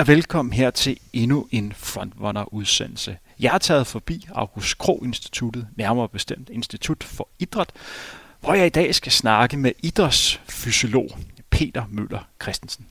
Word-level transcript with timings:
Og 0.00 0.08
velkommen 0.08 0.52
her 0.52 0.70
til 0.70 0.98
endnu 1.12 1.48
en 1.50 1.72
Frontrunner-udsendelse. 1.76 3.18
Jeg 3.40 3.50
har 3.50 3.58
taget 3.58 3.86
forbi 3.86 4.26
August 4.34 4.78
Krog 4.78 5.04
Instituttet, 5.04 5.68
nærmere 5.76 6.08
bestemt 6.08 6.48
Institut 6.48 7.04
for 7.04 7.28
Idræt, 7.38 7.70
hvor 8.40 8.54
jeg 8.54 8.66
i 8.66 8.70
dag 8.70 8.94
skal 8.94 9.12
snakke 9.12 9.56
med 9.56 9.72
idrætsfysiolog 9.78 11.18
Peter 11.50 11.84
Møller 11.88 12.28
Christensen. 12.42 12.86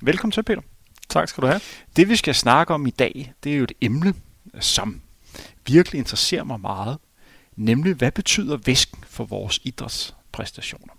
Velkommen 0.00 0.32
til, 0.32 0.42
Peter. 0.42 0.60
Tak 1.08 1.28
skal 1.28 1.42
du 1.42 1.46
have. 1.46 1.60
Det 1.96 2.08
vi 2.08 2.16
skal 2.16 2.34
snakke 2.34 2.74
om 2.74 2.86
i 2.86 2.90
dag, 2.90 3.32
det 3.44 3.52
er 3.52 3.56
jo 3.56 3.64
et 3.64 3.72
emne, 3.80 4.14
som 4.60 5.00
virkelig 5.66 5.98
interesserer 5.98 6.44
mig 6.44 6.60
meget, 6.60 6.98
nemlig 7.56 7.94
hvad 7.94 8.10
betyder 8.10 8.56
væsken 8.56 9.04
for 9.06 9.24
vores 9.24 9.60
idrætspræstationer. 9.64 10.94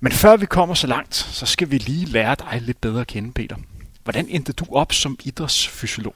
Men 0.00 0.12
før 0.12 0.36
vi 0.36 0.46
kommer 0.46 0.74
så 0.74 0.86
langt, 0.86 1.14
så 1.14 1.46
skal 1.46 1.70
vi 1.70 1.78
lige 1.78 2.06
lære 2.06 2.34
dig 2.34 2.62
lidt 2.62 2.80
bedre 2.80 3.00
at 3.00 3.06
kende, 3.06 3.32
Peter. 3.32 3.56
Hvordan 4.04 4.28
endte 4.28 4.52
du 4.52 4.64
op 4.70 4.92
som 4.92 5.18
idrætsfysiolog? 5.24 6.14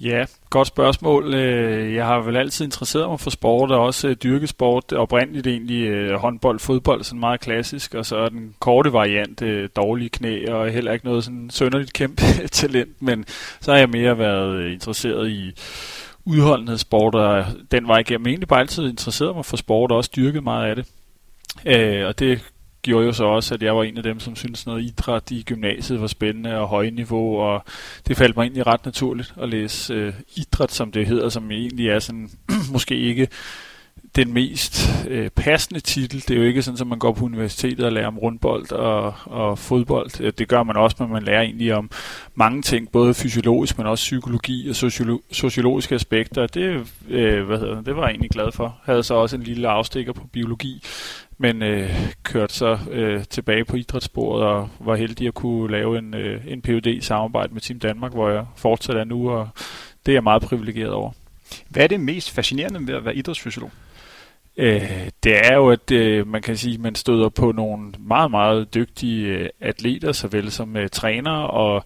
Ja, 0.00 0.24
godt 0.50 0.68
spørgsmål. 0.68 1.34
Øh, 1.34 1.94
jeg 1.94 2.06
har 2.06 2.20
vel 2.20 2.36
altid 2.36 2.64
interesseret 2.64 3.08
mig 3.08 3.20
for 3.20 3.30
sport, 3.30 3.70
og 3.70 3.80
også 3.80 4.08
øh, 4.08 4.16
dyrkesport. 4.22 4.84
sport. 4.84 4.98
Oprindeligt 4.98 5.46
egentlig 5.46 5.86
øh, 5.86 6.14
håndbold, 6.14 6.58
fodbold, 6.58 7.04
sådan 7.04 7.20
meget 7.20 7.40
klassisk, 7.40 7.94
og 7.94 8.06
så 8.06 8.16
er 8.16 8.28
den 8.28 8.54
korte 8.60 8.92
variant 8.92 9.42
dårlige 9.76 10.08
knæ, 10.08 10.46
og 10.48 10.70
heller 10.70 10.92
ikke 10.92 11.06
noget 11.06 11.24
sådan 11.24 11.50
sønderligt 11.50 11.92
kæmpe 11.92 12.22
talent, 12.52 13.02
men 13.02 13.24
så 13.60 13.72
har 13.72 13.78
jeg 13.78 13.88
mere 13.88 14.18
været 14.18 14.72
interesseret 14.72 15.30
i 15.30 15.52
udholdenhedssport, 16.24 17.14
og 17.14 17.44
den 17.70 17.88
vej 17.88 17.98
igennem 17.98 18.26
egentlig 18.26 18.48
bare 18.48 18.60
altid 18.60 18.88
interesseret 18.88 19.36
mig 19.36 19.44
for 19.44 19.56
sport, 19.56 19.90
og 19.90 19.96
også 19.96 20.10
dyrket 20.16 20.44
meget 20.44 20.68
af 20.68 20.76
det. 20.76 20.86
Øh, 21.66 22.06
og 22.06 22.18
det 22.18 22.44
gjorde 22.84 23.06
jo 23.06 23.12
så 23.12 23.24
også, 23.24 23.54
at 23.54 23.62
jeg 23.62 23.76
var 23.76 23.82
en 23.82 23.96
af 23.96 24.02
dem, 24.02 24.20
som 24.20 24.36
syntes 24.36 24.66
noget 24.66 24.82
idræt 24.82 25.30
i 25.30 25.42
gymnasiet 25.42 26.00
var 26.00 26.06
spændende 26.06 26.58
og 26.58 26.68
højniveau, 26.68 27.38
og 27.38 27.64
det 28.08 28.16
faldt 28.16 28.36
mig 28.36 28.42
egentlig 28.42 28.66
ret 28.66 28.84
naturligt 28.84 29.34
at 29.42 29.48
læse 29.48 29.94
øh, 29.94 30.12
idræt, 30.36 30.72
som 30.72 30.92
det 30.92 31.06
hedder, 31.06 31.28
som 31.28 31.50
egentlig 31.50 31.88
er 31.88 31.98
sådan, 31.98 32.30
måske 32.72 32.96
ikke 32.96 33.28
den 34.16 34.32
mest 34.32 34.90
øh, 35.08 35.30
passende 35.30 35.80
titel. 35.80 36.20
Det 36.28 36.30
er 36.30 36.36
jo 36.36 36.42
ikke 36.42 36.62
sådan, 36.62 36.80
at 36.80 36.86
man 36.86 36.98
går 36.98 37.12
på 37.12 37.24
universitetet 37.24 37.86
og 37.86 37.92
lærer 37.92 38.06
om 38.06 38.18
rundbold 38.18 38.72
og, 38.72 39.14
og 39.24 39.58
fodbold. 39.58 40.20
Øh, 40.20 40.32
det 40.38 40.48
gør 40.48 40.62
man 40.62 40.76
også, 40.76 40.96
men 41.00 41.12
man 41.12 41.22
lærer 41.22 41.42
egentlig 41.42 41.74
om 41.74 41.90
mange 42.34 42.62
ting, 42.62 42.92
både 42.92 43.14
fysiologisk, 43.14 43.78
men 43.78 43.86
også 43.86 44.02
psykologi 44.02 44.68
og 44.68 44.74
sociolo- 44.76 45.22
sociologiske 45.32 45.94
aspekter. 45.94 46.46
Det, 46.46 46.86
øh, 47.08 47.46
hvad 47.46 47.58
hedder 47.58 47.74
det, 47.74 47.86
det 47.86 47.96
var 47.96 48.02
jeg 48.02 48.10
egentlig 48.10 48.30
glad 48.30 48.52
for. 48.52 48.64
Jeg 48.64 48.92
havde 48.92 49.02
så 49.02 49.14
også 49.14 49.36
en 49.36 49.42
lille 49.42 49.68
afstikker 49.68 50.12
på 50.12 50.26
biologi, 50.32 50.82
men 51.38 51.62
øh, 51.62 51.90
kørte 52.22 52.54
så 52.54 52.78
øh, 52.90 53.24
tilbage 53.24 53.64
på 53.64 53.76
idrætssporet 53.76 54.44
og 54.44 54.68
var 54.80 54.96
heldig 54.96 55.28
at 55.28 55.34
kunne 55.34 55.72
lave 55.72 55.98
en, 55.98 56.14
øh, 56.14 56.40
en 56.46 56.62
PhD 56.62 56.86
i 56.86 57.00
samarbejde 57.00 57.52
med 57.52 57.60
Team 57.60 57.80
Danmark, 57.80 58.12
hvor 58.12 58.30
jeg 58.30 58.46
fortsat 58.56 58.96
er 58.96 59.04
nu, 59.04 59.30
og 59.30 59.48
det 60.06 60.12
er 60.12 60.16
jeg 60.16 60.22
meget 60.22 60.42
privilegeret 60.42 60.92
over. 60.92 61.10
Hvad 61.68 61.82
er 61.82 61.86
det 61.86 62.00
mest 62.00 62.30
fascinerende 62.30 62.86
ved 62.86 62.94
at 62.94 63.04
være 63.04 63.16
idrætsfysiolog? 63.16 63.70
Øh, 64.56 65.10
det 65.24 65.46
er 65.46 65.54
jo, 65.54 65.70
at 65.70 65.90
øh, 65.90 66.26
man 66.26 66.42
kan 66.42 66.56
sige, 66.56 66.74
at 66.74 66.80
man 66.80 66.94
støder 66.94 67.28
på 67.28 67.52
nogle 67.52 67.92
meget, 67.98 68.30
meget 68.30 68.74
dygtige 68.74 69.26
øh, 69.26 69.48
atleter, 69.60 70.12
såvel 70.12 70.50
som 70.50 70.76
øh, 70.76 70.88
trænere, 70.88 71.50
og 71.50 71.84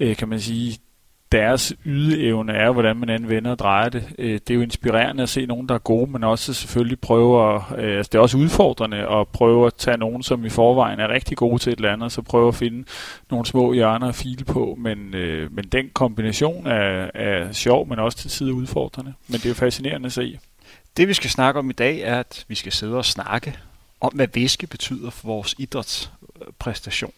øh, 0.00 0.16
kan 0.16 0.28
man 0.28 0.40
sige, 0.40 0.78
deres 1.32 1.72
ydeevne 1.86 2.52
er, 2.52 2.70
hvordan 2.70 2.96
man 2.96 3.08
anvender 3.08 3.50
og 3.50 3.58
drejer 3.58 3.88
det. 3.88 4.08
Øh, 4.18 4.32
det 4.34 4.50
er 4.50 4.54
jo 4.54 4.60
inspirerende 4.60 5.22
at 5.22 5.28
se 5.28 5.46
nogen, 5.46 5.68
der 5.68 5.74
er 5.74 5.78
gode, 5.78 6.10
men 6.10 6.24
også 6.24 6.54
selvfølgelig 6.54 7.00
prøve 7.00 7.54
at, 7.54 7.62
øh, 7.78 7.96
altså 7.96 8.08
det 8.12 8.18
er 8.18 8.22
også 8.22 8.38
udfordrende 8.38 8.96
at 8.96 9.28
prøve 9.28 9.66
at 9.66 9.74
tage 9.74 9.96
nogen, 9.96 10.22
som 10.22 10.44
i 10.44 10.48
forvejen 10.48 11.00
er 11.00 11.08
rigtig 11.08 11.36
gode 11.36 11.58
til 11.58 11.72
et 11.72 11.76
eller 11.76 11.92
andet, 11.92 12.12
så 12.12 12.22
prøve 12.22 12.48
at 12.48 12.54
finde 12.54 12.84
nogle 13.30 13.46
små 13.46 13.72
hjørner 13.72 14.08
at 14.08 14.14
file 14.14 14.44
på, 14.44 14.78
men, 14.78 15.14
øh, 15.14 15.54
men 15.54 15.64
den 15.64 15.90
kombination 15.94 16.66
er, 16.66 17.10
er 17.14 17.52
sjov, 17.52 17.88
men 17.88 17.98
også 17.98 18.18
til 18.18 18.30
tider 18.30 18.52
udfordrende. 18.52 19.12
Men 19.28 19.34
det 19.34 19.44
er 19.44 19.50
jo 19.50 19.54
fascinerende 19.54 20.06
at 20.06 20.12
se. 20.12 20.38
Det 20.96 21.08
vi 21.08 21.14
skal 21.14 21.30
snakke 21.30 21.58
om 21.58 21.70
i 21.70 21.72
dag 21.72 22.00
er, 22.00 22.18
at 22.20 22.44
vi 22.48 22.54
skal 22.54 22.72
sidde 22.72 22.96
og 22.96 23.04
snakke 23.04 23.58
om, 24.00 24.12
hvad 24.14 24.28
væske 24.34 24.66
betyder 24.66 25.10
for 25.10 25.26
vores 25.28 25.54
idrætspræstation. 25.58 27.12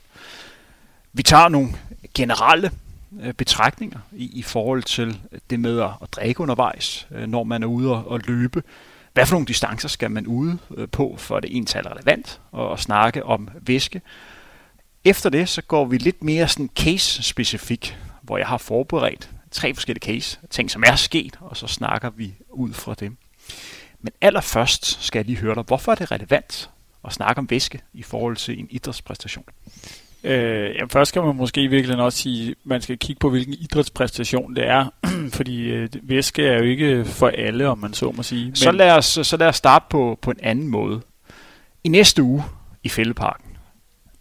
Vi 1.12 1.22
tager 1.22 1.48
nogle 1.48 1.68
generelle 2.14 2.70
Øh, 3.20 3.32
betragtninger 3.32 3.98
i, 4.12 4.38
i 4.38 4.42
forhold 4.42 4.82
til 4.82 5.20
det 5.50 5.60
med 5.60 5.80
at, 5.80 5.90
at 6.02 6.12
drikke 6.12 6.40
undervejs, 6.40 7.08
øh, 7.10 7.26
når 7.26 7.44
man 7.44 7.62
er 7.62 7.66
ude 7.66 7.90
og, 7.90 8.08
og 8.08 8.20
løbe. 8.26 8.62
Hvad 9.12 9.26
for 9.26 9.34
nogle 9.34 9.46
distancer 9.46 9.88
skal 9.88 10.10
man 10.10 10.26
ude 10.26 10.58
øh, 10.76 10.88
på, 10.88 11.14
for 11.18 11.40
det 11.40 11.56
ental 11.56 11.88
relevant, 11.88 12.40
og, 12.52 12.68
og 12.68 12.80
snakke 12.80 13.24
om 13.26 13.48
væske. 13.60 14.02
Efter 15.04 15.30
det, 15.30 15.48
så 15.48 15.62
går 15.62 15.84
vi 15.84 15.98
lidt 15.98 16.24
mere 16.24 16.48
sådan 16.48 16.70
case-specifik, 16.78 17.96
hvor 18.22 18.38
jeg 18.38 18.46
har 18.46 18.58
forberedt 18.58 19.30
tre 19.50 19.74
forskellige 19.74 20.04
case, 20.04 20.38
ting 20.50 20.70
som 20.70 20.82
er 20.86 20.96
sket, 20.96 21.38
og 21.40 21.56
så 21.56 21.66
snakker 21.66 22.10
vi 22.10 22.34
ud 22.50 22.72
fra 22.72 22.94
dem. 22.94 23.16
Men 24.00 24.12
allerførst 24.20 25.04
skal 25.04 25.18
jeg 25.18 25.26
lige 25.26 25.38
høre 25.38 25.54
dig, 25.54 25.62
hvorfor 25.62 25.92
er 25.92 25.96
det 25.96 26.10
relevant 26.10 26.70
at 27.04 27.12
snakke 27.12 27.38
om 27.38 27.50
væske 27.50 27.80
i 27.92 28.02
forhold 28.02 28.36
til 28.36 28.58
en 28.58 28.66
idrætspræstation? 28.70 29.44
Øh, 30.24 30.74
jamen 30.74 30.90
først 30.90 31.08
skal 31.08 31.22
man 31.22 31.36
måske 31.36 31.62
i 31.62 31.66
virkeligheden 31.66 32.04
også 32.04 32.18
sige, 32.18 32.50
at 32.50 32.56
man 32.64 32.80
skal 32.80 32.98
kigge 32.98 33.20
på, 33.20 33.30
hvilken 33.30 33.54
idrætspræstation 33.54 34.56
det 34.56 34.66
er. 34.66 34.86
Fordi 35.36 35.62
øh, 35.62 35.88
væske 36.02 36.46
er 36.46 36.58
jo 36.58 36.64
ikke 36.64 37.04
for 37.04 37.28
alle, 37.28 37.68
om 37.68 37.78
man 37.78 37.92
så 37.92 38.12
må 38.12 38.22
sige. 38.22 38.44
Men... 38.44 38.56
Så, 38.56 38.72
lad 38.72 38.90
os, 38.90 39.18
så 39.22 39.36
lad 39.36 39.48
os 39.48 39.56
starte 39.56 39.84
på, 39.90 40.18
på 40.22 40.30
en 40.30 40.38
anden 40.42 40.68
måde. 40.68 41.00
I 41.84 41.88
næste 41.88 42.22
uge 42.22 42.44
i 42.82 42.88
Fældeparken, 42.88 43.56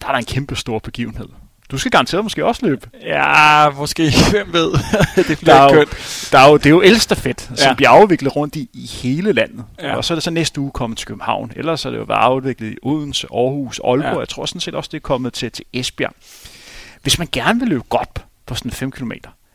der 0.01 0.07
er 0.07 0.11
der 0.11 0.19
en 0.19 0.25
kæmpe 0.25 0.55
stor 0.55 0.79
begivenhed. 0.79 1.27
Du 1.73 1.78
skal 1.78 1.91
garanteret 1.91 2.23
måske 2.23 2.45
også 2.45 2.66
løbe. 2.66 2.89
Ja, 3.01 3.69
måske. 3.69 4.03
Hvem 4.31 4.53
ved? 4.53 4.72
det 5.28 5.39
bliver 5.39 5.53
der 5.53 5.61
er, 5.61 5.73
jo, 5.73 5.85
der 6.31 6.39
er 6.39 6.50
jo, 6.50 6.57
det 6.57 6.66
er 6.66 6.69
jo 6.69 6.81
Elsterfedt, 6.81 7.41
som 7.41 7.67
ja. 7.67 7.73
bliver 7.73 7.89
afviklet 7.89 8.35
rundt 8.35 8.56
i, 8.56 8.69
i 8.73 8.85
hele 8.85 9.34
landet. 9.34 9.66
Ja. 9.81 9.95
Og 9.95 10.06
så 10.06 10.13
er 10.13 10.16
det 10.16 10.23
så 10.23 10.31
næste 10.31 10.62
uge 10.62 10.72
kommet 10.72 10.97
til 10.97 11.07
København. 11.07 11.51
Ellers 11.56 11.85
er 11.85 11.89
det 11.89 11.97
jo 11.97 12.03
været 12.03 12.19
afviklet 12.19 12.72
i 12.72 12.75
Odense, 12.81 13.28
Aarhus, 13.33 13.81
Aalborg. 13.83 14.13
Ja. 14.13 14.19
Jeg 14.19 14.29
tror 14.29 14.45
sådan 14.45 14.62
set 14.62 14.75
også, 14.75 14.89
det 14.91 14.97
er 14.97 15.01
kommet 15.01 15.33
til, 15.33 15.51
til 15.51 15.66
Esbjerg. 15.73 16.13
Hvis 17.01 17.19
man 17.19 17.28
gerne 17.31 17.59
vil 17.59 17.69
løbe 17.69 17.83
godt 17.89 18.25
på 18.45 18.56
sådan 18.56 18.72
5 18.72 18.91
km, 18.91 19.12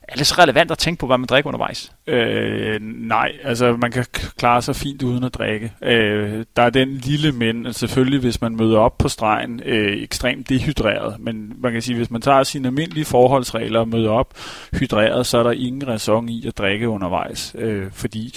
er 0.08 0.16
det 0.16 0.26
så 0.26 0.34
relevant 0.38 0.70
at 0.70 0.78
tænke 0.78 1.00
på, 1.00 1.06
hvad 1.06 1.18
man 1.18 1.26
drikker 1.26 1.48
undervejs? 1.48 1.92
Øh, 2.06 2.80
nej, 2.82 3.32
altså 3.44 3.76
man 3.76 3.90
kan 3.90 4.04
klare 4.38 4.62
sig 4.62 4.76
fint 4.76 5.02
uden 5.02 5.24
at 5.24 5.34
drikke. 5.34 5.72
Øh, 5.82 6.44
der 6.56 6.62
er 6.62 6.70
den 6.70 6.88
lille 6.88 7.32
men, 7.32 7.66
altså 7.66 7.78
selvfølgelig 7.78 8.20
hvis 8.20 8.40
man 8.40 8.56
møder 8.56 8.78
op 8.78 8.98
på 8.98 9.08
stregen 9.08 9.60
øh, 9.64 10.02
ekstremt 10.02 10.48
dehydreret, 10.48 11.20
men 11.20 11.52
man 11.58 11.72
kan 11.72 11.82
sige, 11.82 11.96
hvis 11.96 12.10
man 12.10 12.20
tager 12.20 12.42
sine 12.42 12.68
almindelige 12.68 13.04
forholdsregler 13.04 13.80
og 13.80 13.88
møder 13.88 14.10
op 14.10 14.34
hydreret, 14.72 15.26
så 15.26 15.38
er 15.38 15.42
der 15.42 15.50
ingen 15.50 15.88
ræson 15.88 16.28
i 16.28 16.46
at 16.46 16.58
drikke 16.58 16.88
undervejs, 16.88 17.56
øh, 17.58 17.86
fordi 17.92 18.34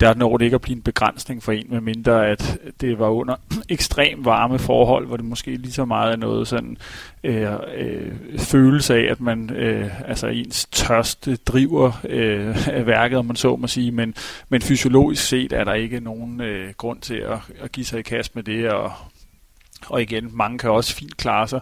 der 0.00 0.14
når 0.14 0.36
det 0.36 0.44
ikke 0.44 0.54
at 0.54 0.60
blive 0.60 0.76
en 0.76 0.82
begrænsning 0.82 1.42
for 1.42 1.52
en, 1.52 1.66
medmindre 1.68 2.26
at 2.26 2.58
det 2.80 2.98
var 2.98 3.08
under 3.08 3.36
ekstrem 3.68 4.24
varme 4.24 4.58
forhold, 4.58 5.06
hvor 5.06 5.16
det 5.16 5.26
måske 5.26 5.56
lige 5.56 5.72
så 5.72 5.84
meget 5.84 6.12
er 6.12 6.16
noget 6.16 6.48
sådan 6.48 6.76
øh, 7.24 7.52
øh, 7.76 8.12
følelse 8.38 8.94
af, 8.94 9.10
at 9.10 9.20
man 9.20 9.50
øh, 9.50 10.08
altså 10.08 10.26
ens 10.26 10.66
tørst 10.66 11.28
driver 11.46 11.92
øh, 12.08 12.86
værket, 12.86 13.18
om 13.18 13.26
man 13.26 13.36
så 13.36 13.56
må 13.56 13.66
sige, 13.66 13.90
men, 13.90 14.14
men 14.48 14.62
fysiologisk 14.62 15.28
set 15.28 15.52
er 15.52 15.64
der 15.64 15.74
ikke 15.74 16.00
nogen 16.00 16.40
øh, 16.40 16.74
grund 16.76 17.00
til 17.00 17.16
at, 17.16 17.38
at 17.60 17.72
give 17.72 17.86
sig 17.86 17.98
i 17.98 18.02
kast 18.02 18.34
med 18.34 18.42
det, 18.42 18.68
og, 18.68 18.92
og 19.86 20.02
igen, 20.02 20.30
mange 20.32 20.58
kan 20.58 20.70
også 20.70 20.94
fint 20.94 21.16
klare 21.16 21.48
sig 21.48 21.60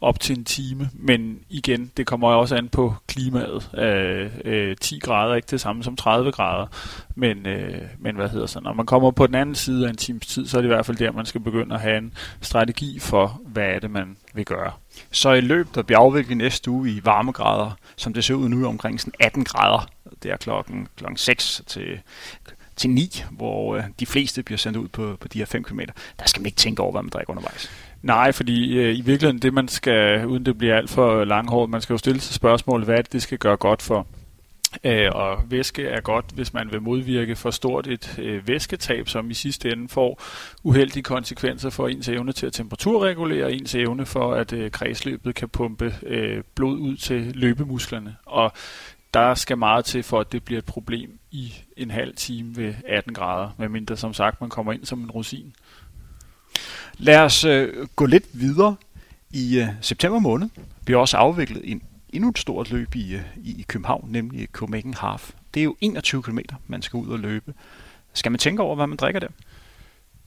op 0.00 0.20
til 0.20 0.38
en 0.38 0.44
time, 0.44 0.90
men 0.92 1.38
igen, 1.50 1.90
det 1.96 2.06
kommer 2.06 2.28
også 2.28 2.56
an 2.56 2.68
på 2.68 2.94
klimaet. 3.06 3.70
Øh, 3.78 4.30
øh, 4.44 4.76
10 4.76 4.98
grader 4.98 5.32
er 5.32 5.36
ikke 5.36 5.48
det 5.50 5.60
samme 5.60 5.84
som 5.84 5.96
30 5.96 6.32
grader, 6.32 6.66
men, 7.14 7.46
øh, 7.46 7.82
men 7.98 8.16
hvad 8.16 8.28
hedder 8.28 8.46
så, 8.46 8.60
når 8.60 8.72
man 8.72 8.86
kommer 8.86 9.10
på 9.10 9.26
den 9.26 9.34
anden 9.34 9.54
side 9.54 9.86
af 9.86 9.90
en 9.90 9.96
times 9.96 10.26
tid, 10.26 10.46
så 10.46 10.56
er 10.56 10.60
det 10.60 10.68
i 10.68 10.74
hvert 10.74 10.86
fald 10.86 10.96
der, 10.96 11.12
man 11.12 11.26
skal 11.26 11.40
begynde 11.40 11.74
at 11.74 11.80
have 11.80 11.98
en 11.98 12.12
strategi 12.40 12.98
for, 12.98 13.40
hvad 13.46 13.64
er 13.64 13.78
det, 13.78 13.90
man 13.90 14.16
vil 14.34 14.44
gøre. 14.44 14.72
Så 15.10 15.32
i 15.32 15.40
løb, 15.40 15.68
der 15.74 15.82
bliver 15.82 15.98
afviklet 15.98 16.36
næste 16.36 16.70
uge 16.70 16.90
i 16.90 17.00
varmegrader, 17.04 17.70
som 17.96 18.14
det 18.14 18.24
ser 18.24 18.34
ud 18.34 18.48
nu 18.48 18.68
omkring 18.68 19.00
sådan 19.00 19.12
18 19.20 19.44
grader, 19.44 19.88
det 20.22 20.30
er 20.30 20.36
klokken, 20.36 20.88
klokken 20.96 21.16
6 21.16 21.62
til 21.66 22.00
til 22.76 22.90
9, 22.90 23.24
hvor 23.30 23.76
øh, 23.76 23.82
de 24.00 24.06
fleste 24.06 24.42
bliver 24.42 24.58
sendt 24.58 24.76
ud 24.76 24.88
på, 24.88 25.16
på 25.20 25.28
de 25.28 25.38
her 25.38 25.46
5 25.46 25.64
km, 25.64 25.80
der 26.18 26.26
skal 26.26 26.40
man 26.40 26.46
ikke 26.46 26.56
tænke 26.56 26.82
over, 26.82 26.92
hvad 26.92 27.02
man 27.02 27.10
drikker 27.10 27.30
undervejs. 27.30 27.70
Nej, 28.02 28.32
fordi 28.32 28.78
øh, 28.78 28.96
i 28.96 29.00
virkeligheden 29.00 29.42
det, 29.42 29.54
man 29.54 29.68
skal, 29.68 30.26
uden 30.26 30.46
det 30.46 30.58
bliver 30.58 30.76
alt 30.76 30.90
for 30.90 31.24
langhårdt, 31.24 31.70
man 31.70 31.80
skal 31.80 31.94
jo 31.94 31.98
stille 31.98 32.20
sig 32.20 32.34
spørgsmål, 32.34 32.84
hvad 32.84 32.96
det, 32.96 33.12
det 33.12 33.22
skal 33.22 33.38
gøre 33.38 33.56
godt 33.56 33.82
for. 33.82 34.06
Øh, 34.84 35.10
og 35.14 35.38
væske 35.50 35.86
er 35.86 36.00
godt, 36.00 36.24
hvis 36.34 36.54
man 36.54 36.72
vil 36.72 36.82
modvirke 36.82 37.36
for 37.36 37.50
stort 37.50 37.86
et 37.86 38.18
øh, 38.18 38.48
væsketab, 38.48 39.08
som 39.08 39.30
i 39.30 39.34
sidste 39.34 39.72
ende 39.72 39.88
får 39.88 40.22
uheldige 40.62 41.02
konsekvenser 41.02 41.70
for 41.70 41.88
ens 41.88 42.08
evne 42.08 42.32
til 42.32 42.46
at 42.46 42.52
temperaturregulere, 42.52 43.44
og 43.44 43.52
ens 43.52 43.74
evne 43.74 44.06
for, 44.06 44.34
at 44.34 44.52
øh, 44.52 44.70
kredsløbet 44.70 45.34
kan 45.34 45.48
pumpe 45.48 45.94
øh, 46.06 46.42
blod 46.54 46.78
ud 46.78 46.96
til 46.96 47.32
løbemusklerne. 47.34 48.16
Og 48.24 48.52
der 49.14 49.34
skal 49.34 49.58
meget 49.58 49.84
til, 49.84 50.02
for 50.02 50.20
at 50.20 50.32
det 50.32 50.44
bliver 50.44 50.58
et 50.58 50.64
problem 50.64 51.18
i 51.30 51.54
en 51.76 51.90
halv 51.90 52.16
time 52.16 52.56
ved 52.56 52.74
18 52.88 53.14
grader, 53.14 53.50
medmindre 53.58 53.96
som 53.96 54.14
sagt 54.14 54.40
man 54.40 54.50
kommer 54.50 54.72
ind 54.72 54.84
som 54.84 55.00
en 55.00 55.10
rosin. 55.10 55.54
Lad 56.98 57.18
os 57.18 57.44
øh, 57.44 57.86
gå 57.96 58.06
lidt 58.06 58.24
videre 58.32 58.76
I 59.30 59.60
uh, 59.60 59.68
september 59.80 60.18
måned 60.18 60.48
bliver 60.84 61.00
også 61.00 61.16
afviklet 61.16 61.70
en 61.70 61.82
endnu 62.08 62.30
et 62.30 62.38
stort 62.38 62.70
løb 62.70 62.94
i, 62.94 63.14
uh, 63.14 63.20
i 63.44 63.64
København, 63.68 64.08
nemlig 64.08 64.48
Copenhagen 64.52 64.94
Half. 64.94 65.30
Det 65.54 65.60
er 65.60 65.64
jo 65.64 65.76
21 65.80 66.22
km, 66.22 66.38
man 66.66 66.82
skal 66.82 66.96
ud 66.96 67.08
og 67.08 67.18
løbe. 67.18 67.54
Skal 68.12 68.32
man 68.32 68.38
tænke 68.38 68.62
over, 68.62 68.76
hvad 68.76 68.86
man 68.86 68.96
drikker 68.96 69.20
der? 69.20 69.28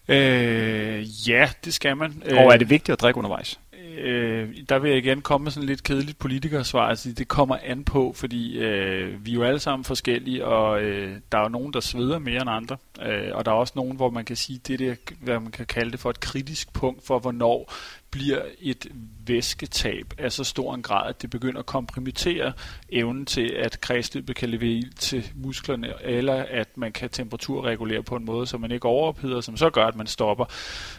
Øh, 0.08 1.30
ja, 1.30 1.50
det 1.66 1.74
skal 1.74 1.98
man. 1.98 2.24
Og 2.32 2.54
er 2.54 2.58
det 2.58 2.70
vigtigt 2.70 2.94
at 2.94 3.02
drikke 3.02 3.18
undervejs? 3.18 3.60
Øh, 3.98 4.50
der 4.70 4.80
vil 4.80 4.90
jeg 4.90 4.98
igen 4.98 5.22
komme 5.22 5.44
med 5.44 5.52
sådan 5.52 5.68
lidt 5.68 5.84
kedeligt 5.84 6.20
politikersvar. 6.20 6.88
Altså, 6.88 7.12
det 7.12 7.28
kommer 7.28 7.58
an 7.64 7.84
på, 7.84 8.14
fordi 8.16 8.58
øh, 8.58 9.26
vi 9.26 9.32
er 9.32 9.36
jo 9.36 9.44
alle 9.44 9.60
sammen 9.60 9.84
forskellige, 9.84 10.46
og 10.46 10.82
øh, 10.82 11.18
der 11.32 11.38
er 11.38 11.42
jo 11.42 11.50
nogen, 11.50 11.74
der 11.74 11.80
sveder 11.80 12.20
mere 12.20 12.42
end 12.42 12.50
andre. 12.50 12.78
Øh, 13.02 13.30
og 13.34 13.46
der 13.46 13.52
er 13.52 13.56
også 13.56 13.74
nogen, 13.76 13.96
hvor 13.96 14.10
man 14.10 14.26
kan 14.26 14.36
sige, 14.36 14.60
det 14.68 14.80
der, 14.80 14.96
hvad 15.22 15.40
man 15.40 15.52
kan 15.52 15.66
kalde 15.66 15.92
det 15.92 16.00
for 16.00 16.10
et 16.10 16.20
kritisk 16.20 16.74
punkt 16.74 17.06
for, 17.06 17.20
hvornår 17.20 17.74
bliver 18.18 18.42
et 18.62 18.88
væsketab 19.28 20.14
af 20.18 20.32
så 20.32 20.44
stor 20.44 20.76
en 20.76 20.82
grad, 20.82 21.10
at 21.10 21.22
det 21.22 21.30
begynder 21.30 21.60
at 21.60 21.66
kompromittere 21.66 22.54
evnen 22.90 23.26
til, 23.26 23.54
at 23.60 23.82
kredsløbet 23.82 24.36
kan 24.36 24.50
levere 24.50 24.72
ild 24.72 24.94
til 24.94 25.32
musklerne, 25.36 25.94
eller 26.02 26.46
at 26.50 26.78
man 26.78 26.92
kan 26.92 27.10
temperaturregulere 27.10 28.04
på 28.04 28.16
en 28.16 28.26
måde, 28.26 28.48
så 28.48 28.58
man 28.58 28.72
ikke 28.72 28.86
overopheder, 28.86 29.42
som 29.42 29.58
så 29.58 29.70
gør, 29.70 29.86
at 29.86 29.96
man 29.96 30.08
stopper. 30.08 30.46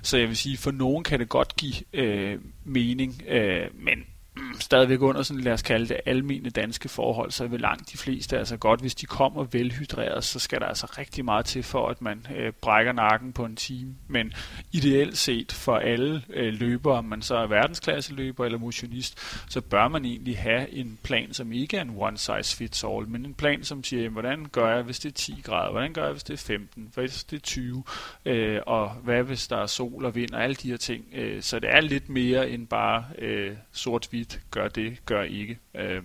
Så 0.03 0.17
jeg 0.17 0.29
vil 0.29 0.37
sige, 0.37 0.57
for 0.57 0.71
nogen 0.71 1.05
kan 1.05 1.21
det 1.21 1.29
godt 1.29 1.57
give 1.57 1.75
øh, 1.93 2.39
mening, 2.65 3.23
øh, 3.29 3.67
men 3.75 4.05
stadigvæk 4.61 5.01
under 5.01 5.23
sådan, 5.23 5.43
lad 5.43 5.53
os 5.53 5.63
kalde 5.63 5.89
det, 5.89 6.01
almene 6.07 6.51
danske 6.51 6.89
forhold, 6.89 7.31
så 7.31 7.47
vil 7.47 7.61
langt 7.61 7.93
de 7.93 7.99
fleste 7.99 8.39
altså 8.39 8.57
godt, 8.57 8.81
hvis 8.81 8.95
de 8.95 9.07
kommer 9.07 9.45
velhydreret, 9.45 10.25
så 10.25 10.39
skal 10.39 10.61
der 10.61 10.67
altså 10.67 10.87
rigtig 10.99 11.25
meget 11.25 11.47
til 11.47 11.63
for, 11.63 11.89
at 11.89 12.03
man 12.03 12.27
øh, 12.37 12.53
brækker 12.53 12.93
nakken 12.93 13.33
på 13.33 13.45
en 13.45 13.57
time. 13.57 13.95
Men 14.09 14.33
ideelt 14.73 15.19
set 15.19 15.53
for 15.53 15.77
alle 15.77 16.23
øh, 16.31 16.53
løbere, 16.53 16.99
om 16.99 17.05
man 17.05 17.23
så 17.23 17.37
er 17.37 17.47
verdensklasse 17.47 18.15
løber 18.15 18.45
eller 18.45 18.59
motionist, 18.59 19.19
så 19.49 19.61
bør 19.61 19.89
man 19.89 20.05
egentlig 20.05 20.39
have 20.39 20.71
en 20.71 20.99
plan, 21.03 21.33
som 21.33 21.53
ikke 21.53 21.77
er 21.77 21.83
en 21.83 21.95
one 21.97 22.19
size 22.19 22.57
fits 22.57 22.85
all, 22.85 23.09
men 23.09 23.27
en 23.27 23.35
plan, 23.35 23.65
som 23.65 23.85
siger, 23.85 24.03
jamen, 24.03 24.13
hvordan 24.13 24.47
gør 24.53 24.75
jeg, 24.75 24.83
hvis 24.83 24.99
det 24.99 25.09
er 25.09 25.15
10 25.15 25.41
grader, 25.45 25.71
hvordan 25.71 25.93
gør 25.93 26.03
jeg, 26.03 26.13
hvis 26.13 26.25
det 26.25 26.33
er 26.33 26.39
15, 26.47 26.93
hvis 26.95 27.25
det 27.25 27.37
er 27.37 27.41
20, 27.41 27.83
øh, 28.25 28.61
og 28.67 28.91
hvad 28.91 29.23
hvis 29.23 29.49
der 29.49 29.57
er 29.57 29.67
sol 29.67 30.05
og 30.05 30.15
vind 30.15 30.31
og 30.31 30.43
alle 30.43 30.55
de 30.55 30.71
her 30.71 30.77
ting. 30.77 31.05
Øh, 31.15 31.43
så 31.43 31.59
det 31.59 31.71
er 31.73 31.81
lidt 31.81 32.09
mere 32.09 32.51
end 32.51 32.67
bare 32.67 33.05
øh, 33.19 33.57
sort-hvidt 33.73 34.28
tit 34.29 34.41
gør 34.51 34.69
det, 34.69 35.07
gør 35.07 35.23
ikke. 35.23 35.59
Øh, 35.75 36.03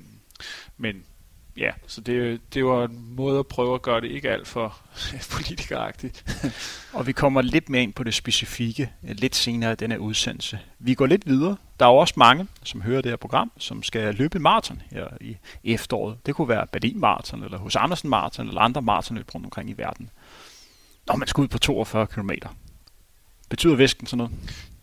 men 0.77 1.03
ja, 1.57 1.71
så 1.87 2.01
det, 2.01 2.41
det 2.53 2.65
var 2.65 2.85
en 2.85 3.15
måde 3.15 3.39
at 3.39 3.47
prøve 3.47 3.75
at 3.75 3.81
gøre 3.81 4.01
det 4.01 4.11
ikke 4.11 4.29
alt 4.29 4.47
for 4.47 4.77
politikeragtigt. 5.35 6.25
og 6.93 7.07
vi 7.07 7.11
kommer 7.11 7.41
lidt 7.41 7.69
mere 7.69 7.83
ind 7.83 7.93
på 7.93 8.03
det 8.03 8.13
specifikke 8.13 8.91
lidt 9.01 9.35
senere 9.35 9.71
i 9.71 9.75
denne 9.75 9.99
udsendelse. 9.99 10.59
Vi 10.79 10.93
går 10.93 11.05
lidt 11.05 11.27
videre. 11.27 11.57
Der 11.79 11.85
er 11.85 11.89
jo 11.89 11.95
også 11.95 12.13
mange, 12.17 12.47
som 12.63 12.81
hører 12.81 13.01
det 13.01 13.11
her 13.11 13.15
program, 13.15 13.51
som 13.57 13.83
skal 13.83 14.15
løbe 14.15 14.39
maraton 14.39 14.81
her 14.91 15.07
i 15.21 15.37
efteråret. 15.63 16.17
Det 16.25 16.35
kunne 16.35 16.49
være 16.49 16.67
Berlin 16.67 16.99
Marathon, 16.99 17.43
eller 17.43 17.57
hos 17.57 17.75
Andersen 17.75 18.09
Marathon, 18.09 18.47
eller 18.47 18.61
andre 18.61 18.81
maratonløb 18.81 19.35
rundt 19.35 19.45
omkring 19.45 19.69
i 19.69 19.73
verden. 19.73 20.09
Når 21.07 21.15
man 21.15 21.27
skal 21.27 21.41
ud 21.41 21.47
på 21.47 21.57
42 21.57 22.07
km. 22.07 22.29
Betyder 23.49 23.75
væsken 23.75 24.07
sådan 24.07 24.17
noget? 24.17 24.33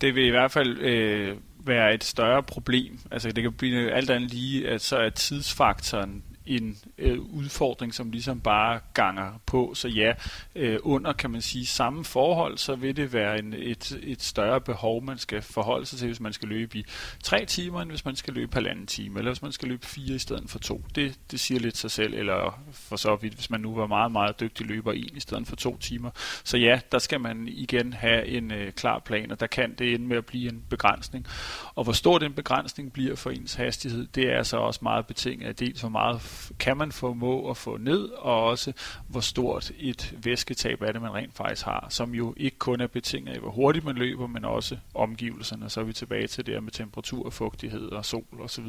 Det 0.00 0.14
vil 0.14 0.24
i 0.24 0.30
hvert 0.30 0.52
fald 0.52 0.78
øh, 0.78 1.36
være 1.70 1.94
et 1.94 2.04
større 2.04 2.42
problem. 2.42 2.98
Altså 3.10 3.32
det 3.32 3.42
kan 3.42 3.52
blive 3.52 3.92
alt 3.92 4.10
andet 4.10 4.30
lige, 4.30 4.68
at 4.68 4.80
så 4.80 4.96
er 4.96 5.10
tidsfaktoren 5.10 6.22
en 6.50 6.78
øh, 6.98 7.20
udfordring, 7.20 7.94
som 7.94 8.10
ligesom 8.10 8.40
bare 8.40 8.80
ganger 8.94 9.40
på. 9.46 9.74
Så 9.74 9.88
ja, 9.88 10.12
øh, 10.54 10.78
under 10.82 11.12
kan 11.12 11.30
man 11.30 11.42
sige 11.42 11.66
samme 11.66 12.04
forhold, 12.04 12.58
så 12.58 12.74
vil 12.74 12.96
det 12.96 13.12
være 13.12 13.38
en, 13.38 13.54
et, 13.56 13.98
et 14.02 14.22
større 14.22 14.60
behov, 14.60 15.04
man 15.04 15.18
skal 15.18 15.42
forholde 15.42 15.86
sig 15.86 15.98
til, 15.98 16.06
hvis 16.06 16.20
man 16.20 16.32
skal 16.32 16.48
løbe 16.48 16.78
i 16.78 16.84
tre 17.22 17.44
timer, 17.44 17.82
end 17.82 17.90
hvis 17.90 18.04
man 18.04 18.16
skal 18.16 18.34
løbe 18.34 18.54
halvanden 18.54 18.86
time, 18.86 19.18
eller 19.18 19.30
hvis 19.30 19.42
man 19.42 19.52
skal 19.52 19.68
løbe 19.68 19.86
fire 19.86 20.14
i 20.14 20.18
stedet 20.18 20.50
for 20.50 20.58
to. 20.58 20.84
Det, 20.94 21.18
det 21.30 21.40
siger 21.40 21.60
lidt 21.60 21.76
sig 21.76 21.90
selv, 21.90 22.14
eller 22.14 22.62
for 22.72 22.96
så 22.96 23.16
vidt, 23.16 23.34
hvis 23.34 23.50
man 23.50 23.60
nu 23.60 23.74
var 23.74 23.86
meget, 23.86 24.12
meget 24.12 24.40
dygtig 24.40 24.66
løber 24.66 24.92
en 24.92 25.16
i 25.16 25.20
stedet 25.20 25.46
for 25.46 25.56
to 25.56 25.76
timer. 25.78 26.10
Så 26.44 26.56
ja, 26.56 26.80
der 26.92 26.98
skal 26.98 27.20
man 27.20 27.48
igen 27.48 27.92
have 27.92 28.26
en 28.26 28.52
øh, 28.52 28.72
klar 28.72 28.98
plan, 28.98 29.30
og 29.30 29.40
der 29.40 29.46
kan 29.46 29.74
det 29.78 29.94
ende 29.94 30.06
med 30.06 30.16
at 30.16 30.26
blive 30.26 30.52
en 30.52 30.62
begrænsning. 30.68 31.26
Og 31.74 31.84
hvor 31.84 31.92
stor 31.92 32.18
den 32.18 32.32
begrænsning 32.32 32.92
bliver 32.92 33.16
for 33.16 33.30
ens 33.30 33.54
hastighed, 33.54 34.06
det 34.14 34.32
er 34.32 34.42
så 34.42 34.56
også 34.56 34.80
meget 34.82 35.06
betinget 35.06 35.48
af 35.48 35.56
dels 35.56 35.80
hvor 35.80 35.88
meget 35.88 36.20
kan 36.58 36.76
man 36.76 36.92
formå 36.92 37.50
at 37.50 37.56
få 37.56 37.76
ned, 37.76 38.08
og 38.08 38.44
også 38.44 38.72
hvor 39.08 39.20
stort 39.20 39.72
et 39.78 40.14
væsketab 40.24 40.82
er 40.82 40.92
det, 40.92 41.02
man 41.02 41.14
rent 41.14 41.34
faktisk 41.34 41.64
har, 41.64 41.86
som 41.88 42.14
jo 42.14 42.34
ikke 42.36 42.58
kun 42.58 42.80
er 42.80 42.86
betinget 42.86 43.34
af, 43.34 43.40
hvor 43.40 43.50
hurtigt 43.50 43.84
man 43.84 43.96
løber, 43.96 44.26
men 44.26 44.44
også 44.44 44.76
omgivelserne. 44.94 45.70
Så 45.70 45.80
er 45.80 45.84
vi 45.84 45.92
tilbage 45.92 46.26
til 46.26 46.46
det 46.46 46.54
her 46.54 46.60
med 46.60 46.72
temperatur, 46.72 47.30
fugtighed 47.30 47.88
og 47.88 48.04
sol 48.04 48.40
osv. 48.40 48.64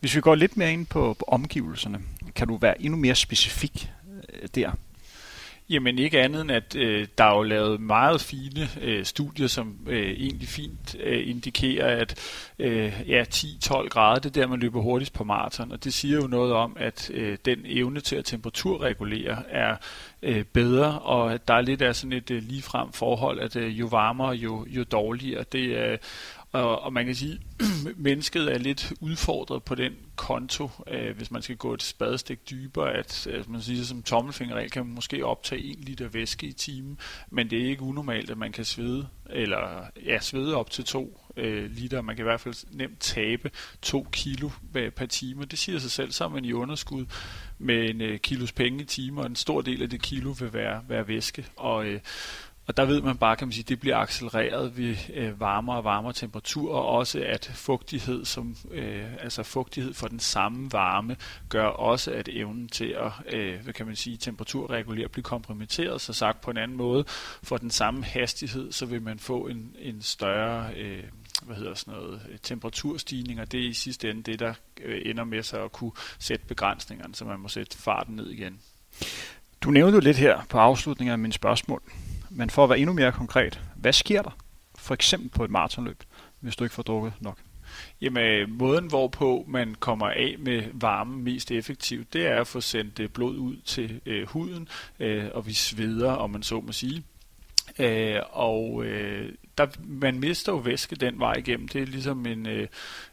Hvis 0.00 0.16
vi 0.16 0.20
går 0.20 0.34
lidt 0.34 0.56
mere 0.56 0.72
ind 0.72 0.86
på, 0.86 1.14
på 1.18 1.24
omgivelserne, 1.28 2.00
kan 2.34 2.48
du 2.48 2.56
være 2.56 2.82
endnu 2.82 2.98
mere 2.98 3.14
specifik 3.14 3.90
øh, 4.42 4.48
der? 4.54 4.72
Jamen 5.72 5.98
ikke 5.98 6.20
andet 6.20 6.40
end, 6.40 6.50
at 6.50 6.76
øh, 6.76 7.06
der 7.18 7.24
er 7.24 7.36
jo 7.36 7.42
lavet 7.42 7.80
meget 7.80 8.20
fine 8.20 8.68
øh, 8.80 9.04
studier, 9.04 9.46
som 9.46 9.76
øh, 9.86 10.10
egentlig 10.10 10.48
fint 10.48 10.96
øh, 11.00 11.28
indikerer, 11.28 12.00
at 12.00 12.18
øh, 12.58 13.02
ja, 13.08 13.24
10-12 13.34 13.88
grader, 13.88 14.20
det 14.20 14.36
er 14.36 14.40
der, 14.40 14.46
man 14.46 14.60
løber 14.60 14.80
hurtigst 14.80 15.12
på 15.12 15.24
maraton. 15.24 15.72
Og 15.72 15.84
det 15.84 15.94
siger 15.94 16.16
jo 16.16 16.26
noget 16.26 16.52
om, 16.52 16.76
at 16.80 17.10
øh, 17.14 17.38
den 17.44 17.58
evne 17.64 18.00
til 18.00 18.16
at 18.16 18.24
temperaturregulere 18.24 19.42
er 19.50 19.76
øh, 20.22 20.44
bedre, 20.44 20.98
og 20.98 21.32
at 21.32 21.48
der 21.48 21.54
er 21.54 21.60
lidt 21.60 21.82
af 21.82 21.96
sådan 21.96 22.12
et 22.12 22.30
øh, 22.30 22.42
ligefrem 22.42 22.92
forhold, 22.92 23.40
at 23.40 23.56
øh, 23.56 23.80
jo 23.80 23.86
varmere, 23.86 24.30
jo, 24.30 24.66
jo 24.68 24.84
dårligere. 24.84 25.44
Det 25.52 25.76
øh, 25.76 25.98
og, 26.52 26.82
og 26.82 26.92
man 26.92 27.06
kan 27.06 27.14
sige, 27.14 27.40
at 27.60 27.66
mennesket 27.96 28.52
er 28.52 28.58
lidt 28.58 28.92
udfordret 29.00 29.62
på 29.62 29.74
den 29.74 29.92
konto, 30.16 30.70
øh, 30.88 31.16
hvis 31.16 31.30
man 31.30 31.42
skal 31.42 31.56
gå 31.56 31.74
et 31.74 31.82
spadestik 31.82 32.50
dybere, 32.50 32.92
at 32.92 33.26
øh, 33.30 33.50
man 33.50 33.62
siger, 33.62 33.84
som 33.84 34.02
tommelfingerregel 34.02 34.70
kan 34.70 34.86
man 34.86 34.94
måske 34.94 35.26
optage 35.26 35.70
1 35.70 35.84
liter 35.84 36.08
væske 36.08 36.46
i 36.46 36.52
timen, 36.52 36.98
men 37.30 37.50
det 37.50 37.62
er 37.62 37.66
ikke 37.66 37.82
unormalt, 37.82 38.30
at 38.30 38.38
man 38.38 38.52
kan 38.52 38.64
svede, 38.64 39.08
eller 39.30 39.84
ja, 40.04 40.18
svede 40.20 40.56
op 40.56 40.70
til 40.70 40.84
2 40.84 41.20
øh, 41.36 41.70
liter. 41.70 42.00
Man 42.00 42.16
kan 42.16 42.22
i 42.22 42.28
hvert 42.28 42.40
fald 42.40 42.76
nemt 42.76 43.00
tabe 43.00 43.50
2 43.82 44.06
kilo 44.12 44.50
øh, 44.74 44.90
per 44.90 45.06
time. 45.06 45.44
Det 45.44 45.58
siger 45.58 45.78
sig 45.78 45.90
selv, 45.90 46.12
så 46.12 46.24
er 46.24 46.28
man 46.28 46.44
i 46.44 46.52
underskud 46.52 47.06
med 47.58 47.90
en 47.90 48.00
øh, 48.00 48.18
kilos 48.18 48.52
penge 48.52 48.82
i 48.82 48.84
timen, 48.84 49.18
og 49.18 49.26
en 49.26 49.36
stor 49.36 49.60
del 49.60 49.82
af 49.82 49.90
det 49.90 50.02
kilo 50.02 50.34
vil 50.38 50.52
være, 50.52 50.82
være 50.88 51.08
væske. 51.08 51.46
Og, 51.56 51.86
øh, 51.86 52.00
og 52.66 52.76
der 52.76 52.84
ved 52.84 53.02
man 53.02 53.16
bare, 53.16 53.36
kan 53.36 53.48
man 53.48 53.52
sige, 53.52 53.64
det 53.68 53.80
bliver 53.80 53.96
accelereret. 53.96 54.76
Ved 54.76 54.96
øh, 55.14 55.40
varmere 55.40 55.76
og 55.76 55.84
varmere 55.84 56.12
temperaturer, 56.12 56.78
og 56.78 56.86
også 56.86 57.24
at 57.26 57.50
fugtighed, 57.54 58.24
som, 58.24 58.56
øh, 58.70 59.04
altså 59.20 59.42
fugtighed 59.42 59.94
for 59.94 60.08
den 60.08 60.20
samme 60.20 60.72
varme, 60.72 61.16
gør 61.48 61.66
også, 61.66 62.12
at 62.12 62.28
evnen 62.32 62.68
til 62.68 62.96
at, 63.00 63.34
øh, 63.34 63.60
hvad 63.60 63.74
kan 63.74 63.86
man 63.86 63.96
sige, 63.96 64.16
temperaturregulere 64.16 65.08
bliver 65.08 65.22
kompromitteret, 65.22 66.00
så 66.00 66.12
sagt 66.12 66.40
på 66.40 66.50
en 66.50 66.56
anden 66.56 66.76
måde, 66.76 67.04
for 67.42 67.56
den 67.56 67.70
samme 67.70 68.04
hastighed, 68.04 68.72
så 68.72 68.86
vil 68.86 69.02
man 69.02 69.18
få 69.18 69.46
en, 69.46 69.76
en 69.78 70.02
større 70.02 70.74
øh, 70.74 71.04
hvad 71.42 71.56
hedder 71.56 71.74
sådan 71.74 71.94
noget, 71.94 72.20
temperaturstigning, 72.42 73.40
og 73.40 73.52
det 73.52 73.64
er 73.64 73.68
i 73.68 73.72
sidste 73.72 74.10
ende 74.10 74.22
det, 74.22 74.38
der 74.38 74.54
øh, 74.82 75.02
ender 75.04 75.24
med 75.24 75.42
sig 75.42 75.64
at 75.64 75.72
kunne 75.72 75.92
sætte 76.18 76.46
begrænsningerne, 76.46 77.14
så 77.14 77.24
man 77.24 77.40
må 77.40 77.48
sætte 77.48 77.78
farten 77.78 78.16
ned 78.16 78.30
igen. 78.30 78.60
Du 79.60 79.70
nævnte 79.70 79.94
jo 79.94 80.00
lidt 80.00 80.16
her 80.16 80.40
på 80.48 80.58
afslutningen 80.58 81.12
af 81.12 81.18
mine 81.18 81.32
spørgsmål, 81.32 81.82
men 82.34 82.50
for 82.50 82.64
at 82.64 82.70
være 82.70 82.78
endnu 82.78 82.92
mere 82.92 83.12
konkret, 83.12 83.60
hvad 83.76 83.92
sker 83.92 84.22
der 84.22 84.36
for 84.78 84.94
eksempel 84.94 85.28
på 85.28 85.44
et 85.44 85.50
maratonløb, 85.50 86.02
hvis 86.40 86.56
du 86.56 86.64
ikke 86.64 86.74
får 86.74 86.82
drukket 86.82 87.12
nok? 87.20 87.38
Jamen, 88.00 88.22
øh, 88.22 88.48
måden 88.48 88.86
hvorpå 88.86 89.44
man 89.48 89.74
kommer 89.74 90.06
af 90.06 90.36
med 90.38 90.62
varme 90.72 91.16
mest 91.16 91.50
effektivt, 91.50 92.12
det 92.12 92.26
er 92.26 92.40
at 92.40 92.46
få 92.46 92.60
sendt 92.60 93.00
øh, 93.00 93.08
blod 93.08 93.36
ud 93.36 93.56
til 93.56 94.00
øh, 94.06 94.28
huden, 94.28 94.68
øh, 95.00 95.24
og 95.34 95.46
vi 95.46 95.52
sveder, 95.52 96.12
om 96.12 96.30
man 96.30 96.42
så 96.42 96.60
må 96.60 96.72
sige. 96.72 97.04
Øh, 97.78 98.20
og 98.30 98.84
øh, 98.84 99.32
der, 99.66 99.72
man 99.88 100.20
mister 100.20 100.52
jo 100.52 100.58
væske 100.58 100.96
den 100.96 101.18
vej 101.18 101.32
igennem. 101.32 101.68
Det 101.68 101.82
er 101.82 101.86
ligesom 101.86 102.26
en, 102.26 102.46
øh, 102.46 102.68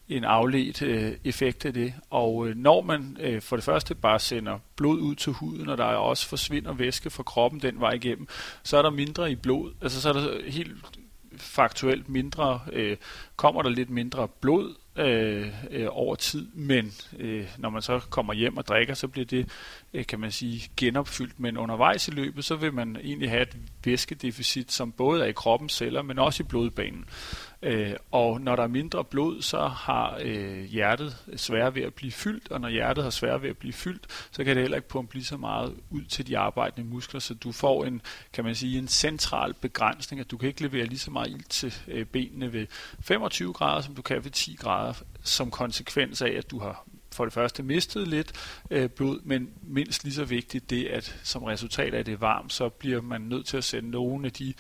en 0.10 0.24
afledt 0.24 0.82
øh, 0.82 1.12
effekt 1.24 1.65
af 1.65 1.74
det. 1.74 1.94
Og 2.10 2.48
øh, 2.48 2.56
når 2.56 2.82
man 2.82 3.18
øh, 3.20 3.41
for 3.41 3.56
det 3.56 3.65
første 3.65 3.96
bare 3.96 4.20
sender 4.20 4.60
blod 4.75 5.00
ud 5.00 5.15
til 5.15 5.34
huden, 5.34 5.70
og 5.70 5.77
der 5.77 5.84
også 5.84 6.27
forsvinder 6.27 6.74
væske 6.74 7.10
fra 7.10 7.24
kroppen 7.24 7.62
den 7.62 7.79
vej 7.79 7.91
igennem, 7.91 8.27
så 8.63 8.77
er 8.77 8.82
der 8.82 8.89
mindre 8.89 9.32
i 9.32 9.36
blod. 9.36 9.74
Altså 9.82 10.01
så 10.01 10.10
er 10.10 10.13
der 10.13 10.51
helt 10.51 10.72
faktuelt 11.38 12.10
mindre, 12.10 12.60
øh, 12.74 12.98
kommer 13.36 13.62
der 13.62 13.70
lidt 13.70 13.89
mindre 13.89 14.27
blod 14.27 14.75
øh, 14.96 15.48
øh, 15.72 15.88
over 15.89 16.15
tid, 16.15 16.48
men 16.53 16.93
øh, 17.19 17.48
når 17.58 17.69
man 17.69 17.81
så 17.81 18.00
kommer 18.00 18.34
hjem 18.34 18.58
og 18.58 18.67
drikker, 18.67 18.93
så 18.93 19.08
bliver 19.08 19.25
det, 19.25 19.50
øh, 19.93 20.05
kan 20.05 20.19
man 20.19 20.31
sige, 20.31 20.69
genopfyldt. 20.77 21.39
Men 21.39 21.58
undervejs 21.58 22.08
i 22.08 22.12
løbet, 22.12 22.46
så 22.46 22.55
vil 22.55 22.74
man 22.74 22.98
egentlig 23.03 23.29
have 23.29 23.41
et 23.41 23.58
væskedeficit, 23.86 24.72
som 24.72 24.91
både 24.91 25.24
er 25.24 25.27
i 25.27 25.31
kroppens 25.31 25.74
celler, 25.74 26.01
men 26.01 26.19
også 26.19 26.43
i 26.43 26.46
blodbanen. 26.46 27.05
Øh, 27.61 27.95
og 28.11 28.41
når 28.41 28.55
der 28.55 28.63
er 28.63 28.67
mindre 28.67 29.03
blod, 29.03 29.41
så 29.41 29.67
har 29.67 30.19
øh, 30.21 30.63
hjertet 30.63 31.17
svært 31.35 31.75
ved 31.75 31.81
at 31.81 31.93
blive 31.93 32.11
fyldt, 32.11 32.51
og 32.51 32.61
når 32.61 32.69
hjertet 32.69 33.03
har 33.03 33.11
svært 33.11 33.41
ved 33.41 33.49
at 33.49 33.57
blive 33.57 33.73
fyldt, 33.73 34.07
så 34.31 34.43
kan 34.43 34.55
det 34.55 34.63
heller 34.63 34.77
ikke 34.77 34.89
pumpe 34.89 35.13
lige 35.13 35.25
så 35.25 35.37
meget 35.37 35.75
ud 35.89 36.03
til 36.03 36.27
de 36.27 36.37
arbejdende 36.37 36.89
muskler, 36.89 37.19
så 37.19 37.33
du 37.33 37.51
får 37.51 37.85
en, 37.85 38.01
kan 38.33 38.43
man 38.43 38.55
sige, 38.55 38.77
en 38.77 38.87
central 38.87 39.53
begrænsning, 39.53 40.19
at 40.19 40.31
du 40.31 40.37
kan 40.37 40.47
ikke 40.47 40.61
levere 40.61 40.85
lige 40.85 40.99
så 40.99 41.11
meget 41.11 41.27
ild 41.29 41.43
til 41.49 41.75
øh, 41.87 42.05
benene 42.05 42.53
ved 42.53 42.67
25 43.01 43.53
grader, 43.53 43.81
som 43.81 43.95
du 43.95 44.01
kan 44.01 44.23
ved 44.23 44.31
10 44.31 44.55
grader, 44.59 44.93
som 45.23 45.51
konsekvens 45.51 46.21
af, 46.21 46.31
at 46.37 46.51
du 46.51 46.59
har 46.59 46.85
for 47.11 47.25
det 47.25 47.33
første 47.33 47.63
mistet 47.63 48.07
lidt 48.07 48.31
øh, 48.71 48.89
blod, 48.89 49.19
men 49.23 49.49
mindst 49.61 50.03
lige 50.03 50.13
så 50.13 50.25
vigtigt 50.25 50.69
det, 50.69 50.85
at 50.85 51.19
som 51.23 51.43
resultat 51.43 51.93
af 51.93 52.05
det 52.05 52.21
varmt, 52.21 52.53
så 52.53 52.69
bliver 52.69 53.01
man 53.01 53.21
nødt 53.21 53.45
til 53.45 53.57
at 53.57 53.63
sende 53.63 53.89
nogle 53.89 54.25
af 54.25 54.31
de 54.31 54.53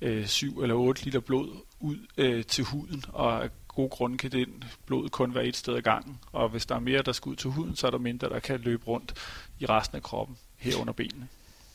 øh, 0.00 0.26
7 0.26 0.62
eller 0.62 0.74
8 0.74 1.04
liter 1.04 1.20
blod 1.20 1.48
ud 1.84 1.96
øh, 2.16 2.44
til 2.44 2.64
huden, 2.64 3.04
og 3.12 3.44
af 3.44 3.50
gode 3.68 3.88
grunde 3.88 4.18
kan 4.18 4.32
den 4.32 4.64
blod 4.86 5.08
kun 5.08 5.34
være 5.34 5.44
et 5.44 5.56
sted 5.56 5.74
ad 5.74 5.82
gangen, 5.82 6.18
og 6.32 6.48
hvis 6.48 6.66
der 6.66 6.74
er 6.74 6.80
mere, 6.80 7.02
der 7.02 7.12
skal 7.12 7.30
ud 7.30 7.36
til 7.36 7.50
huden, 7.50 7.76
så 7.76 7.86
er 7.86 7.90
der 7.90 7.98
mindre, 7.98 8.28
der 8.28 8.38
kan 8.38 8.60
løbe 8.60 8.86
rundt 8.86 9.14
i 9.58 9.66
resten 9.66 9.96
af 9.96 10.02
kroppen, 10.02 10.36
herunder 10.56 10.92
benene. 10.92 11.28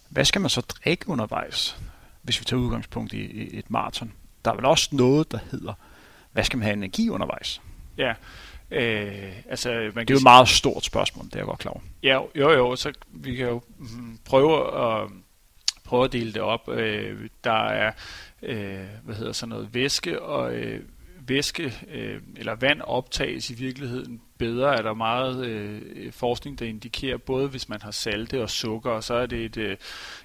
Hvad 0.09 0.25
skal 0.25 0.41
man 0.41 0.49
så 0.49 0.61
drikke 0.61 1.09
undervejs, 1.09 1.77
hvis 2.21 2.39
vi 2.39 2.45
tager 2.45 2.61
udgangspunkt 2.61 3.13
i 3.13 3.57
et 3.57 3.71
maraton? 3.71 4.13
Der 4.45 4.51
er 4.51 4.55
vel 4.55 4.65
også 4.65 4.89
noget, 4.91 5.31
der 5.31 5.39
hedder, 5.51 5.73
hvad 6.31 6.43
skal 6.43 6.57
man 6.57 6.63
have 6.63 6.73
energi 6.73 7.09
undervejs? 7.09 7.61
Ja, 7.97 8.13
Øh, 8.71 9.31
altså, 9.49 9.69
man 9.69 10.07
det 10.07 10.09
er 10.09 10.13
jo 10.13 10.17
et 10.17 10.23
meget 10.23 10.47
stort 10.47 10.85
spørgsmål, 10.85 11.25
det 11.25 11.33
er 11.33 11.39
jeg 11.39 11.45
godt 11.45 11.59
klar 11.59 11.71
over. 11.71 11.81
Ja, 12.03 12.19
jo 12.35 12.51
jo, 12.51 12.75
så 12.75 12.93
vi 13.11 13.35
kan 13.35 13.47
jo 13.47 13.61
mm, 13.77 14.19
prøve 14.25 14.81
at, 14.83 15.09
prøve 15.83 16.05
at 16.05 16.11
dele 16.11 16.33
det 16.33 16.41
op. 16.41 16.69
Øh, 16.69 17.29
der 17.43 17.67
er 17.67 17.91
øh, 18.41 18.85
hvad 19.03 19.15
hedder 19.15 19.31
sådan 19.31 19.49
noget 19.49 19.73
væske 19.73 20.21
og 20.21 20.55
øh, 20.55 20.83
væske 21.27 21.73
øh, 21.91 22.21
eller 22.37 22.55
vand 22.55 22.81
optages 22.81 23.49
i 23.49 23.53
virkeligheden 23.53 24.21
bedre, 24.37 24.77
er 24.77 24.81
der 24.81 24.93
meget 24.93 25.45
øh, 25.45 26.11
forskning, 26.11 26.59
der 26.59 26.65
indikerer, 26.65 27.17
både 27.17 27.47
hvis 27.47 27.69
man 27.69 27.81
har 27.81 27.91
salte 27.91 28.41
og 28.41 28.49
sukker, 28.49 28.91
og 28.91 29.03
så 29.03 29.13
er 29.13 29.25
det 29.25 29.45
et, 29.45 29.57
øh, 29.57 29.77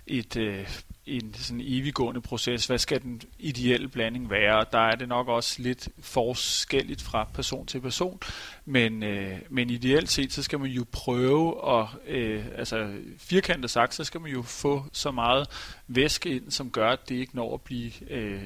et, 0.07 0.37
øh, 0.37 0.69
en 1.07 1.35
sådan 1.35 1.61
eviggående 1.65 2.21
proces. 2.21 2.67
Hvad 2.67 2.79
skal 2.79 3.03
den 3.03 3.23
ideelle 3.39 3.89
blanding 3.89 4.31
være? 4.31 4.65
Der 4.73 4.79
er 4.79 4.95
det 4.95 5.09
nok 5.09 5.29
også 5.29 5.63
lidt 5.63 5.89
forskelligt 5.99 7.03
fra 7.03 7.29
person 7.35 7.67
til 7.67 7.81
person, 7.81 8.21
men, 8.65 9.03
øh, 9.03 9.39
men 9.51 9.71
ideelt 9.71 10.11
set, 10.11 10.33
så 10.33 10.43
skal 10.43 10.59
man 10.61 10.71
jo 10.71 10.85
prøve 10.93 11.71
at, 11.81 11.87
øh, 12.07 12.45
altså 12.57 12.95
firkantet 13.19 13.71
sagt, 13.71 13.95
så 13.95 14.05
skal 14.05 14.21
man 14.21 14.31
jo 14.31 14.43
få 14.43 14.85
så 14.93 15.11
meget 15.11 15.47
væske 15.87 16.31
ind, 16.31 16.51
som 16.51 16.71
gør, 16.71 16.91
at 16.91 17.09
det 17.09 17.15
ikke 17.15 17.37
når 17.37 17.55
at 17.55 17.61
blive 17.61 18.11
øh, 18.11 18.43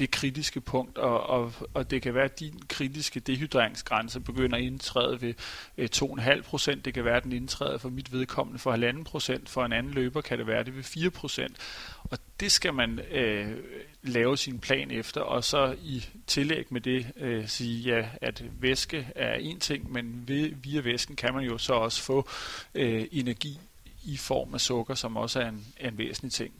det 0.00 0.10
kritiske 0.10 0.60
punkt, 0.60 0.98
og, 0.98 1.22
og, 1.22 1.52
og 1.74 1.90
det 1.90 2.02
kan 2.02 2.14
være, 2.14 2.24
at 2.24 2.40
din 2.40 2.62
kritiske 2.68 3.20
dehydreringsgrænse 3.20 4.20
begynder 4.20 4.56
at 4.56 4.62
indtræde 4.62 5.22
ved 5.22 5.34
øh, 5.78 5.88
2,5 5.96 6.42
procent. 6.42 6.84
Det 6.84 6.94
kan 6.94 7.04
være, 7.04 7.16
at 7.16 7.24
den 7.24 7.32
indtræder 7.32 7.78
for 7.78 7.88
mit 7.88 8.12
vedkommende 8.12 8.58
for 8.58 8.92
1,5 8.92 9.02
procent. 9.02 9.48
For 9.48 9.64
en 9.64 9.72
anden 9.72 9.92
løber 9.92 10.20
kan 10.20 10.38
det 10.38 10.46
være 10.46 10.64
det 10.64 10.76
ved 10.76 10.82
4 10.82 11.10
procent. 11.10 11.56
Og 12.04 12.18
det 12.40 12.52
skal 12.52 12.74
man 12.74 12.98
øh, 12.98 13.56
lave 14.02 14.36
sin 14.36 14.58
plan 14.58 14.90
efter, 14.90 15.20
og 15.20 15.44
så 15.44 15.76
i 15.82 16.06
tillæg 16.26 16.66
med 16.70 16.80
det 16.80 17.06
øh, 17.16 17.48
sige, 17.48 17.94
ja, 17.94 18.08
at 18.20 18.44
væske 18.60 19.08
er 19.14 19.34
en 19.34 19.60
ting, 19.60 19.92
men 19.92 20.24
ved, 20.26 20.50
via 20.62 20.80
væsken 20.80 21.16
kan 21.16 21.34
man 21.34 21.44
jo 21.44 21.58
så 21.58 21.72
også 21.72 22.02
få 22.02 22.28
øh, 22.74 23.06
energi 23.12 23.58
i 24.04 24.16
form 24.16 24.54
af 24.54 24.60
sukker, 24.60 24.94
som 24.94 25.16
også 25.16 25.40
er 25.40 25.48
en, 25.48 25.64
en 25.80 25.98
væsentlig 25.98 26.32
ting. 26.32 26.52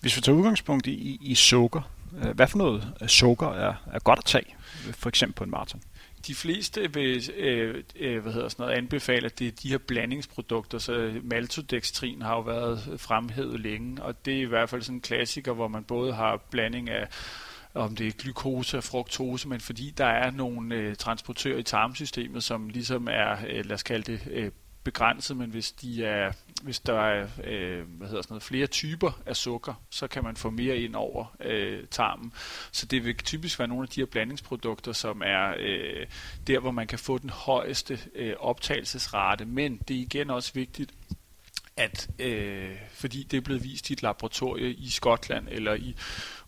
Hvis 0.00 0.16
vi 0.16 0.20
tager 0.20 0.38
udgangspunkt 0.38 0.86
i, 0.86 1.18
i 1.20 1.34
sukker, 1.34 1.82
Øh, 2.24 2.30
hvad 2.30 2.46
for 2.46 2.58
noget 2.58 2.94
sukker 3.06 3.48
er, 3.48 3.74
er 3.92 3.98
godt 3.98 4.18
at 4.18 4.24
tage, 4.24 4.56
for 4.92 5.08
eksempel 5.08 5.34
på 5.34 5.44
en 5.44 5.50
maraton? 5.50 5.82
De 6.26 6.34
fleste 6.34 6.94
vil 6.94 7.30
øh, 7.36 7.84
øh, 7.96 8.22
hvad 8.22 8.32
hedder 8.32 8.48
sådan 8.48 8.62
noget, 8.62 8.76
anbefale, 8.78 9.26
at 9.26 9.38
det 9.38 9.46
er 9.46 9.52
de 9.62 9.68
her 9.68 9.78
blandingsprodukter, 9.78 10.78
så 10.78 11.12
maltodextrin 11.22 12.22
har 12.22 12.34
jo 12.34 12.40
været 12.40 12.94
fremhævet 12.96 13.60
længe, 13.60 14.02
og 14.02 14.24
det 14.24 14.34
er 14.34 14.42
i 14.42 14.44
hvert 14.44 14.70
fald 14.70 14.82
sådan 14.82 14.96
en 14.96 15.00
klassiker, 15.00 15.52
hvor 15.52 15.68
man 15.68 15.84
både 15.84 16.12
har 16.14 16.36
blanding 16.50 16.90
af 16.90 17.08
om 17.74 17.96
det 17.96 18.06
er 18.06 18.10
glukose 18.10 18.76
og 18.76 18.84
fruktose, 18.84 19.48
men 19.48 19.60
fordi 19.60 19.90
der 19.98 20.06
er 20.06 20.30
nogle 20.30 20.74
øh, 20.74 20.96
transportører 20.96 21.58
i 21.58 21.62
tarmsystemet, 21.62 22.42
som 22.42 22.68
ligesom 22.68 23.08
er, 23.10 23.36
øh, 23.48 23.64
lad 23.64 23.74
os 23.74 23.82
kalde 23.82 24.12
det, 24.12 24.20
øh, 24.30 24.50
begrænset, 24.90 25.36
men 25.36 25.50
hvis, 25.50 25.72
de 25.72 26.04
er, 26.04 26.32
hvis 26.62 26.80
der 26.80 27.00
er 27.00 27.28
øh, 27.44 27.86
hvad 27.88 28.08
hedder 28.08 28.22
sådan 28.22 28.32
noget, 28.32 28.42
flere 28.42 28.66
typer 28.66 29.20
af 29.26 29.36
sukker, 29.36 29.74
så 29.90 30.08
kan 30.08 30.24
man 30.24 30.36
få 30.36 30.50
mere 30.50 30.76
ind 30.76 30.94
over 30.94 31.36
øh, 31.40 31.86
tarmen. 31.90 32.32
Så 32.72 32.86
det 32.86 33.04
vil 33.04 33.16
typisk 33.16 33.58
være 33.58 33.68
nogle 33.68 33.82
af 33.82 33.88
de 33.88 34.00
her 34.00 34.06
blandingsprodukter, 34.06 34.92
som 34.92 35.22
er 35.24 35.54
øh, 35.58 36.06
der, 36.46 36.58
hvor 36.60 36.70
man 36.70 36.86
kan 36.86 36.98
få 36.98 37.18
den 37.18 37.30
højeste 37.30 37.98
øh, 38.14 38.34
optagelsesrate. 38.38 39.44
Men 39.44 39.76
det 39.88 39.96
er 39.96 40.00
igen 40.00 40.30
også 40.30 40.52
vigtigt, 40.54 40.94
at 41.78 42.08
øh, 42.18 42.70
fordi 42.90 43.22
det 43.22 43.36
er 43.36 43.40
blevet 43.40 43.64
vist 43.64 43.90
i 43.90 43.92
et 43.92 44.02
laboratorie 44.02 44.72
i 44.72 44.88
Skotland 44.90 45.48
eller 45.50 45.74
i 45.74 45.94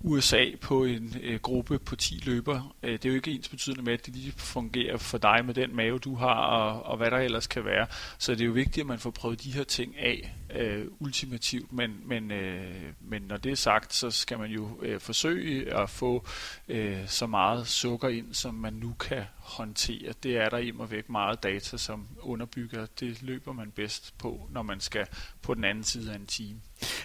USA 0.01 0.45
på 0.61 0.85
en 0.85 1.17
øh, 1.23 1.41
gruppe 1.41 1.79
på 1.79 1.97
10 1.97 2.23
løber. 2.25 2.77
Øh, 2.83 2.93
det 2.93 3.05
er 3.05 3.09
jo 3.09 3.15
ikke 3.15 3.31
ens 3.31 3.49
betydende 3.49 3.83
med, 3.83 3.93
at 3.93 4.07
det 4.07 4.15
lige 4.15 4.33
fungerer 4.37 4.97
for 4.97 5.19
dig 5.19 5.45
med 5.45 5.55
den 5.55 5.77
mave, 5.77 5.99
du 5.99 6.15
har, 6.15 6.35
og, 6.35 6.83
og 6.83 6.97
hvad 6.97 7.11
der 7.11 7.19
ellers 7.19 7.47
kan 7.47 7.65
være. 7.65 7.87
Så 8.19 8.33
det 8.33 8.41
er 8.41 8.47
jo 8.47 8.53
vigtigt, 8.53 8.85
at 8.85 8.87
man 8.87 8.99
får 8.99 9.11
prøvet 9.11 9.45
de 9.45 9.53
her 9.53 9.65
ting 9.65 9.99
af 9.99 10.35
øh, 10.54 10.87
ultimativt, 10.99 11.73
men, 11.73 12.00
men, 12.04 12.30
øh, 12.30 12.92
men 13.00 13.23
når 13.23 13.37
det 13.37 13.52
er 13.52 13.57
sagt, 13.57 13.95
så 13.95 14.11
skal 14.11 14.38
man 14.38 14.50
jo 14.50 14.78
øh, 14.83 15.00
forsøge 15.00 15.75
at 15.75 15.90
få 15.90 16.26
øh, 16.69 17.09
så 17.09 17.26
meget 17.26 17.66
sukker 17.66 18.09
ind, 18.09 18.35
som 18.35 18.54
man 18.54 18.73
nu 18.73 18.92
kan 18.92 19.23
håndtere. 19.37 20.12
Det 20.23 20.37
er 20.37 20.49
der 20.49 20.59
i 20.59 20.73
og 20.78 20.90
væk 20.90 21.09
meget 21.09 21.42
data, 21.42 21.76
som 21.76 22.07
underbygger. 22.21 22.87
Det 23.00 23.23
løber 23.23 23.52
man 23.52 23.71
bedst 23.71 24.19
på, 24.19 24.49
når 24.50 24.62
man 24.62 24.80
skal 24.80 25.07
på 25.42 25.54
den 25.54 25.64
anden 25.64 25.85
side 25.85 26.12
af 26.12 26.16
en 26.16 26.26
time. 26.26 26.61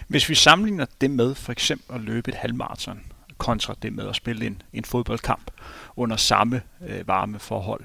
Hvis 0.08 0.28
vi 0.28 0.34
sammenligner 0.34 0.86
det 1.00 1.10
med 1.10 1.34
for 1.34 1.52
eksempel 1.52 1.94
at 1.94 2.00
løbe 2.00 2.28
et 2.28 2.34
halvmarathon, 2.34 3.12
kontra 3.38 3.74
det 3.82 3.92
med 3.92 4.08
at 4.08 4.16
spille 4.16 4.46
en, 4.46 4.62
en 4.72 4.84
fodboldkamp 4.84 5.50
under 5.96 6.16
samme 6.16 6.62
øh, 6.88 7.08
varme 7.08 7.38
forhold. 7.38 7.84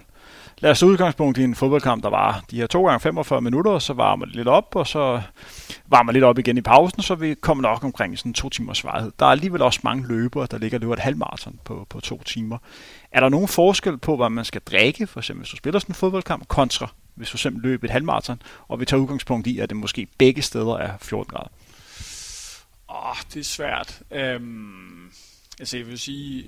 Lad 0.61 0.71
os 0.71 0.79
tage 0.79 0.89
udgangspunkt 0.89 1.37
i 1.37 1.43
en 1.43 1.55
fodboldkamp, 1.55 2.03
der 2.03 2.09
var 2.09 2.43
de 2.51 2.55
her 2.55 2.67
2 2.67 2.85
gange 2.85 2.99
45 2.99 3.41
minutter, 3.41 3.79
så 3.79 3.93
varmer 3.93 4.25
det 4.25 4.35
lidt 4.35 4.47
op, 4.47 4.75
og 4.75 4.87
så 4.87 5.21
varmer 5.87 6.11
lidt 6.11 6.23
op 6.23 6.39
igen 6.39 6.57
i 6.57 6.61
pausen, 6.61 7.01
så 7.01 7.15
vi 7.15 7.33
kommer 7.33 7.61
nok 7.61 7.83
omkring 7.83 8.17
sådan 8.17 8.33
to 8.33 8.49
timers 8.49 8.83
varighed. 8.83 9.11
Der 9.19 9.25
er 9.25 9.29
alligevel 9.29 9.61
også 9.61 9.79
mange 9.83 10.07
løbere, 10.07 10.47
der 10.51 10.57
ligger 10.57 10.77
og 10.77 10.81
løber 10.81 10.93
et 10.93 10.99
halvmarathon 10.99 11.59
på, 11.65 11.87
på 11.89 11.99
to 11.99 12.23
timer. 12.23 12.57
Er 13.11 13.19
der 13.19 13.29
nogen 13.29 13.47
forskel 13.47 13.97
på, 13.97 14.15
hvad 14.15 14.29
man 14.29 14.45
skal 14.45 14.61
drikke, 14.61 15.07
for 15.07 15.19
eksempel 15.19 15.41
hvis 15.41 15.49
du 15.51 15.57
spiller 15.57 15.79
sådan 15.79 15.91
en 15.91 15.95
fodboldkamp, 15.95 16.47
kontra 16.47 16.87
hvis 17.15 17.29
du 17.29 17.37
simpelthen 17.37 17.71
løber 17.71 17.85
et 17.87 17.91
halvmarathon, 17.91 18.41
og 18.67 18.79
vi 18.79 18.85
tager 18.85 19.01
udgangspunkt 19.01 19.47
i, 19.47 19.59
at 19.59 19.69
det 19.69 19.77
måske 19.77 20.07
begge 20.17 20.41
steder 20.41 20.77
er 20.77 20.91
14 21.01 21.29
grader? 21.33 21.49
Åh, 22.89 23.09
oh, 23.09 23.15
det 23.33 23.39
er 23.39 23.43
svært. 23.43 24.01
Øhm, 24.11 25.11
altså 25.59 25.77
jeg 25.77 25.87
vil 25.87 25.99
sige, 25.99 26.43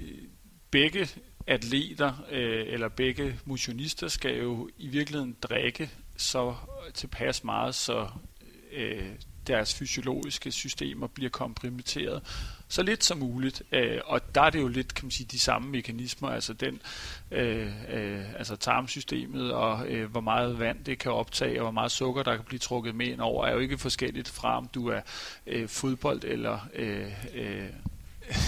begge 0.72 1.08
atleter 1.48 2.26
øh, 2.32 2.66
eller 2.68 2.90
begge 2.90 3.40
motionister 3.46 4.08
skal 4.08 4.38
jo 4.38 4.70
i 4.78 4.88
virkeligheden 4.88 5.36
drikke 5.42 5.92
så 6.18 6.56
tilpas 6.94 7.44
meget, 7.44 7.76
så 7.76 8.08
øh, 8.72 9.10
deres 9.48 9.76
fysiologiske 9.76 10.52
systemer 10.52 11.08
bliver 11.08 11.30
kompromitteret 11.30 12.22
så 12.74 12.84
lidt 12.84 13.04
som 13.04 13.18
muligt. 13.18 13.64
Øh, 13.72 14.00
og 14.06 14.36
der 14.36 14.42
er 14.42 14.50
det 14.50 14.60
jo 14.60 14.68
lidt, 14.68 14.94
kan 14.94 15.06
man 15.06 15.12
sige, 15.12 15.28
de 15.32 15.40
samme 15.40 15.70
mekanismer, 15.70 16.30
altså 16.30 16.54
den, 16.54 16.82
øh, 17.32 17.72
øh, 17.90 18.34
altså 18.36 18.56
tarmsystemet 18.56 19.54
og 19.54 19.88
øh, 19.88 20.12
hvor 20.12 20.22
meget 20.22 20.60
vand 20.60 20.84
det 20.84 21.00
kan 21.00 21.12
optage, 21.12 21.60
og 21.60 21.64
hvor 21.64 21.72
meget 21.72 21.92
sukker 21.92 22.24
der 22.24 22.36
kan 22.36 22.46
blive 22.46 22.60
trukket 22.60 22.96
med 22.96 23.08
ind 23.08 23.22
over, 23.22 23.46
er 23.46 23.54
jo 23.54 23.60
ikke 23.60 23.78
forskelligt 23.78 24.30
fra, 24.30 24.58
om 24.58 24.68
du 24.68 24.88
er 24.88 25.02
øh, 25.48 25.68
fodbold 25.70 26.24
eller 26.24 26.68
øh, 26.74 27.12
øh, 27.34 27.70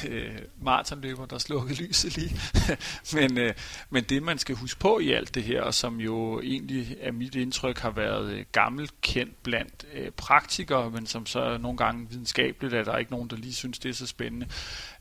øh, 0.08 0.39
maratonløber, 0.62 1.25
der 1.25 1.38
slukkede 1.38 1.84
lyset 1.84 2.18
lige. 2.18 2.39
men, 3.20 3.38
øh, 3.38 3.54
men 3.89 4.04
det, 4.04 4.24
man 4.24 4.38
skal 4.38 4.56
huske 4.56 4.80
på 4.80 5.00
i 5.00 5.12
alt 5.12 5.36
det 5.36 5.44
her, 5.44 5.62
og 5.62 5.74
som 5.74 6.00
jo 6.00 6.42
egentlig 6.42 6.98
af 7.01 7.13
mit 7.13 7.36
indtryk 7.36 7.80
har 7.80 7.92
været 7.92 8.34
øh, 8.34 8.46
gammelt 8.51 9.01
kendt 9.01 9.44
blandt 9.44 9.86
øh, 9.94 10.12
praktikere, 10.12 10.92
men 10.92 11.06
som 11.06 11.25
så 11.25 11.58
nogle 11.58 11.77
gange 11.77 12.10
videnskabeligt 12.10 12.74
at 12.74 12.86
der 12.86 12.98
ikke 12.98 13.12
nogen, 13.12 13.30
der 13.30 13.38
lige 13.38 13.54
synes, 13.54 13.80
det 13.80 13.89
er 13.89 13.94
så 13.94 14.08
spændende. 14.08 14.48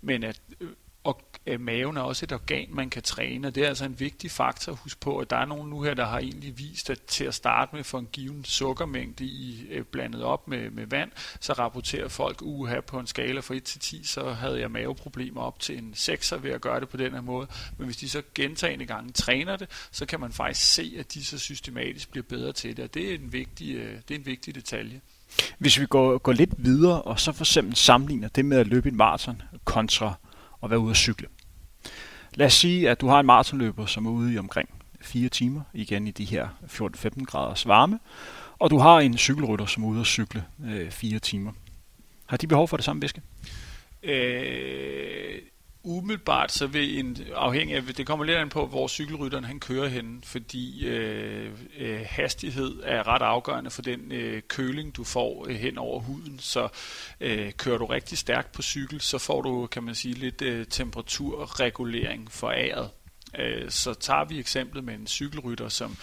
Men 0.02 0.24
at 0.24 0.40
øh, 0.60 0.68
og 1.04 1.20
øh, 1.46 1.60
maven 1.60 1.96
er 1.96 2.00
også 2.00 2.26
et 2.26 2.32
organ, 2.32 2.68
man 2.70 2.90
kan 2.90 3.02
træne, 3.02 3.48
og 3.48 3.54
det 3.54 3.64
er 3.64 3.68
altså 3.68 3.84
en 3.84 4.00
vigtig 4.00 4.30
faktor 4.30 4.72
at 4.72 4.78
huske 4.78 5.00
på, 5.00 5.18
at 5.18 5.30
der 5.30 5.36
er 5.36 5.44
nogen 5.44 5.70
nu 5.70 5.82
her, 5.82 5.94
der 5.94 6.04
har 6.04 6.18
egentlig 6.18 6.58
vist, 6.58 6.90
at 6.90 7.00
til 7.02 7.24
at 7.24 7.34
starte 7.34 7.76
med 7.76 7.84
for 7.84 7.98
en 7.98 8.08
given 8.12 8.44
sukkermængde 8.44 9.24
i 9.24 9.66
øh, 9.70 9.84
blandet 9.84 10.22
op 10.22 10.48
med, 10.48 10.70
med 10.70 10.86
vand, 10.86 11.10
så 11.40 11.52
rapporterer 11.52 12.08
folk 12.08 12.42
uha 12.42 12.80
på 12.80 12.98
en 12.98 13.06
skala 13.06 13.40
fra 13.40 13.54
1 13.54 13.62
til 13.62 13.80
10, 13.80 14.04
så 14.04 14.30
havde 14.30 14.60
jeg 14.60 14.70
maveproblemer 14.70 15.40
op 15.40 15.60
til 15.60 15.78
en 15.78 15.94
6'er 15.96 16.36
ved 16.36 16.50
at 16.50 16.60
gøre 16.60 16.80
det 16.80 16.88
på 16.88 16.96
den 16.96 17.12
her 17.12 17.20
måde. 17.20 17.46
Men 17.78 17.86
hvis 17.86 17.96
de 17.96 18.08
så 18.08 18.22
gentagende 18.34 18.86
gange 18.86 19.12
træner 19.12 19.56
det, 19.56 19.88
så 19.90 20.06
kan 20.06 20.20
man 20.20 20.32
faktisk 20.32 20.72
se, 20.74 20.96
at 20.98 21.14
de 21.14 21.24
så 21.24 21.38
systematisk 21.38 22.10
bliver 22.10 22.24
bedre 22.28 22.52
til 22.52 22.76
det, 22.76 22.84
og 22.84 22.94
det 22.94 23.10
er 23.10 23.14
en 23.14 23.32
vigtig, 23.32 23.74
øh, 23.74 23.98
det 24.08 24.14
er 24.14 24.18
en 24.18 24.26
vigtig 24.26 24.54
detalje. 24.54 25.00
Hvis 25.58 25.80
vi 25.80 25.86
går, 25.86 26.18
går 26.18 26.32
lidt 26.32 26.50
videre, 26.58 27.02
og 27.02 27.20
så 27.20 27.32
for 27.32 27.44
eksempel 27.44 27.76
sammenligner 27.76 28.28
det 28.28 28.44
med 28.44 28.58
at 28.58 28.66
løbe 28.66 28.88
en 28.88 28.96
maraton 28.96 29.42
kontra 29.64 30.14
at 30.64 30.70
være 30.70 30.80
ude 30.80 30.90
at 30.90 30.96
cykle. 30.96 31.28
Lad 32.34 32.46
os 32.46 32.54
sige, 32.54 32.90
at 32.90 33.00
du 33.00 33.08
har 33.08 33.20
en 33.20 33.26
maratonløber, 33.26 33.86
som 33.86 34.06
er 34.06 34.10
ude 34.10 34.34
i 34.34 34.38
omkring 34.38 34.68
4 35.00 35.28
timer, 35.28 35.60
igen 35.74 36.06
i 36.06 36.10
de 36.10 36.24
her 36.24 36.48
14-15 36.64 37.24
graders 37.24 37.66
varme, 37.66 37.98
og 38.58 38.70
du 38.70 38.78
har 38.78 39.00
en 39.00 39.18
cykelrytter, 39.18 39.66
som 39.66 39.84
er 39.84 39.88
ude 39.88 40.00
at 40.00 40.06
cykle 40.06 40.44
øh, 40.66 40.90
4 40.90 41.18
timer. 41.18 41.52
Har 42.26 42.36
de 42.36 42.46
behov 42.46 42.68
for 42.68 42.76
det 42.76 42.84
samme 42.84 43.02
væske? 43.02 43.22
Øh, 44.02 45.38
umiddelbart 45.84 46.52
så 46.52 46.66
vil 46.66 46.98
en, 46.98 47.16
afhængig 47.34 47.76
af, 47.76 47.82
det 47.82 48.06
kommer 48.06 48.24
lidt 48.24 48.38
an 48.38 48.48
på, 48.48 48.66
hvor 48.66 48.88
cykelrytteren 48.88 49.44
han 49.44 49.60
kører 49.60 49.88
hen, 49.88 50.22
fordi 50.26 50.86
øh, 50.86 51.50
øh, 51.78 52.00
hastighed 52.06 52.80
er 52.84 53.08
ret 53.08 53.22
afgørende 53.22 53.70
for 53.70 53.82
den 53.82 54.12
øh, 54.12 54.42
køling, 54.48 54.96
du 54.96 55.04
får 55.04 55.46
øh, 55.48 55.56
hen 55.56 55.78
over 55.78 56.00
huden. 56.00 56.38
Så 56.38 56.68
øh, 57.20 57.52
kører 57.52 57.78
du 57.78 57.86
rigtig 57.86 58.18
stærkt 58.18 58.52
på 58.52 58.62
cykel, 58.62 59.00
så 59.00 59.18
får 59.18 59.42
du, 59.42 59.66
kan 59.66 59.82
man 59.82 59.94
sige, 59.94 60.14
lidt 60.14 60.42
øh, 60.42 60.66
temperaturregulering 60.66 62.32
for 62.32 62.50
æret. 62.50 62.90
Øh, 63.38 63.70
så 63.70 63.94
tager 63.94 64.24
vi 64.24 64.38
eksemplet 64.38 64.84
med 64.84 64.94
en 64.94 65.06
cykelrytter, 65.06 65.68
som 65.68 65.96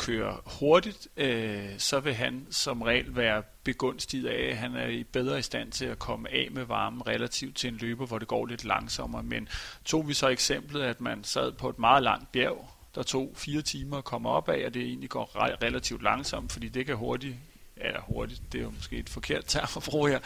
kører 0.00 0.58
hurtigt, 0.60 1.08
øh, 1.16 1.68
så 1.78 2.00
vil 2.00 2.14
han 2.14 2.46
som 2.50 2.82
regel 2.82 3.16
være 3.16 3.42
begunstiget 3.64 4.28
af, 4.28 4.50
at 4.50 4.56
han 4.56 4.76
er 4.76 4.86
i 4.86 5.04
bedre 5.04 5.38
i 5.38 5.42
stand 5.42 5.72
til 5.72 5.84
at 5.84 5.98
komme 5.98 6.30
af 6.30 6.48
med 6.50 6.64
varmen 6.64 7.06
relativt 7.06 7.56
til 7.56 7.68
en 7.68 7.76
løber, 7.76 8.06
hvor 8.06 8.18
det 8.18 8.28
går 8.28 8.46
lidt 8.46 8.64
langsommere. 8.64 9.22
Men 9.22 9.48
tog 9.84 10.08
vi 10.08 10.14
så 10.14 10.28
eksemplet, 10.28 10.82
at 10.82 11.00
man 11.00 11.24
sad 11.24 11.52
på 11.52 11.68
et 11.68 11.78
meget 11.78 12.02
langt 12.02 12.32
bjerg, 12.32 12.70
der 12.94 13.02
tog 13.02 13.32
fire 13.36 13.62
timer 13.62 13.96
at 13.96 14.04
komme 14.04 14.28
op 14.28 14.48
af, 14.48 14.66
og 14.66 14.74
det 14.74 14.82
egentlig 14.82 15.10
går 15.10 15.30
relativt 15.62 16.02
langsomt, 16.02 16.52
fordi 16.52 16.68
det 16.68 16.86
kan 16.86 16.96
hurtigt, 16.96 17.36
eller 17.76 18.00
hurtigt, 18.00 18.42
det 18.52 18.58
er 18.58 18.62
jo 18.62 18.70
måske 18.70 18.96
et 18.96 19.08
forkert 19.08 19.44
term 19.46 19.68
at 19.76 19.82
bruge 19.82 20.10
her, 20.10 20.18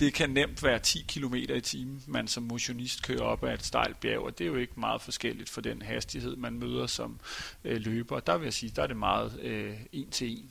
det 0.00 0.14
kan 0.14 0.30
nemt 0.30 0.62
være 0.62 0.78
10 0.78 1.04
km 1.08 1.34
i 1.34 1.60
timen, 1.60 2.02
man 2.06 2.28
som 2.28 2.42
motionist 2.42 3.02
kører 3.02 3.22
op 3.22 3.44
ad 3.44 3.54
et 3.54 3.64
stejlt 3.64 4.00
bjerg, 4.00 4.20
og 4.20 4.38
det 4.38 4.44
er 4.44 4.48
jo 4.48 4.56
ikke 4.56 4.72
meget 4.76 5.02
forskelligt 5.02 5.50
for 5.50 5.60
den 5.60 5.82
hastighed, 5.82 6.36
man 6.36 6.52
møder 6.52 6.86
som 6.86 7.20
øh, 7.64 7.80
løber. 7.80 8.20
Der 8.20 8.38
vil 8.38 8.44
jeg 8.44 8.52
sige, 8.52 8.72
der 8.76 8.82
er 8.82 8.86
det 8.86 8.96
meget 8.96 9.40
øh, 9.42 9.74
en 9.92 10.10
til 10.10 10.30
en. 10.30 10.50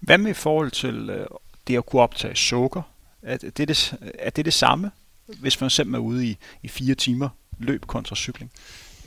Hvad 0.00 0.18
med 0.18 0.30
i 0.30 0.34
forhold 0.34 0.70
til 0.70 1.10
øh, 1.10 1.26
det 1.66 1.76
at 1.76 1.86
kunne 1.86 2.02
optage 2.02 2.36
sukker? 2.36 2.82
Er 3.22 3.36
det 3.36 3.58
det, 3.58 3.94
er 4.18 4.30
det 4.30 4.44
det 4.44 4.54
samme, 4.54 4.90
hvis 5.26 5.60
man 5.60 5.70
simpelthen 5.70 6.04
er 6.04 6.08
ude 6.08 6.26
i, 6.26 6.36
i 6.62 6.68
fire 6.68 6.94
timer 6.94 7.28
løb 7.58 7.86
kontra 7.86 8.16
cykling? 8.16 8.52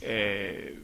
Øh, 0.06 0.76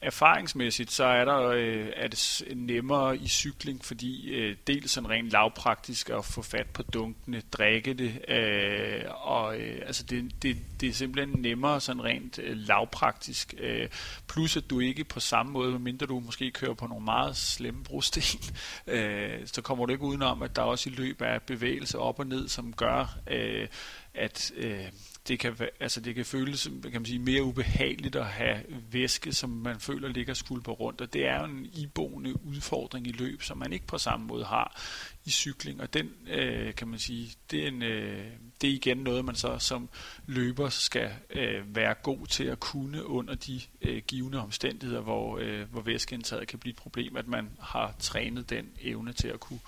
erfaringsmæssigt, 0.00 0.92
så 0.92 1.04
er, 1.04 1.24
der, 1.24 1.40
øh, 1.40 1.86
er 1.96 2.08
det 2.08 2.42
nemmere 2.56 3.16
i 3.16 3.28
cykling, 3.28 3.84
fordi 3.84 4.30
øh, 4.30 4.56
dels 4.66 4.90
sådan 4.90 5.10
rent 5.10 5.30
lavpraktisk 5.30 6.10
at 6.10 6.24
få 6.24 6.42
fat 6.42 6.66
på 6.66 6.82
dunkene, 6.82 7.42
drikke 7.52 7.94
det, 7.94 8.30
øh, 8.30 9.02
og 9.08 9.58
øh, 9.58 9.82
altså 9.86 10.02
det, 10.02 10.42
det, 10.42 10.56
det 10.80 10.88
er 10.88 10.92
simpelthen 10.92 11.42
nemmere 11.42 11.80
sådan 11.80 12.04
rent 12.04 12.38
øh, 12.38 12.56
lavpraktisk, 12.56 13.54
øh, 13.58 13.88
plus 14.28 14.56
at 14.56 14.70
du 14.70 14.80
ikke 14.80 15.04
på 15.04 15.20
samme 15.20 15.52
måde, 15.52 15.78
mindre 15.78 16.06
du 16.06 16.20
måske 16.20 16.50
kører 16.50 16.74
på 16.74 16.86
nogle 16.86 17.04
meget 17.04 17.36
slemme 17.36 17.84
brosten, 17.84 18.54
øh, 18.94 19.40
så 19.46 19.62
kommer 19.62 19.86
du 19.86 19.92
ikke 19.92 20.04
udenom, 20.04 20.42
at 20.42 20.56
der 20.56 20.62
også 20.62 20.90
i 20.90 20.92
løb 20.92 21.20
er 21.20 21.38
bevægelse 21.38 21.98
op 21.98 22.18
og 22.18 22.26
ned, 22.26 22.48
som 22.48 22.72
gør, 22.72 23.18
øh, 23.30 23.68
at 24.14 24.52
øh, 24.56 24.84
det 25.28 25.38
kan, 25.38 25.56
altså 25.80 26.00
det 26.00 26.14
kan 26.14 26.24
føles 26.24 26.68
kan 26.82 26.92
man 26.92 27.04
sige, 27.04 27.18
mere 27.18 27.42
ubehageligt 27.42 28.16
at 28.16 28.26
have 28.26 28.62
væske, 28.90 29.32
som 29.32 29.50
man 29.50 29.80
føler 29.80 30.08
ligger 30.08 30.34
skulper 30.34 30.72
rundt, 30.72 31.00
og 31.00 31.12
det 31.12 31.26
er 31.26 31.38
jo 31.38 31.44
en 31.44 31.66
iboende 31.74 32.46
udfordring 32.46 33.06
i 33.06 33.12
løb, 33.12 33.42
som 33.42 33.58
man 33.58 33.72
ikke 33.72 33.86
på 33.86 33.98
samme 33.98 34.26
måde 34.26 34.44
har 34.44 34.82
i 35.24 35.30
cykling, 35.30 35.80
og 35.80 35.94
den 35.94 36.10
øh, 36.28 36.74
kan 36.74 36.88
man 36.88 36.98
sige, 36.98 37.34
det 37.50 37.64
er, 37.64 37.68
en, 37.68 37.82
øh, 37.82 38.26
det 38.60 38.70
er 38.70 38.74
igen 38.74 38.96
noget, 38.96 39.24
man 39.24 39.34
så 39.34 39.58
som 39.58 39.88
løber 40.26 40.68
skal 40.68 41.10
øh, 41.30 41.76
være 41.76 41.94
god 41.94 42.26
til 42.26 42.44
at 42.44 42.60
kunne 42.60 43.06
under 43.06 43.34
de 43.34 43.60
øh, 43.82 44.02
givende 44.06 44.38
omstændigheder, 44.38 45.00
hvor, 45.00 45.38
øh, 45.38 45.70
hvor 45.70 45.80
væskeindtaget 45.80 46.48
kan 46.48 46.58
blive 46.58 46.70
et 46.70 46.76
problem, 46.76 47.16
at 47.16 47.28
man 47.28 47.50
har 47.60 47.94
trænet 47.98 48.50
den 48.50 48.68
evne 48.80 49.12
til 49.12 49.28
at 49.28 49.40
kunne 49.40 49.60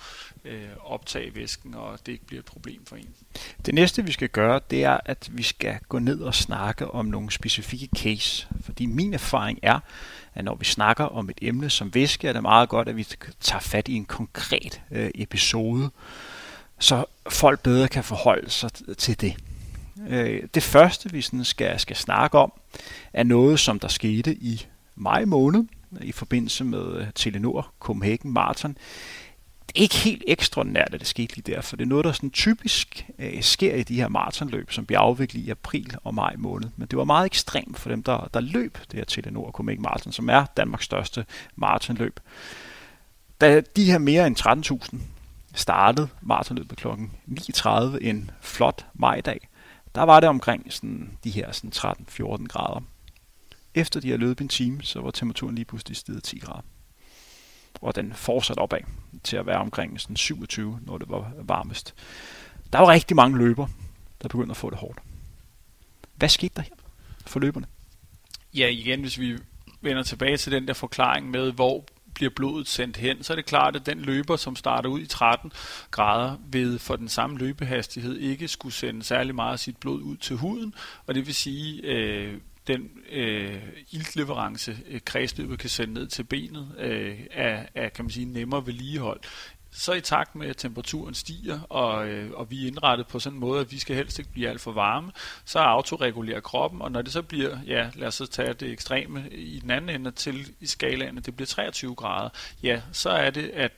øh, 0.49 0.69
optage 0.85 1.35
væsken, 1.35 1.75
og 1.75 1.99
det 2.07 2.13
ikke 2.13 2.27
bliver 2.27 2.41
et 2.41 2.45
problem 2.47 2.85
for 2.87 2.97
en. 2.97 3.09
Det 3.67 3.75
næste, 3.75 4.05
vi 4.05 4.13
skal 4.13 4.29
gøre, 4.29 4.61
det 4.71 4.85
er, 4.85 4.99
at 5.05 5.29
vi 5.33 5.43
skal 5.43 5.79
gå 5.89 5.99
ned 5.99 6.21
og 6.21 6.35
snakke 6.35 6.91
om 6.91 7.07
nogle 7.07 7.31
specifikke 7.31 7.89
case, 7.97 8.49
fordi 8.61 8.87
min 8.87 9.15
erfaring 9.15 9.59
er, 9.63 9.81
at 10.35 10.45
når 10.45 10.55
vi 10.55 10.65
snakker 10.65 11.05
om 11.05 11.31
et 11.31 11.39
emne 11.43 11.71
som 11.71 11.95
væske, 11.95 12.29
er 12.29 12.33
det 12.33 12.43
meget 12.43 12.69
godt, 12.69 12.89
at 12.89 12.97
vi 12.97 13.07
tager 13.41 13.61
fat 13.61 13.89
i 13.89 13.95
en 13.95 14.05
konkret 14.05 14.81
øh, 14.91 15.11
episode, 15.15 15.91
så 16.79 17.05
folk 17.29 17.63
bedre 17.63 17.89
kan 17.89 18.05
forholde 18.05 18.51
sig 18.51 18.71
til 18.99 19.21
det. 19.21 19.37
Øh, 20.09 20.43
det 20.55 20.63
første, 20.63 21.13
vi 21.13 21.23
sådan 21.23 21.45
skal, 21.45 21.81
skal 21.81 21.97
snakke 21.97 22.39
om, 22.39 22.53
er 23.13 23.23
noget, 23.23 23.61
som 23.61 23.79
der 23.79 23.89
skete 23.89 24.35
i 24.35 24.67
maj 24.97 25.25
måned 25.25 25.65
i 26.01 26.13
forbindelse 26.13 26.65
med 26.65 26.97
øh, 26.97 27.07
Telenor 27.15 27.73
Copenhagen 27.81 28.33
Marathon 28.33 28.77
det 29.69 29.79
er 29.79 29.83
ikke 29.83 29.95
helt 29.95 30.25
ekstraordinært, 30.27 30.95
at 30.95 31.01
det 31.01 31.09
skete 31.09 31.37
lige 31.37 31.55
der, 31.55 31.61
for 31.61 31.77
det 31.77 31.85
er 31.85 31.89
noget, 31.89 32.05
der 32.05 32.13
sådan 32.13 32.31
typisk 32.31 33.07
øh, 33.19 33.43
sker 33.43 33.75
i 33.75 33.83
de 33.83 33.95
her 33.95 34.09
maratonløb, 34.09 34.73
som 34.73 34.87
bliver 34.87 35.01
afviklet 35.01 35.41
i 35.41 35.51
april 35.51 35.97
og 36.05 36.15
maj 36.15 36.35
måned. 36.39 36.69
Men 36.77 36.89
det 36.89 36.99
var 36.99 37.05
meget 37.05 37.27
ekstremt 37.27 37.79
for 37.79 37.89
dem, 37.89 38.03
der, 38.03 38.29
der 38.35 38.41
løb 38.41 38.79
det 38.91 38.99
her 38.99 39.05
Telenor 39.05 39.51
Copenhagen 39.51 39.83
Marathon, 39.83 40.13
som 40.13 40.29
er 40.29 40.45
Danmarks 40.57 40.85
største 40.85 41.27
maratonløb. 41.57 42.21
Da 43.41 43.61
de 43.61 43.85
her 43.85 43.99
mere 43.99 44.27
end 44.27 44.37
13.000 44.97 44.99
startede 45.55 46.09
maratonløbet 46.23 46.79
kl. 46.79 46.89
9.30 46.89 47.97
en 48.01 48.31
flot 48.41 48.87
majdag, 48.95 49.49
der 49.95 50.03
var 50.03 50.21
det 50.21 50.29
omkring 50.29 50.73
sådan, 50.73 51.11
de 51.25 51.31
her 51.31 51.53
sådan 51.53 51.73
13-14 51.75 52.47
grader. 52.47 52.81
Efter 53.75 54.01
de 54.01 54.11
har 54.11 54.17
løbet 54.17 54.41
en 54.41 54.49
time, 54.49 54.83
så 54.83 55.01
var 55.01 55.11
temperaturen 55.11 55.55
lige 55.55 55.65
pludselig 55.65 55.97
steget 55.97 56.23
10 56.23 56.39
grader 56.39 56.63
hvor 57.81 57.91
den 57.91 58.13
fortsatte 58.13 58.61
opad 58.61 58.81
til 59.25 59.37
at 59.37 59.47
være 59.47 59.59
omkring 59.59 60.01
sådan 60.01 60.17
27, 60.17 60.81
når 60.87 60.99
det 60.99 61.09
var 61.09 61.33
varmest. 61.43 61.95
Der 62.73 62.79
var 62.79 62.89
rigtig 62.89 63.17
mange 63.17 63.39
løber, 63.39 63.67
der 64.23 64.29
begyndte 64.29 64.51
at 64.51 64.57
få 64.57 64.71
det 64.71 64.79
hårdt. 64.79 64.99
Hvad 66.15 66.29
skete 66.29 66.55
der 66.57 66.63
her 66.63 66.75
for 67.27 67.41
løberne? 67.41 67.67
Ja, 68.55 68.69
igen, 68.69 69.01
hvis 69.01 69.19
vi 69.19 69.39
vender 69.81 70.03
tilbage 70.03 70.37
til 70.37 70.53
den 70.53 70.69
der 70.69 70.75
forklaring 70.75 71.31
med, 71.31 71.53
hvor 71.53 71.85
bliver 72.15 72.31
blodet 72.37 72.69
sendt 72.69 72.97
hen, 72.97 73.23
så 73.23 73.33
er 73.33 73.35
det 73.35 73.45
klart, 73.47 73.77
at 73.77 73.87
den 73.87 74.01
løber, 74.01 74.37
som 74.37 74.57
starter 74.57 74.89
ud 74.89 75.01
i 75.01 75.07
13 75.07 75.53
grader, 75.91 76.37
ved 76.53 76.79
for 76.79 76.97
den 76.97 77.09
samme 77.09 77.39
løbehastighed 77.39 78.17
ikke 78.17 78.49
skulle 78.49 78.75
sende 78.75 79.03
særlig 79.03 79.35
meget 79.35 79.53
af 79.53 79.59
sit 79.59 79.77
blod 79.77 80.03
ud 80.03 80.17
til 80.17 80.37
huden, 80.37 80.75
og 81.07 81.15
det 81.15 81.27
vil 81.27 81.35
sige, 81.35 81.83
øh, 81.83 82.39
den 82.69 82.91
øh, 83.11 83.63
iltleverance, 83.91 84.79
øh, 84.89 85.01
kredsløbet 85.05 85.59
kan 85.59 85.71
sende 85.71 85.95
ned 85.95 86.07
til 86.07 86.25
benet, 86.25 86.75
øh, 86.79 87.19
er, 87.31 87.63
er 87.75 87.89
kan 87.89 88.05
man 88.05 88.11
sige, 88.11 88.27
nemmere 88.27 88.67
vedligeholdt. 88.67 89.27
Så 89.71 89.93
i 89.93 90.01
takt 90.01 90.35
med, 90.35 90.49
at 90.49 90.57
temperaturen 90.57 91.15
stiger, 91.15 91.61
og, 91.61 92.09
øh, 92.09 92.31
og 92.35 92.51
vi 92.51 92.63
er 92.63 92.67
indrettet 92.67 93.07
på 93.07 93.19
sådan 93.19 93.37
en 93.37 93.41
måde, 93.41 93.61
at 93.61 93.73
vi 93.73 93.79
skal 93.79 93.97
helst 93.97 94.19
ikke 94.19 94.31
blive 94.33 94.49
alt 94.49 94.61
for 94.61 94.73
varme, 94.73 95.13
så 95.45 95.59
autoregulerer 95.59 96.41
kroppen, 96.41 96.83
og 96.83 96.93
når 96.93 97.03
det 97.03 97.13
så 97.13 97.23
bliver, 97.23 97.59
ja, 97.67 97.91
lad 97.95 98.09
os 98.09 98.15
så 98.15 98.27
tage 98.27 98.53
det 98.53 98.73
ekstreme 98.73 99.29
i 99.31 99.59
den 99.59 99.71
anden 99.71 99.91
ende 99.91 100.11
til 100.11 100.55
i 100.61 100.67
skalaen, 100.67 101.19
at 101.19 101.27
det 101.27 101.37
bliver 101.37 101.47
23 101.47 101.95
grader, 101.95 102.29
ja, 102.63 102.83
så 102.93 103.11
er 103.11 103.31
det, 103.31 103.51
at 103.55 103.73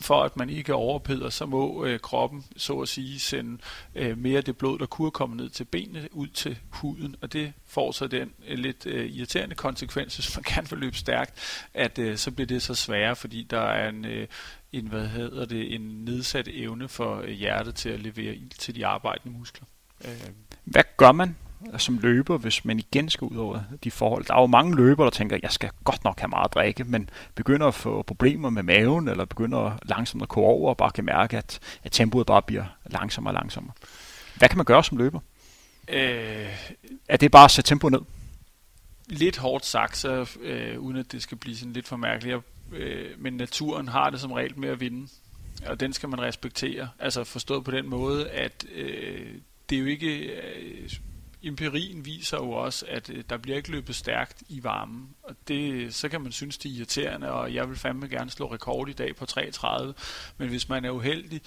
for 0.00 0.22
at 0.22 0.36
man 0.36 0.50
ikke 0.50 0.74
overpeder, 0.74 1.30
så 1.30 1.46
må 1.46 1.84
øh, 1.84 2.00
kroppen 2.00 2.44
så 2.56 2.80
at 2.80 2.88
sige 2.88 3.20
sende 3.20 3.58
øh, 3.94 4.18
mere 4.18 4.36
af 4.36 4.44
det 4.44 4.56
blod, 4.56 4.78
der 4.78 4.86
kunne 4.86 5.10
komme 5.10 5.36
ned 5.36 5.50
til 5.50 5.64
benene, 5.64 6.08
ud 6.12 6.26
til 6.26 6.58
huden, 6.68 7.16
og 7.22 7.32
det 7.32 7.52
får 7.66 7.92
så 7.92 8.06
den 8.06 8.32
øh, 8.48 8.58
lidt 8.58 8.86
øh, 8.86 9.06
irriterende 9.06 9.54
konsekvens, 9.54 10.14
hvis 10.14 10.36
man 10.36 10.44
kan 10.54 10.66
forløbe 10.66 10.96
stærkt, 10.96 11.66
at 11.74 11.98
øh, 11.98 12.16
så 12.16 12.30
bliver 12.30 12.46
det 12.46 12.62
så 12.62 12.74
sværere, 12.74 13.16
fordi 13.16 13.46
der 13.50 13.60
er 13.60 13.88
en, 13.88 14.04
øh, 14.04 14.28
en, 14.72 14.86
hvad 14.86 15.06
hedder 15.06 15.44
det, 15.44 15.74
en 15.74 15.80
nedsat 15.80 16.48
evne 16.52 16.88
for 16.88 17.20
øh, 17.20 17.28
hjertet 17.28 17.74
til 17.74 17.88
at 17.88 18.00
levere 18.00 18.34
ild 18.34 18.50
til 18.50 18.74
de 18.74 18.86
arbejdende 18.86 19.38
muskler. 19.38 19.66
Øh. 20.04 20.10
Hvad 20.64 20.82
gør 20.96 21.12
man 21.12 21.36
som 21.78 21.98
løber, 21.98 22.38
hvis 22.38 22.64
man 22.64 22.78
igen 22.78 23.10
skal 23.10 23.24
ud 23.24 23.36
over 23.36 23.60
de 23.84 23.90
forhold. 23.90 24.24
Der 24.24 24.34
er 24.34 24.40
jo 24.40 24.46
mange 24.46 24.76
løbere, 24.76 25.04
der 25.04 25.10
tænker, 25.10 25.38
jeg 25.42 25.52
skal 25.52 25.70
godt 25.84 26.04
nok 26.04 26.20
have 26.20 26.28
meget 26.28 26.44
at 26.44 26.54
drikke, 26.54 26.84
men 26.84 27.10
begynder 27.34 27.66
at 27.66 27.74
få 27.74 28.02
problemer 28.02 28.50
med 28.50 28.62
maven, 28.62 29.08
eller 29.08 29.24
begynder 29.24 29.78
langsomt 29.82 30.22
at 30.22 30.28
gå 30.28 30.40
over, 30.40 30.68
og 30.68 30.76
bare 30.76 30.90
kan 30.90 31.04
mærke, 31.04 31.36
at, 31.36 31.58
at 31.84 31.92
tempoet 31.92 32.26
bare 32.26 32.42
bliver 32.42 32.64
langsommere 32.86 33.30
og 33.30 33.34
langsommere. 33.34 33.72
Hvad 34.36 34.48
kan 34.48 34.58
man 34.58 34.64
gøre 34.64 34.84
som 34.84 34.98
løber? 34.98 35.20
Øh, 35.88 36.48
er 37.08 37.16
det 37.16 37.30
bare 37.30 37.44
at 37.44 37.50
sætte 37.50 37.68
tempoet 37.68 37.92
ned? 37.92 38.00
Lidt 39.08 39.36
hårdt 39.36 39.66
sagt, 39.66 39.96
så, 39.96 40.30
øh, 40.40 40.78
uden 40.78 40.96
at 40.96 41.12
det 41.12 41.22
skal 41.22 41.38
blive 41.38 41.56
sådan 41.56 41.72
lidt 41.72 41.88
for 41.88 41.96
mærkeligt. 41.96 42.36
Øh, 42.72 43.10
men 43.18 43.32
naturen 43.32 43.88
har 43.88 44.10
det 44.10 44.20
som 44.20 44.32
regel 44.32 44.58
med 44.58 44.68
at 44.68 44.80
vinde, 44.80 45.08
og 45.66 45.80
den 45.80 45.92
skal 45.92 46.08
man 46.08 46.20
respektere. 46.20 46.88
Altså 46.98 47.24
forstået 47.24 47.64
på 47.64 47.70
den 47.70 47.88
måde, 47.88 48.30
at 48.30 48.64
øh, 48.74 49.26
det 49.70 49.76
er 49.76 49.80
jo 49.80 49.86
ikke... 49.86 50.16
Øh, 50.16 50.90
empirien 51.46 52.04
viser 52.04 52.36
jo 52.36 52.50
også, 52.50 52.86
at 52.88 53.10
øh, 53.10 53.24
der 53.30 53.36
bliver 53.36 53.56
ikke 53.56 53.70
løbet 53.70 53.94
stærkt 53.94 54.42
i 54.48 54.64
varmen. 54.64 55.08
Og 55.22 55.36
det, 55.48 55.94
så 55.94 56.08
kan 56.08 56.20
man 56.20 56.32
synes, 56.32 56.58
det 56.58 56.70
er 56.70 56.76
irriterende, 56.76 57.30
og 57.30 57.54
jeg 57.54 57.68
vil 57.68 57.76
fandme 57.76 58.08
gerne 58.08 58.30
slå 58.30 58.52
rekord 58.52 58.88
i 58.88 58.92
dag 58.92 59.16
på 59.16 59.26
3.30. 59.30 59.92
Men 60.38 60.48
hvis 60.48 60.68
man 60.68 60.84
er 60.84 60.90
uheldig, 60.90 61.40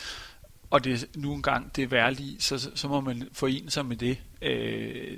og 0.70 0.84
det 0.84 1.10
nu 1.16 1.34
engang 1.34 1.76
det 1.76 1.84
er 1.84 1.88
værligt, 1.88 2.44
så, 2.44 2.72
så 2.76 2.88
må 2.88 3.02
man 3.02 3.30
forene 3.34 3.72
sig 3.72 3.86
med 3.86 3.98
det. 3.98 4.18
Øh, 4.42 5.18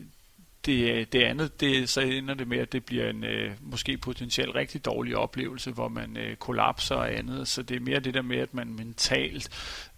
det, 0.66 1.14
det 1.14 1.24
andet, 1.24 1.60
det, 1.60 1.90
så 1.90 2.02
ender 2.02 2.34
det 2.34 2.48
med, 2.48 2.58
at 2.58 2.72
det 2.72 2.86
bliver 2.86 3.10
en 3.10 3.24
øh, 3.24 3.52
måske 3.60 3.98
potentielt 3.98 4.56
rigtig 4.56 4.86
dårlig 4.86 5.18
oplevelse, 5.18 5.72
hvor 5.72 5.88
man 5.88 6.18
øh, 6.18 6.36
kollapser 6.36 6.96
og 6.96 7.14
andet. 7.18 7.48
Så 7.48 7.62
det 7.64 7.76
er 7.76 7.82
mere 7.82 8.00
det 8.00 8.14
der 8.14 8.22
med, 8.22 8.38
at 8.38 8.54
man 8.54 8.74
mentalt 8.74 9.50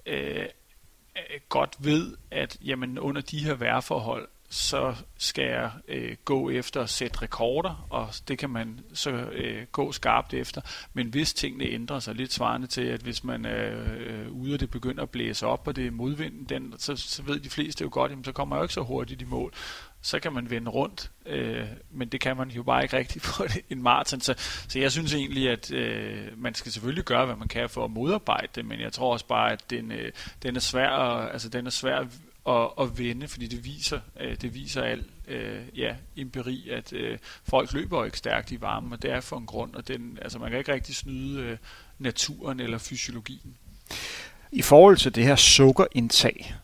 øh, 0.05 0.45
godt 1.49 1.75
ved, 1.79 2.17
at 2.31 2.57
jamen, 2.61 2.99
under 2.99 3.21
de 3.21 3.39
her 3.39 3.53
vejrforhold, 3.53 4.27
så 4.53 4.95
skal 5.17 5.45
jeg 5.45 5.71
øh, 5.87 6.15
gå 6.25 6.49
efter 6.49 6.81
at 6.81 6.89
sætte 6.89 7.21
rekorder, 7.21 7.87
og 7.89 8.09
det 8.27 8.37
kan 8.37 8.49
man 8.49 8.79
så 8.93 9.09
øh, 9.11 9.65
gå 9.71 9.91
skarpt 9.91 10.33
efter. 10.33 10.61
Men 10.93 11.07
hvis 11.07 11.33
tingene 11.33 11.65
ændrer 11.65 11.99
sig, 11.99 12.15
lidt 12.15 12.33
svarende 12.33 12.67
til, 12.67 12.81
at 12.81 13.01
hvis 13.01 13.23
man 13.23 13.45
er 13.45 13.83
øh, 13.97 14.31
ude, 14.31 14.53
og 14.53 14.59
det 14.59 14.69
begynder 14.69 15.03
at 15.03 15.09
blæse 15.09 15.47
op, 15.47 15.67
og 15.67 15.75
det 15.75 15.87
er 15.87 15.91
modvinden, 15.91 16.45
den, 16.45 16.73
så, 16.77 16.95
så 16.95 17.23
ved 17.23 17.39
de 17.39 17.49
fleste 17.49 17.81
jo 17.81 17.89
godt, 17.91 18.11
jamen, 18.11 18.23
så 18.23 18.31
kommer 18.31 18.55
jeg 18.55 18.59
jo 18.59 18.63
ikke 18.63 18.73
så 18.73 18.81
hurtigt 18.81 19.21
i 19.21 19.25
mål. 19.25 19.53
Så 20.01 20.19
kan 20.19 20.33
man 20.33 20.49
vende 20.49 20.71
rundt, 20.71 21.11
øh, 21.25 21.67
men 21.91 22.07
det 22.07 22.21
kan 22.21 22.37
man 22.37 22.49
jo 22.49 22.63
bare 22.63 22.83
ikke 22.83 22.97
rigtigt 22.97 23.25
på 23.37 23.45
en 23.69 23.81
maraton. 23.81 24.21
Så, 24.21 24.33
så 24.67 24.79
jeg 24.79 24.91
synes 24.91 25.13
egentlig, 25.13 25.49
at 25.49 25.71
øh, 25.71 26.27
man 26.37 26.53
skal 26.55 26.71
selvfølgelig 26.71 27.03
gøre, 27.03 27.25
hvad 27.25 27.35
man 27.35 27.47
kan 27.47 27.69
for 27.69 27.85
at 27.85 27.91
modarbejde 27.91 28.47
det, 28.55 28.65
men 28.65 28.79
jeg 28.79 28.93
tror 28.93 29.13
også 29.13 29.27
bare, 29.27 29.51
at 29.51 29.69
den, 29.69 29.91
øh, 29.91 30.11
den 30.43 30.55
er 30.55 30.59
svær, 30.59 30.89
altså 31.31 31.49
den 31.49 31.65
er 31.65 31.71
svær 31.71 32.05
at, 32.47 32.69
at 32.79 32.97
vende, 32.97 33.27
fordi 33.27 33.47
det 33.47 33.65
viser, 33.65 33.99
øh, 34.19 34.35
det 34.41 34.53
viser 34.53 34.81
al 34.81 35.05
øh, 35.27 35.61
ja, 35.75 35.95
empiri, 36.17 36.69
at 36.69 36.93
øh, 36.93 37.17
folk 37.43 37.73
løber 37.73 38.05
ikke 38.05 38.17
stærkt 38.17 38.51
i 38.51 38.61
varmen, 38.61 38.93
og 38.93 39.01
det 39.01 39.11
er 39.11 39.21
for 39.21 39.37
en 39.37 39.45
grund, 39.45 39.75
og 39.75 39.87
den, 39.87 40.19
altså 40.21 40.39
man 40.39 40.49
kan 40.49 40.59
ikke 40.59 40.73
rigtig 40.73 40.95
snyde 40.95 41.41
øh, 41.41 41.57
naturen 41.99 42.59
eller 42.59 42.77
fysiologien. 42.77 43.55
I 44.51 44.61
forhold 44.61 44.97
til 44.97 45.15
det 45.15 45.23
her 45.23 45.35
sukkerindtag, 45.35 46.55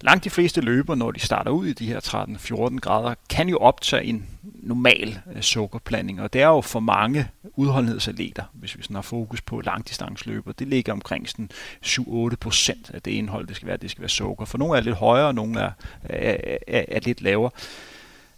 langt 0.00 0.24
de 0.24 0.30
fleste 0.30 0.60
løber, 0.60 0.94
når 0.94 1.10
de 1.10 1.20
starter 1.20 1.50
ud 1.50 1.66
i 1.66 1.72
de 1.72 1.86
her 1.86 2.00
13-14 2.00 2.78
grader, 2.78 3.14
kan 3.28 3.48
jo 3.48 3.58
optage 3.58 4.04
en 4.04 4.26
normal 4.42 5.20
øh, 5.34 5.42
sukkerblanding, 5.42 6.20
og 6.20 6.32
det 6.32 6.42
er 6.42 6.46
jo 6.46 6.60
for 6.60 6.80
mange 6.80 7.28
udholdenhedsatleter, 7.56 8.44
hvis 8.52 8.78
vi 8.78 8.82
sådan 8.82 8.94
har 8.94 9.02
fokus 9.02 9.40
på 9.40 9.60
langdistansløber, 9.60 10.52
det 10.52 10.68
ligger 10.68 10.92
omkring 10.92 11.28
sådan 11.28 11.50
7-8 11.86 12.36
procent 12.40 12.90
af 12.94 13.02
det 13.02 13.10
indhold, 13.10 13.46
det 13.46 13.56
skal 13.56 13.68
være, 13.68 13.76
det 13.76 13.90
skal 13.90 14.02
være 14.02 14.08
sukker. 14.08 14.44
For 14.44 14.58
nogle 14.58 14.78
er 14.78 14.82
lidt 14.82 14.96
højere, 14.96 15.26
og 15.26 15.34
nogle 15.34 15.60
er, 15.60 15.70
er, 16.02 16.56
er, 16.68 16.84
er 16.88 17.00
lidt 17.00 17.22
lavere. 17.22 17.50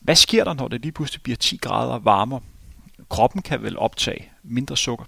Hvad 0.01 0.17
sker 0.17 0.45
der, 0.45 0.55
når 0.55 0.69
det 0.69 0.81
lige 0.81 0.93
pludselig 0.93 1.23
bliver 1.23 1.37
10 1.37 1.57
grader 1.57 1.99
varmere? 1.99 2.41
Kroppen 3.09 3.43
kan 3.43 3.63
vel 3.63 3.79
optage 3.79 4.29
mindre 4.43 4.77
sukker? 4.77 5.05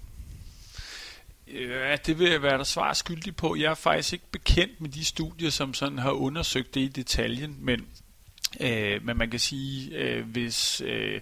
Ja, 1.53 1.95
det 1.95 2.19
vil 2.19 2.31
jeg 2.31 2.41
være 2.41 2.57
der 2.57 2.63
svar 2.63 2.93
skyldig 2.93 3.35
på. 3.35 3.55
Jeg 3.55 3.71
er 3.71 3.75
faktisk 3.75 4.13
ikke 4.13 4.31
bekendt 4.31 4.81
med 4.81 4.89
de 4.89 5.05
studier, 5.05 5.49
som 5.49 5.73
sådan 5.73 5.97
har 5.97 6.11
undersøgt 6.11 6.75
det 6.75 6.81
i 6.81 6.87
detaljen, 6.87 7.57
men, 7.59 7.87
øh, 8.59 9.05
men 9.05 9.17
man 9.17 9.29
kan 9.29 9.39
sige, 9.39 9.97
øh, 9.97 10.25
hvis... 10.25 10.81
Øh, 10.85 11.21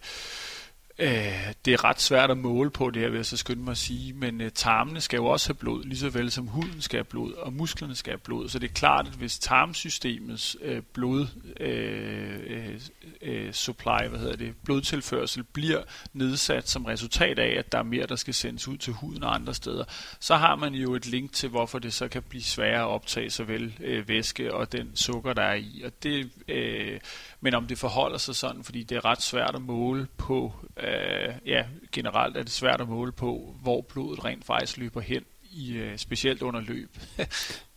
Øh, 0.99 1.53
det 1.65 1.73
er 1.73 1.83
ret 1.83 2.01
svært 2.01 2.31
at 2.31 2.37
måle 2.37 2.69
på 2.69 2.89
det 2.89 3.01
her, 3.01 3.09
vil 3.09 3.15
jeg 3.15 3.25
så 3.25 3.37
skynde 3.37 3.63
mig 3.63 3.71
at 3.71 3.77
sige, 3.77 4.13
men 4.13 4.41
øh, 4.41 4.51
tarmene 4.51 5.01
skal 5.01 5.17
jo 5.17 5.25
også 5.25 5.49
have 5.49 5.55
blod, 5.55 5.83
lige 5.83 5.97
så 5.97 6.09
vel 6.09 6.31
som 6.31 6.47
huden 6.47 6.81
skal 6.81 6.97
have 6.97 7.03
blod, 7.03 7.33
og 7.33 7.53
musklerne 7.53 7.95
skal 7.95 8.11
have 8.11 8.19
blod. 8.19 8.49
Så 8.49 8.59
det 8.59 8.69
er 8.69 8.73
klart, 8.73 9.07
at 9.07 9.13
hvis 9.13 9.39
tarmsystemets 9.39 10.57
øh, 10.61 10.81
blod 10.93 11.27
øh, 11.59 12.39
øh, 12.47 12.79
øh, 13.21 13.53
supply, 13.53 14.07
hvad 14.09 14.19
hedder 14.19 14.35
det, 14.35 14.53
blodtilførsel 14.63 15.43
bliver 15.43 15.81
nedsat 16.13 16.69
som 16.69 16.85
resultat 16.85 17.39
af, 17.39 17.59
at 17.59 17.71
der 17.71 17.77
er 17.77 17.83
mere, 17.83 18.05
der 18.05 18.15
skal 18.15 18.33
sendes 18.33 18.67
ud 18.67 18.77
til 18.77 18.93
huden 18.93 19.23
og 19.23 19.35
andre 19.35 19.53
steder, 19.53 19.83
så 20.19 20.35
har 20.35 20.55
man 20.55 20.73
jo 20.73 20.95
et 20.95 21.05
link 21.05 21.33
til, 21.33 21.49
hvorfor 21.49 21.79
det 21.79 21.93
så 21.93 22.07
kan 22.07 22.23
blive 22.23 22.43
sværere 22.43 22.81
at 22.81 22.87
optage 22.87 23.29
såvel 23.29 23.73
øh, 23.79 24.07
væske 24.07 24.53
og 24.53 24.71
den 24.71 24.95
sukker, 24.95 25.33
der 25.33 25.43
er 25.43 25.55
i. 25.55 25.81
Og 25.85 25.91
det, 26.03 26.29
øh, 26.47 26.99
men 27.43 27.53
om 27.53 27.67
det 27.67 27.77
forholder 27.77 28.17
sig 28.17 28.35
sådan, 28.35 28.63
fordi 28.63 28.83
det 28.83 28.95
er 28.95 29.05
ret 29.05 29.21
svært 29.21 29.55
at 29.55 29.61
måle 29.61 30.07
på, 30.17 30.53
øh, 30.77 31.33
ja, 31.45 31.63
generelt 31.91 32.37
er 32.37 32.43
det 32.43 32.51
svært 32.51 32.81
at 32.81 32.89
måle 32.89 33.11
på, 33.11 33.55
hvor 33.61 33.81
blodet 33.81 34.25
rent 34.25 34.45
faktisk 34.45 34.77
løber 34.77 35.01
hen, 35.01 35.23
i, 35.51 35.73
øh, 35.73 35.97
specielt 35.97 36.41
under 36.41 36.61
løb. 36.61 36.97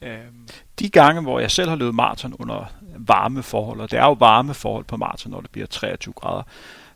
Øhm. 0.03 0.49
De 0.79 0.89
gange, 0.89 1.23
hvor 1.23 1.41
jeg 1.41 1.51
selv 1.51 1.69
har 1.69 1.77
løbet 1.77 1.95
maraton 1.95 2.35
under 2.39 2.73
varme 2.97 3.43
forhold, 3.43 3.81
og 3.81 3.91
det 3.91 3.99
er 3.99 4.05
jo 4.05 4.13
varme 4.13 4.55
forhold 4.55 4.85
på 4.85 4.97
maraton, 4.97 5.33
når 5.33 5.41
det 5.41 5.51
bliver 5.51 5.67
23 5.67 6.15
grader, 6.15 6.43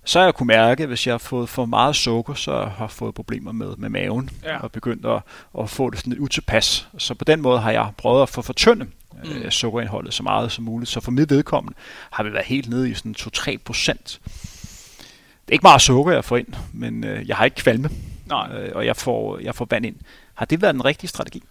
så 0.05 0.19
har 0.19 0.27
jeg 0.27 0.35
kunne 0.35 0.47
mærke, 0.47 0.83
at 0.83 0.89
hvis 0.89 1.07
jeg 1.07 1.13
har 1.13 1.19
fået 1.19 1.49
for 1.49 1.65
meget 1.65 1.97
sukker, 1.97 2.35
så 2.35 2.53
har 2.53 2.85
jeg 2.85 2.91
fået 2.91 3.15
problemer 3.15 3.53
med, 3.53 3.77
med 3.77 3.89
maven, 3.89 4.31
ja. 4.45 4.59
og 4.59 4.73
begyndt 4.73 5.07
at, 5.07 5.23
at 5.59 5.71
få 5.71 5.91
det 5.91 5.99
sådan 5.99 6.13
lidt 6.13 6.23
utilpas. 6.23 6.89
Så 6.99 7.15
på 7.15 7.25
den 7.25 7.41
måde 7.41 7.61
har 7.61 7.71
jeg 7.71 7.91
prøvet 7.97 8.23
at 8.23 8.29
få 8.29 8.43
fortynde 8.43 8.87
mm. 9.25 9.31
øh, 9.31 9.51
sukkerindholdet 9.51 10.15
så 10.15 10.23
meget 10.23 10.53
som 10.53 10.65
muligt. 10.65 10.91
Så 10.91 11.01
for 11.01 11.11
mit 11.11 11.31
vedkommende 11.31 11.79
har 12.11 12.25
vi 12.25 12.33
været 12.33 12.47
helt 12.47 12.69
nede 12.69 12.91
i 12.91 12.95
sådan 12.95 13.15
2-3 13.19 13.57
procent. 13.65 14.21
Det 15.45 15.49
er 15.49 15.53
ikke 15.53 15.63
meget 15.63 15.83
sukker, 15.83 16.13
jeg 16.13 16.25
får 16.25 16.37
ind, 16.37 16.55
men 16.73 17.05
øh, 17.05 17.29
jeg 17.29 17.37
har 17.37 17.45
ikke 17.45 17.57
kvalme, 17.57 17.91
Nej. 18.31 18.53
Øh, 18.53 18.73
og 18.75 18.87
jeg 18.87 18.97
får, 18.97 19.39
jeg 19.39 19.55
får 19.55 19.67
vand 19.71 19.87
ind. 19.87 19.97
Har 20.35 20.45
det 20.45 20.63
været 20.63 20.75
den 20.75 20.85
rigtige 20.85 21.09
strategi? 21.09 21.43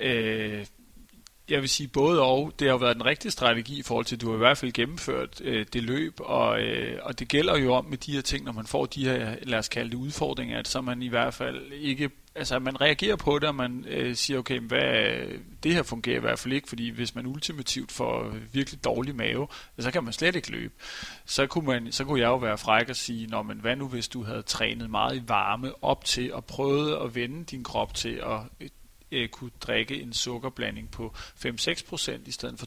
Øh, 0.00 0.66
jeg 1.50 1.60
vil 1.60 1.68
sige 1.68 1.88
både 1.88 2.22
og. 2.22 2.52
Det 2.58 2.70
har 2.70 2.76
været 2.76 2.96
den 2.96 3.04
rigtige 3.04 3.32
strategi 3.32 3.78
i 3.78 3.82
forhold 3.82 4.04
til, 4.04 4.16
at 4.16 4.20
du 4.20 4.28
har 4.28 4.34
i 4.34 4.38
hvert 4.38 4.58
fald 4.58 4.72
gennemført 4.72 5.40
øh, 5.40 5.66
det 5.72 5.82
løb, 5.82 6.14
og, 6.18 6.60
øh, 6.60 6.98
og 7.02 7.18
det 7.18 7.28
gælder 7.28 7.58
jo 7.58 7.74
om 7.74 7.84
med 7.84 7.98
de 7.98 8.12
her 8.12 8.20
ting, 8.20 8.44
når 8.44 8.52
man 8.52 8.66
får 8.66 8.86
de 8.86 9.04
her, 9.04 9.36
lad 9.42 9.58
os 9.58 9.68
kalde 9.68 9.90
det 9.90 9.96
udfordringer, 9.96 10.58
at 10.58 10.68
så 10.68 10.80
man 10.80 11.02
i 11.02 11.08
hvert 11.08 11.34
fald 11.34 11.72
ikke, 11.72 12.10
altså 12.34 12.58
man 12.58 12.80
reagerer 12.80 13.16
på 13.16 13.38
det, 13.38 13.48
og 13.48 13.54
man 13.54 13.84
øh, 13.88 14.16
siger, 14.16 14.38
okay, 14.38 14.60
hvad, 14.60 15.16
det 15.62 15.74
her 15.74 15.82
fungerer 15.82 16.16
i 16.16 16.20
hvert 16.20 16.38
fald 16.38 16.54
ikke, 16.54 16.68
fordi 16.68 16.90
hvis 16.90 17.14
man 17.14 17.26
ultimativt 17.26 17.92
får 17.92 18.34
virkelig 18.52 18.84
dårlig 18.84 19.16
mave, 19.16 19.48
så 19.78 19.90
kan 19.90 20.04
man 20.04 20.12
slet 20.12 20.36
ikke 20.36 20.50
løbe. 20.50 20.74
Så 21.24 21.46
kunne, 21.46 21.66
man, 21.66 21.92
så 21.92 22.04
kunne 22.04 22.20
jeg 22.20 22.26
jo 22.26 22.36
være 22.36 22.58
fræk 22.58 22.88
og 22.88 22.96
sige, 22.96 23.26
Nå, 23.26 23.42
men 23.42 23.58
hvad 23.58 23.76
nu 23.76 23.88
hvis 23.88 24.08
du 24.08 24.24
havde 24.24 24.42
trænet 24.42 24.90
meget 24.90 25.16
i 25.16 25.22
varme 25.26 25.84
op 25.84 26.04
til, 26.04 26.34
og 26.34 26.44
prøvet 26.44 27.04
at 27.04 27.14
vende 27.14 27.44
din 27.44 27.64
krop 27.64 27.94
til 27.94 28.22
at 28.60 28.68
øh, 29.12 29.28
kunne 29.28 29.50
drikke 29.60 30.02
en 30.02 30.12
sukkerblanding 30.12 30.90
på 30.90 31.14
5-6% 31.16 32.20
i 32.26 32.30
stedet 32.30 32.58
for 32.58 32.66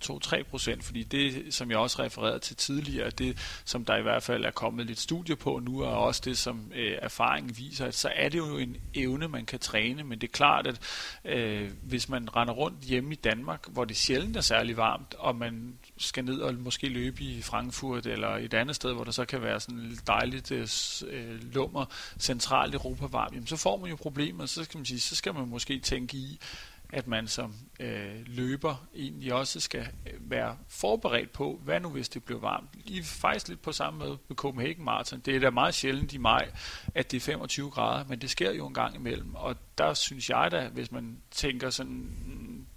2-3%, 0.76 0.82
fordi 0.82 1.04
det, 1.04 1.54
som 1.54 1.72
jeg 1.72 1.78
også 1.78 2.04
refererede 2.04 2.40
til 2.40 2.56
tidligere, 2.56 3.10
det 3.10 3.38
som 3.66 3.86
der 3.86 3.98
i 3.98 4.02
hvert 4.02 4.24
fald 4.24 4.46
er 4.46 4.52
kommet 4.52 4.86
lidt 4.86 5.00
studier 5.00 5.36
på 5.36 5.60
nu, 5.64 5.80
er 5.80 5.88
også 5.88 6.22
det, 6.26 6.38
som 6.38 6.72
øh, 6.76 6.98
erfaringen 7.02 7.58
viser, 7.58 7.86
at 7.86 7.96
så 7.96 8.12
er 8.16 8.30
det 8.30 8.38
jo 8.38 8.58
en 8.58 8.78
evne, 8.94 9.28
man 9.28 9.46
kan 9.46 9.60
træne, 9.60 10.04
men 10.04 10.22
det 10.22 10.28
er 10.28 10.32
klart, 10.32 10.68
at 10.68 10.80
øh, 11.26 11.72
hvis 11.84 12.10
man 12.10 12.36
render 12.36 12.54
rundt 12.54 12.82
hjemme 12.82 13.12
i 13.14 13.16
Danmark, 13.16 13.68
hvor 13.70 13.86
det 13.86 13.98
sjældent 13.98 14.38
er 14.38 14.42
særlig 14.42 14.78
varmt, 14.78 15.14
og 15.14 15.36
man 15.36 15.78
skal 15.98 16.26
ned 16.26 16.40
og 16.40 16.54
måske 16.54 16.90
løbe 16.90 17.24
i 17.24 17.42
Frankfurt 17.42 18.06
eller 18.06 18.30
et 18.30 18.54
andet 18.54 18.76
sted, 18.76 18.94
hvor 18.94 19.04
der 19.04 19.12
så 19.12 19.26
kan 19.26 19.42
være 19.42 19.60
sådan 19.60 19.80
lidt 19.80 20.08
dejligt 20.08 20.52
øh, 20.52 20.68
øh 21.08 21.54
lummer 21.54 21.86
centralt 22.20 22.76
Europa-varm, 22.76 23.34
jamen 23.34 23.48
så 23.48 23.58
får 23.58 23.78
man 23.78 23.90
jo 23.90 23.96
problemer, 23.96 24.46
så 24.46 24.64
skal 24.64 24.78
man 24.78 24.86
sige, 24.86 25.00
så 25.00 25.16
skal 25.16 25.34
man 25.34 25.48
måske 25.48 25.80
tænke 25.80 26.18
i, 26.18 26.40
at 26.90 27.08
man 27.08 27.28
som 27.28 27.56
øh, 27.80 28.16
løber 28.26 28.88
egentlig 28.96 29.34
også 29.34 29.60
skal 29.60 29.88
øh, 30.06 30.32
være 30.32 30.58
forberedt 30.68 31.32
på, 31.32 31.62
hvad 31.64 31.80
nu 31.80 31.90
hvis 31.90 32.10
det 32.10 32.24
bliver 32.24 32.40
varmt. 32.40 32.70
Lige 32.86 33.04
faktisk 33.04 33.48
lidt 33.48 33.62
på 33.62 33.72
samme 33.72 34.00
måde 34.00 34.18
med 34.28 34.36
Copenhagen 34.36 34.84
Marathon. 34.84 35.20
Det 35.20 35.36
er 35.36 35.40
da 35.40 35.50
meget 35.50 35.74
sjældent 35.74 36.14
i 36.14 36.18
maj, 36.18 36.52
at 36.96 37.12
det 37.12 37.18
er 37.18 37.22
25 37.22 37.70
grader, 37.70 38.06
men 38.06 38.22
det 38.22 38.30
sker 38.30 38.52
jo 38.52 38.68
en 38.68 38.74
gang 38.74 38.96
imellem. 38.96 39.36
Og 39.36 39.56
der 39.78 39.94
synes 39.94 40.30
jeg 40.30 40.52
da, 40.52 40.68
hvis 40.68 40.92
man 40.92 41.18
tænker 41.32 41.70
sådan 41.70 42.68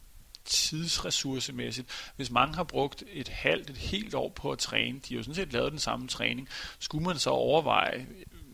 tidsressourcemæssigt, 0.48 2.12
hvis 2.16 2.30
mange 2.30 2.54
har 2.54 2.64
brugt 2.64 3.04
et 3.12 3.28
halvt, 3.28 3.70
et 3.70 3.76
helt 3.76 4.14
år 4.14 4.28
på 4.28 4.52
at 4.52 4.58
træne, 4.58 4.98
de 4.98 5.14
har 5.14 5.16
jo 5.16 5.22
sådan 5.22 5.34
set 5.34 5.52
lavet 5.52 5.72
den 5.72 5.78
samme 5.78 6.08
træning, 6.08 6.48
skulle 6.78 7.04
man 7.04 7.18
så 7.18 7.30
overveje 7.30 8.06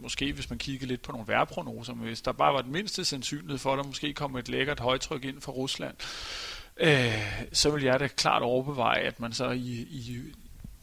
måske 0.05 0.33
hvis 0.33 0.51
man 0.51 0.59
kigger 0.59 0.87
lidt 0.87 1.03
på 1.03 1.13
nogle 1.13 1.27
vejrprognoser, 1.27 1.95
men 1.95 2.07
hvis 2.07 2.21
der 2.21 2.33
bare 2.33 2.55
var 2.55 2.63
den 2.63 2.73
mindste 2.73 3.05
sandsynlighed 3.05 3.59
for, 3.59 3.73
at 3.73 3.79
der 3.79 3.85
måske 3.85 4.13
kommer 4.15 4.39
et 4.39 4.49
lækkert 4.49 4.81
højtryk 4.81 5.25
ind 5.25 5.41
fra 5.41 5.53
Rusland, 5.53 5.95
øh, 6.77 7.49
så 7.53 7.71
vil 7.71 7.83
jeg 7.83 8.01
da 8.01 8.07
klart 8.07 8.43
overveje, 8.43 9.01
at 9.01 9.21
man 9.21 9.33
så 9.33 9.51
i, 9.51 9.87
i 9.91 10.23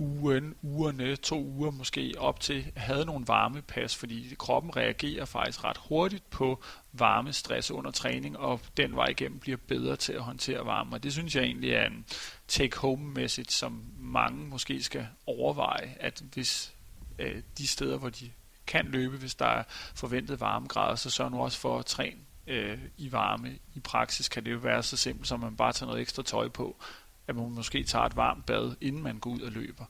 ugen, 0.01 0.55
ugerne, 0.61 1.15
to 1.15 1.43
uger 1.43 1.71
måske 1.71 2.13
op 2.17 2.39
til, 2.39 2.71
havde 2.75 3.05
nogle 3.05 3.27
varmepas, 3.27 3.95
fordi 3.95 4.35
kroppen 4.39 4.75
reagerer 4.75 5.25
faktisk 5.25 5.63
ret 5.63 5.77
hurtigt 5.77 6.29
på 6.29 6.63
varme 6.93 7.33
stress 7.33 7.71
under 7.71 7.91
træning, 7.91 8.37
og 8.37 8.59
den 8.77 8.95
vej 8.95 9.05
igennem 9.05 9.39
bliver 9.39 9.57
bedre 9.67 9.95
til 9.95 10.13
at 10.13 10.21
håndtere 10.21 10.65
varme. 10.65 10.95
Og 10.95 11.03
det 11.03 11.13
synes 11.13 11.35
jeg 11.35 11.43
egentlig 11.43 11.71
er 11.71 11.85
en 11.85 12.05
take-home 12.47 13.13
message, 13.13 13.51
som 13.51 13.83
mange 13.99 14.45
måske 14.45 14.83
skal 14.83 15.07
overveje, 15.25 15.95
at 15.99 16.23
hvis 16.33 16.73
øh, 17.19 17.41
de 17.57 17.67
steder, 17.67 17.97
hvor 17.97 18.09
de 18.09 18.31
kan 18.67 18.85
løbe, 18.85 19.17
hvis 19.17 19.35
der 19.35 19.45
er 19.45 19.63
forventet 19.95 20.39
varmegrader, 20.39 20.95
så 20.95 21.09
sørg 21.09 21.31
nu 21.31 21.43
også 21.43 21.59
for 21.59 21.79
at 21.79 21.85
træne 21.85 22.19
øh, 22.47 22.77
i 22.97 23.11
varme. 23.11 23.57
I 23.75 23.79
praksis 23.79 24.29
kan 24.29 24.45
det 24.45 24.51
jo 24.51 24.57
være 24.57 24.83
så 24.83 24.97
simpelt, 24.97 25.27
som 25.27 25.39
man 25.39 25.55
bare 25.55 25.73
tager 25.73 25.87
noget 25.87 26.01
ekstra 26.01 26.23
tøj 26.23 26.47
på, 26.47 26.83
at 27.27 27.35
man 27.35 27.51
måske 27.51 27.83
tager 27.83 28.05
et 28.05 28.15
varmt 28.15 28.45
bad, 28.45 28.75
inden 28.81 29.03
man 29.03 29.19
går 29.19 29.31
ud 29.31 29.41
og 29.41 29.51
løber. 29.51 29.85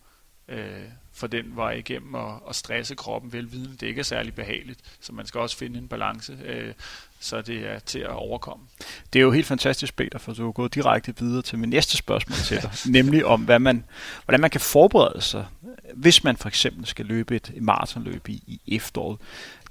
Øh, 0.48 0.84
for 1.14 1.28
den 1.28 1.56
vej 1.56 1.72
igennem 1.72 2.14
og, 2.14 2.48
og 2.48 2.56
stresse 2.56 2.96
kroppen 2.96 3.34
velvidende. 3.34 3.78
Det 3.78 3.88
ikke 3.88 4.00
er 4.00 4.04
særlig 4.04 4.34
behageligt, 4.34 4.80
så 5.00 5.14
man 5.14 5.26
skal 5.26 5.40
også 5.40 5.58
finde 5.58 5.80
en 5.80 5.88
balance, 5.88 6.38
øh, 6.46 6.74
så 7.20 7.42
det 7.42 7.68
er 7.68 7.80
til 7.80 8.00
at 8.00 8.10
overkomme. 8.10 8.66
Det 9.14 9.20
er 9.20 9.24
jo 9.24 9.32
helt 9.32 9.46
fantastisk, 9.46 9.96
Peter, 9.96 10.20
for 10.20 10.34
du 10.34 10.48
er 10.48 10.52
gået 10.52 10.76
direkte 10.76 11.14
videre 11.20 11.42
til 11.42 11.60
min 11.60 11.70
næste 11.70 11.98
spørgsmål 11.98 12.38
til 12.38 12.62
dig, 12.62 12.72
nemlig 13.02 13.26
om, 13.26 13.42
hvad 13.42 13.60
man, 13.60 13.84
hvordan 14.26 14.42
man 14.42 14.50
kan 14.50 14.62
forberede 14.62 15.22
sig 15.22 15.46
hvis 15.94 16.24
man 16.24 16.38
for 16.38 16.48
eksempel 16.48 16.86
skal 16.86 17.06
løbe 17.06 17.36
et 17.36 17.54
maratonløb 17.62 18.30
i, 18.30 18.44
i 18.68 18.76
efteråret. 18.76 19.20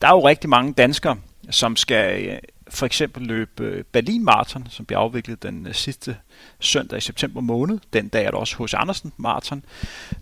Der 0.01 0.09
er 0.09 0.13
jo 0.13 0.29
rigtig 0.29 0.51
mange 0.51 0.73
danskere, 0.73 1.17
som 1.51 1.77
skal 1.77 2.29
øh, 2.29 2.39
for 2.71 2.87
eksempel 2.87 3.23
løbe 3.23 3.65
øh, 3.65 3.85
Berlin 3.85 4.25
Marathon, 4.25 4.67
som 4.71 4.87
bliver 4.87 4.99
afviklet 4.99 5.43
den 5.43 5.67
øh, 5.67 5.75
sidste 5.75 6.17
søndag 6.61 6.99
i 6.99 7.01
september 7.01 7.41
måned. 7.41 7.79
Den 7.93 8.09
dag 8.09 8.25
er 8.25 8.31
der 8.31 8.39
også 8.39 8.57
hos 8.57 8.75
Andersen 8.75 9.13
Marathon. 9.17 9.65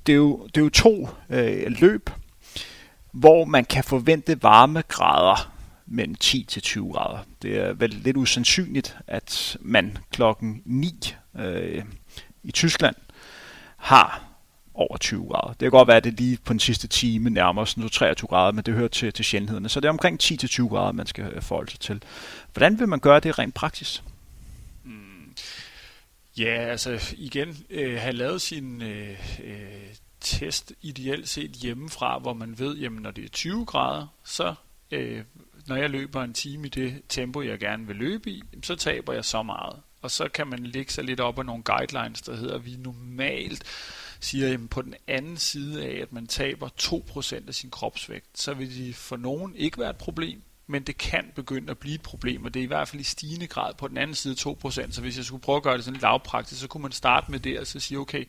Det 0.06 0.12
er 0.12 0.16
jo, 0.16 0.46
det 0.46 0.56
er 0.56 0.64
jo 0.64 0.68
to 0.68 1.08
øh, 1.30 1.72
løb, 1.80 2.10
hvor 3.12 3.44
man 3.44 3.64
kan 3.64 3.84
forvente 3.84 4.42
varmegrader 4.42 5.52
mellem 5.86 6.14
10 6.14 6.44
til 6.48 6.62
20 6.62 6.92
grader. 6.92 7.18
Det 7.42 7.58
er 7.58 7.72
vel 7.72 7.90
lidt 7.90 8.16
usandsynligt, 8.16 8.96
at 9.06 9.56
man 9.60 9.98
klokken 10.10 10.62
9 10.64 11.14
øh, 11.38 11.84
i 12.42 12.52
Tyskland 12.52 12.96
har 13.76 14.27
over 14.78 14.96
20 14.96 15.26
grader. 15.28 15.48
Det 15.48 15.58
kan 15.58 15.70
godt 15.70 15.88
være, 15.88 15.96
at 15.96 16.04
det 16.04 16.20
lige 16.20 16.38
på 16.44 16.52
den 16.52 16.60
sidste 16.60 16.88
time 16.88 17.30
nærmer 17.30 17.64
sig 17.64 17.92
23 17.92 18.28
grader, 18.28 18.52
men 18.52 18.64
det 18.64 18.74
hører 18.74 18.88
til, 18.88 19.12
til 19.12 19.24
sjældenhederne. 19.24 19.68
Så 19.68 19.80
det 19.80 19.88
er 19.88 19.92
omkring 19.92 20.22
10-20 20.22 20.68
grader, 20.68 20.92
man 20.92 21.06
skal 21.06 21.24
øh, 21.24 21.42
forholde 21.42 21.70
sig 21.70 21.80
til. 21.80 22.02
Hvordan 22.52 22.78
vil 22.78 22.88
man 22.88 23.00
gøre 23.00 23.20
det 23.20 23.38
rent 23.38 23.54
praktisk? 23.54 24.02
Mm. 24.84 25.34
Ja, 26.38 26.54
altså 26.70 27.14
igen, 27.16 27.56
øh, 27.70 28.00
have 28.00 28.12
lavet 28.12 28.40
sin 28.40 28.82
øh, 28.82 29.10
øh, 29.44 29.56
test 30.20 30.72
ideelt 30.82 31.28
set 31.28 31.50
hjemmefra, 31.50 32.18
hvor 32.18 32.34
man 32.34 32.58
ved, 32.58 32.76
jamen 32.76 33.02
når 33.02 33.10
det 33.10 33.24
er 33.24 33.28
20 33.28 33.64
grader, 33.64 34.06
så 34.24 34.54
øh, 34.90 35.24
når 35.66 35.76
jeg 35.76 35.90
løber 35.90 36.22
en 36.22 36.32
time 36.32 36.66
i 36.66 36.70
det 36.70 37.02
tempo, 37.08 37.42
jeg 37.42 37.58
gerne 37.58 37.86
vil 37.86 37.96
løbe 37.96 38.30
i, 38.30 38.42
så 38.62 38.74
taber 38.74 39.12
jeg 39.12 39.24
så 39.24 39.42
meget. 39.42 39.76
Og 40.02 40.10
så 40.10 40.28
kan 40.28 40.46
man 40.46 40.58
lægge 40.58 40.92
sig 40.92 41.04
lidt 41.04 41.20
op 41.20 41.38
af 41.38 41.46
nogle 41.46 41.62
guidelines, 41.62 42.22
der 42.22 42.36
hedder, 42.36 42.54
at 42.54 42.66
vi 42.66 42.76
normalt 42.78 43.64
siger, 44.20 44.54
at 44.54 44.70
på 44.70 44.82
den 44.82 44.94
anden 45.06 45.36
side 45.36 45.84
af, 45.84 46.02
at 46.02 46.12
man 46.12 46.26
taber 46.26 46.68
2% 46.80 47.48
af 47.48 47.54
sin 47.54 47.70
kropsvægt, 47.70 48.38
så 48.38 48.54
vil 48.54 48.78
det 48.78 48.94
for 48.94 49.16
nogen 49.16 49.56
ikke 49.56 49.78
være 49.78 49.90
et 49.90 49.96
problem, 49.96 50.42
men 50.70 50.82
det 50.82 50.98
kan 50.98 51.32
begynde 51.34 51.70
at 51.70 51.78
blive 51.78 51.94
et 51.94 52.02
problem, 52.02 52.44
og 52.44 52.54
det 52.54 52.60
er 52.60 52.64
i 52.64 52.66
hvert 52.66 52.88
fald 52.88 53.00
i 53.00 53.04
stigende 53.04 53.46
grad 53.46 53.74
på 53.74 53.88
den 53.88 53.98
anden 53.98 54.14
side 54.14 54.34
2%. 54.34 54.90
Så 54.90 55.00
hvis 55.00 55.16
jeg 55.16 55.24
skulle 55.24 55.42
prøve 55.42 55.56
at 55.56 55.62
gøre 55.62 55.76
det 55.76 55.84
sådan 55.84 55.94
lidt 55.94 56.02
lavpraktisk, 56.02 56.60
så 56.60 56.68
kunne 56.68 56.82
man 56.82 56.92
starte 56.92 57.30
med 57.30 57.40
det, 57.40 57.58
og 57.60 57.66
så 57.66 57.80
sige, 57.80 57.98
okay, 57.98 58.24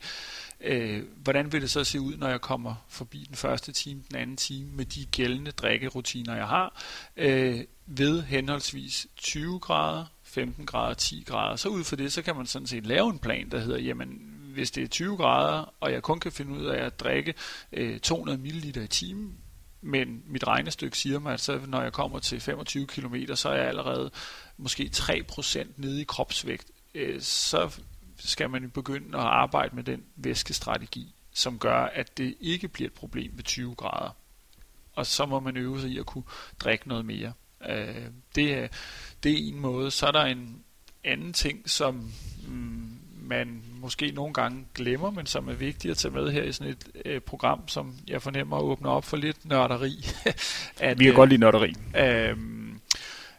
øh, 0.60 1.02
hvordan 1.16 1.52
vil 1.52 1.62
det 1.62 1.70
så 1.70 1.84
se 1.84 2.00
ud, 2.00 2.16
når 2.16 2.28
jeg 2.28 2.40
kommer 2.40 2.74
forbi 2.88 3.24
den 3.28 3.36
første 3.36 3.72
time, 3.72 4.02
den 4.10 4.16
anden 4.16 4.36
time, 4.36 4.70
med 4.72 4.84
de 4.84 5.04
gældende 5.04 5.50
drikkerutiner, 5.50 6.36
jeg 6.36 6.46
har, 6.46 6.82
øh, 7.16 7.60
ved 7.86 8.22
henholdsvis 8.22 9.06
20 9.16 9.58
grader, 9.58 10.04
15 10.22 10.66
grader, 10.66 10.94
10 10.94 11.24
grader. 11.26 11.56
Så 11.56 11.68
ud 11.68 11.84
fra 11.84 11.96
det, 11.96 12.12
så 12.12 12.22
kan 12.22 12.36
man 12.36 12.46
sådan 12.46 12.66
set 12.66 12.86
lave 12.86 13.10
en 13.10 13.18
plan, 13.18 13.50
der 13.50 13.58
hedder, 13.58 13.78
jamen, 13.78 14.39
hvis 14.52 14.70
det 14.70 14.84
er 14.84 14.88
20 14.88 15.16
grader, 15.16 15.74
og 15.80 15.92
jeg 15.92 16.02
kun 16.02 16.20
kan 16.20 16.32
finde 16.32 16.52
ud 16.52 16.64
af 16.64 16.84
at 16.84 17.00
drikke 17.00 17.34
øh, 17.72 18.00
200 18.00 18.38
ml 18.38 18.76
i 18.76 18.86
timen, 18.86 19.38
men 19.80 20.22
mit 20.26 20.46
regnestykke 20.46 20.98
siger 20.98 21.18
mig, 21.18 21.32
at 21.32 21.40
så 21.40 21.60
når 21.66 21.82
jeg 21.82 21.92
kommer 21.92 22.18
til 22.18 22.40
25 22.40 22.86
km, 22.86 23.14
så 23.34 23.48
er 23.48 23.56
jeg 23.56 23.68
allerede 23.68 24.10
måske 24.56 24.90
3% 24.94 25.66
nede 25.76 26.00
i 26.00 26.04
kropsvægt. 26.04 26.70
Øh, 26.94 27.20
så 27.20 27.80
skal 28.16 28.50
man 28.50 28.70
begynde 28.70 29.18
at 29.18 29.24
arbejde 29.24 29.76
med 29.76 29.84
den 29.84 30.04
væskestrategi, 30.16 31.14
som 31.32 31.58
gør, 31.58 31.82
at 31.84 32.18
det 32.18 32.34
ikke 32.40 32.68
bliver 32.68 32.88
et 32.88 32.94
problem 32.94 33.32
ved 33.36 33.44
20 33.44 33.74
grader. 33.74 34.16
Og 34.92 35.06
så 35.06 35.26
må 35.26 35.40
man 35.40 35.56
øve 35.56 35.80
sig 35.80 35.90
i 35.90 35.98
at 35.98 36.06
kunne 36.06 36.24
drikke 36.60 36.88
noget 36.88 37.04
mere. 37.04 37.32
Øh, 37.68 38.06
det, 38.34 38.54
er, 38.54 38.68
det 39.22 39.32
er 39.32 39.48
en 39.48 39.60
måde. 39.60 39.90
Så 39.90 40.06
er 40.06 40.12
der 40.12 40.24
en 40.24 40.64
anden 41.04 41.32
ting, 41.32 41.70
som 41.70 42.12
mm, 42.48 42.99
man 43.30 43.62
måske 43.80 44.10
nogle 44.10 44.34
gange 44.34 44.66
glemmer, 44.74 45.10
men 45.10 45.26
som 45.26 45.48
er 45.48 45.52
vigtigt 45.52 45.90
at 45.90 45.96
tage 45.96 46.14
med 46.14 46.32
her 46.32 46.42
i 46.42 46.52
sådan 46.52 46.72
et 46.72 46.88
øh, 47.04 47.20
program, 47.20 47.68
som 47.68 47.94
jeg 48.08 48.22
fornemmer 48.22 48.58
åbner 48.58 48.90
op 48.90 49.04
for 49.04 49.16
lidt 49.16 49.44
nørderi. 49.44 50.04
at, 50.80 50.98
Vi 50.98 51.04
kan 51.04 51.12
øh, 51.12 51.16
godt 51.16 51.28
lide 51.30 51.40
nørderi. 51.40 51.74
Øh, 51.96 52.36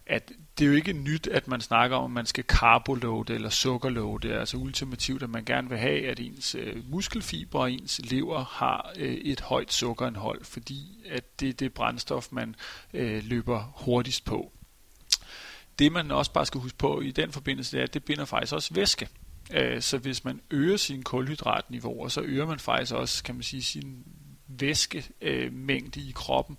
at 0.05 0.31
det 0.57 0.65
er 0.65 0.69
jo 0.69 0.75
ikke 0.75 0.93
nyt, 0.93 1.27
at 1.27 1.47
man 1.47 1.61
snakker 1.61 1.97
om, 1.97 2.03
at 2.03 2.11
man 2.11 2.25
skal 2.25 2.43
carboloade 2.43 3.33
eller 3.33 3.49
sukkerloade. 3.49 4.39
Altså 4.39 4.57
ultimativt, 4.57 5.23
at 5.23 5.29
man 5.29 5.45
gerne 5.45 5.69
vil 5.69 5.77
have, 5.77 6.07
at 6.07 6.19
ens 6.19 6.55
øh, 6.55 6.91
muskelfiber 6.91 7.59
og 7.59 7.71
ens 7.71 8.01
lever 8.03 8.43
har 8.43 8.93
øh, 8.97 9.13
et 9.13 9.41
højt 9.41 9.73
sukkerindhold, 9.73 10.43
fordi 10.43 11.05
at 11.09 11.39
det 11.39 11.49
er 11.49 11.53
det 11.53 11.73
brændstof, 11.73 12.27
man 12.31 12.55
øh, 12.93 13.23
løber 13.23 13.73
hurtigst 13.75 14.25
på. 14.25 14.51
Det 15.79 15.91
man 15.91 16.11
også 16.11 16.33
bare 16.33 16.45
skal 16.45 16.61
huske 16.61 16.77
på 16.77 17.01
i 17.01 17.11
den 17.11 17.31
forbindelse, 17.31 17.71
det 17.71 17.79
er, 17.79 17.83
at 17.83 17.93
det 17.93 18.03
binder 18.03 18.25
faktisk 18.25 18.53
også 18.53 18.73
væske. 18.73 19.07
Øh, 19.53 19.81
så 19.81 19.97
hvis 19.97 20.23
man 20.23 20.41
øger 20.51 20.77
sine 20.77 21.03
kulhydratniveauer, 21.03 22.07
så 22.07 22.21
øger 22.21 22.45
man 22.45 22.59
faktisk 22.59 22.93
også, 22.93 23.23
kan 23.23 23.35
man 23.35 23.43
sige, 23.43 23.63
sin 23.63 24.03
væskemængde 24.47 25.99
øh, 25.99 26.07
i 26.07 26.11
kroppen. 26.15 26.57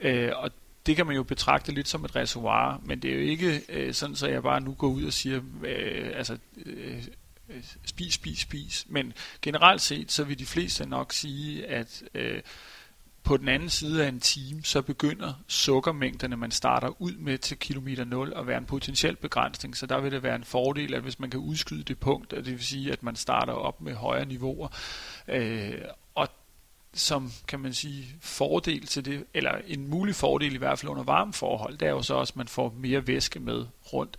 Øh, 0.00 0.30
og 0.36 0.50
det 0.86 0.96
kan 0.96 1.06
man 1.06 1.16
jo 1.16 1.22
betragte 1.22 1.72
lidt 1.72 1.88
som 1.88 2.04
et 2.04 2.16
reservoir, 2.16 2.80
men 2.84 3.02
det 3.02 3.10
er 3.10 3.14
jo 3.14 3.20
ikke 3.20 3.62
øh, 3.68 3.94
sådan, 3.94 4.16
så 4.16 4.28
jeg 4.28 4.42
bare 4.42 4.60
nu 4.60 4.74
går 4.74 4.88
ud 4.88 5.04
og 5.04 5.12
siger, 5.12 5.40
øh, 5.64 6.10
altså, 6.14 6.38
øh, 6.66 7.04
øh 7.48 7.62
spis, 7.84 8.14
spis, 8.14 8.38
spis. 8.38 8.86
Men 8.88 9.12
generelt 9.42 9.80
set, 9.80 10.12
så 10.12 10.24
vil 10.24 10.38
de 10.38 10.46
fleste 10.46 10.86
nok 10.86 11.12
sige, 11.12 11.66
at 11.66 12.02
øh, 12.14 12.40
på 13.22 13.36
den 13.36 13.48
anden 13.48 13.68
side 13.68 14.04
af 14.04 14.08
en 14.08 14.20
time, 14.20 14.62
så 14.64 14.82
begynder 14.82 15.32
sukkermængderne, 15.46 16.36
man 16.36 16.50
starter 16.50 17.02
ud 17.02 17.12
med 17.12 17.38
til 17.38 17.58
kilometer 17.58 18.04
0 18.04 18.32
at 18.36 18.46
være 18.46 18.58
en 18.58 18.64
potentiel 18.64 19.16
begrænsning. 19.16 19.76
Så 19.76 19.86
der 19.86 20.00
vil 20.00 20.12
det 20.12 20.22
være 20.22 20.36
en 20.36 20.44
fordel, 20.44 20.94
at 20.94 21.02
hvis 21.02 21.18
man 21.18 21.30
kan 21.30 21.40
udskyde 21.40 21.82
det 21.82 21.98
punkt, 21.98 22.30
det 22.30 22.46
vil 22.46 22.64
sige, 22.64 22.92
at 22.92 23.02
man 23.02 23.16
starter 23.16 23.52
op 23.52 23.80
med 23.80 23.94
højere 23.94 24.26
niveauer, 24.26 24.68
øh, 25.28 25.74
og 26.14 26.28
som 26.94 27.32
kan 27.48 27.60
man 27.60 27.72
sige 27.72 28.06
fordel 28.20 28.86
til 28.86 29.04
det, 29.04 29.24
eller 29.34 29.52
en 29.66 29.88
mulig 29.88 30.14
fordel 30.14 30.54
i 30.54 30.58
hvert 30.58 30.78
fald 30.78 30.90
under 30.90 31.02
varme 31.02 31.32
forhold, 31.32 31.78
det 31.78 31.88
er 31.88 31.92
jo 31.92 32.02
så 32.02 32.14
også, 32.14 32.32
at 32.32 32.36
man 32.36 32.48
får 32.48 32.74
mere 32.78 33.06
væske 33.06 33.40
med 33.40 33.66
rundt. 33.92 34.16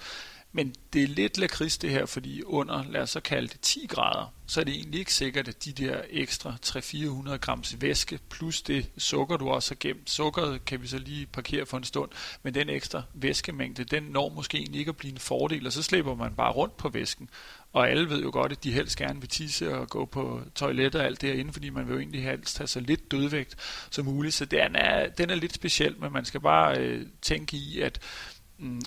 Men 0.53 0.75
det 0.93 1.03
er 1.03 1.07
lidt 1.07 1.37
lakrids 1.37 1.77
det 1.77 1.89
her, 1.89 2.05
fordi 2.05 2.43
under, 2.43 2.83
lad 2.89 3.01
os 3.01 3.09
så 3.09 3.19
kalde 3.19 3.47
det 3.47 3.59
10 3.61 3.85
grader, 3.89 4.33
så 4.45 4.59
er 4.59 4.63
det 4.63 4.75
egentlig 4.75 4.99
ikke 4.99 5.13
sikkert, 5.13 5.47
at 5.47 5.65
de 5.65 5.71
der 5.71 6.01
ekstra 6.09 6.55
300-400 6.65 7.37
grams 7.37 7.81
væske, 7.81 8.19
plus 8.29 8.61
det 8.61 8.89
sukker, 8.97 9.37
du 9.37 9.49
også 9.49 9.71
har 9.71 9.77
gemt, 9.79 10.09
sukkeret 10.09 10.65
kan 10.65 10.81
vi 10.81 10.87
så 10.87 10.97
lige 10.97 11.25
parkere 11.25 11.65
for 11.65 11.77
en 11.77 11.83
stund, 11.83 12.11
men 12.43 12.53
den 12.53 12.69
ekstra 12.69 13.01
væskemængde, 13.13 13.83
den 13.83 14.03
når 14.03 14.29
måske 14.29 14.57
egentlig 14.57 14.79
ikke 14.79 14.89
at 14.89 14.97
blive 14.97 15.13
en 15.13 15.19
fordel, 15.19 15.67
og 15.67 15.73
så 15.73 15.83
slipper 15.83 16.15
man 16.15 16.35
bare 16.35 16.51
rundt 16.51 16.77
på 16.77 16.89
væsken. 16.89 17.29
Og 17.73 17.89
alle 17.89 18.09
ved 18.09 18.21
jo 18.21 18.29
godt, 18.33 18.51
at 18.51 18.63
de 18.63 18.71
helst 18.71 18.97
gerne 18.97 19.19
vil 19.19 19.29
tisse 19.29 19.75
og 19.75 19.89
gå 19.89 20.05
på 20.05 20.41
toilettet 20.55 21.01
og 21.01 21.07
alt 21.07 21.21
det 21.21 21.29
herinde, 21.29 21.53
fordi 21.53 21.69
man 21.69 21.87
vil 21.87 21.93
jo 21.93 21.99
egentlig 21.99 22.23
helst 22.23 22.57
have 22.57 22.67
så 22.67 22.79
lidt 22.79 23.11
dødvægt 23.11 23.55
som 23.91 24.05
muligt. 24.05 24.33
Så 24.33 24.45
den 24.45 24.75
er, 24.75 25.09
den 25.09 25.29
er 25.29 25.35
lidt 25.35 25.53
speciel, 25.53 25.95
men 25.99 26.13
man 26.13 26.25
skal 26.25 26.39
bare 26.39 26.77
øh, 26.77 27.05
tænke 27.21 27.57
i, 27.57 27.81
at 27.81 27.99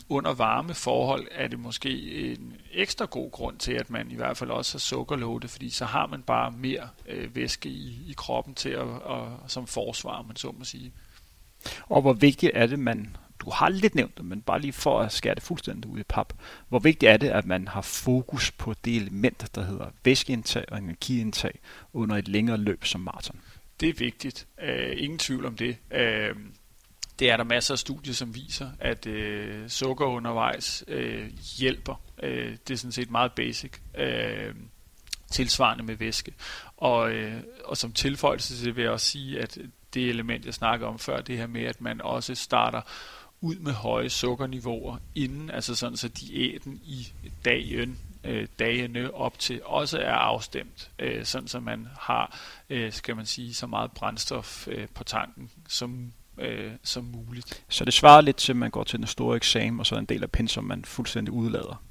under 0.08 0.34
varme 0.34 0.74
forhold 0.74 1.28
er 1.30 1.48
det 1.48 1.58
måske 1.58 1.90
en 2.32 2.56
ekstra 2.72 3.04
god 3.04 3.30
grund 3.30 3.58
til, 3.58 3.72
at 3.72 3.90
man 3.90 4.10
i 4.10 4.14
hvert 4.14 4.37
fald 4.37 4.50
også 4.50 4.74
har 4.74 4.78
sukkerlåde, 4.78 5.48
fordi 5.48 5.70
så 5.70 5.84
har 5.84 6.06
man 6.06 6.22
bare 6.22 6.50
mere 6.50 6.88
øh, 7.08 7.37
væske 7.37 7.68
i, 7.68 8.04
i 8.08 8.14
kroppen 8.16 8.54
til 8.54 8.68
at, 8.68 8.82
og, 8.82 9.38
som 9.46 9.66
forsvar, 9.66 10.22
man 10.22 10.37
så 10.37 10.54
må 10.58 10.64
sige. 10.64 10.92
Og 11.87 12.02
hvor 12.02 12.12
vigtigt 12.12 12.52
er 12.54 12.66
det, 12.66 12.78
man, 12.78 13.16
du 13.38 13.50
har 13.50 13.68
lidt 13.68 13.94
nævnt 13.94 14.16
det, 14.16 14.24
men 14.24 14.42
bare 14.42 14.60
lige 14.60 14.72
for 14.72 15.00
at 15.00 15.12
skære 15.12 15.34
det 15.34 15.42
fuldstændig 15.42 15.90
ud 15.90 15.98
i 15.98 16.02
pap, 16.02 16.32
hvor 16.68 16.78
vigtigt 16.78 17.10
er 17.10 17.16
det, 17.16 17.28
at 17.28 17.46
man 17.46 17.68
har 17.68 17.82
fokus 17.82 18.50
på 18.50 18.74
det 18.84 18.96
element, 18.96 19.54
der 19.54 19.62
hedder 19.62 19.87
væskeindtag 20.04 20.64
og 20.68 20.78
energiindtag 20.78 21.58
under 21.92 22.16
et 22.16 22.28
længere 22.28 22.56
løb 22.56 22.84
som 22.84 23.00
maraton? 23.00 23.40
Det 23.80 23.88
er 23.88 23.94
vigtigt. 23.94 24.46
Uh, 24.62 25.02
ingen 25.02 25.18
tvivl 25.18 25.46
om 25.46 25.56
det. 25.56 25.76
Uh, 25.90 26.40
det 27.18 27.31
er 27.31 27.37
der 27.37 27.44
masser 27.44 27.74
af 27.74 27.79
studier, 27.79 28.14
som 28.14 28.35
viser, 28.35 28.70
at 28.79 29.07
øh, 29.07 29.68
sukker 29.68 30.07
undervejs 30.07 30.85
øh, 30.88 31.31
hjælper. 31.59 32.00
Øh, 32.22 32.57
det 32.68 32.74
er 32.74 32.79
sådan 32.79 32.92
set 32.92 33.11
meget 33.11 33.33
basic. 33.33 33.72
Øh, 33.98 34.55
tilsvarende 35.35 35.85
med 35.85 35.96
væske. 35.96 36.35
Og, 36.77 37.12
øh, 37.12 37.42
og 37.64 37.77
som 37.77 37.92
tilføjelse 37.92 38.57
til 38.57 38.66
det 38.66 38.77
vil 38.77 38.83
jeg 38.83 38.92
også 38.92 39.07
sige, 39.07 39.40
at 39.40 39.59
det 39.94 40.09
element, 40.09 40.46
jeg 40.46 40.55
snakkede 40.55 40.88
om 40.88 40.98
før, 40.98 41.20
det 41.20 41.38
her 41.38 41.46
med, 41.46 41.62
at 41.62 41.81
man 41.81 42.00
også 42.00 42.35
starter 42.35 42.81
ud 43.40 43.57
med 43.57 43.72
høje 43.72 44.09
sukkerniveauer 44.09 44.96
inden, 45.14 45.50
altså 45.50 45.74
sådan 45.74 45.96
så 45.96 46.09
diæten 46.09 46.81
i 46.85 47.09
dagen, 47.44 47.98
øh, 48.24 48.46
dagene 48.59 49.14
op 49.14 49.38
til 49.38 49.61
også 49.64 49.98
er 49.98 50.14
afstemt, 50.14 50.90
øh, 50.98 51.24
sådan 51.24 51.48
så 51.48 51.61
man 51.61 51.88
har, 52.00 52.38
øh, 52.70 52.92
skal 52.92 53.16
man 53.16 53.27
sige, 53.27 53.55
så 53.55 53.66
meget 53.66 53.92
brændstof 53.92 54.68
øh, 54.68 54.88
på 54.94 55.05
tanken 55.05 55.50
som 55.68 56.12
øh, 56.38 56.73
som 56.83 57.05
muligt. 57.05 57.64
Så 57.68 57.85
det 57.85 57.94
svarer 57.94 58.20
lidt 58.20 58.37
til, 58.37 58.53
at 58.53 58.57
man 58.57 58.70
går 58.70 58.85
til 58.85 58.99
den 58.99 59.07
store 59.07 59.37
eksamen, 59.37 59.81
og 59.81 59.87
så 59.87 59.94
er 59.94 59.99
en 59.99 60.05
del 60.05 60.23
af 60.23 60.31
pensum, 60.31 60.64
man 60.64 60.85
fuldstændig 60.85 61.33
udlader. 61.33 61.83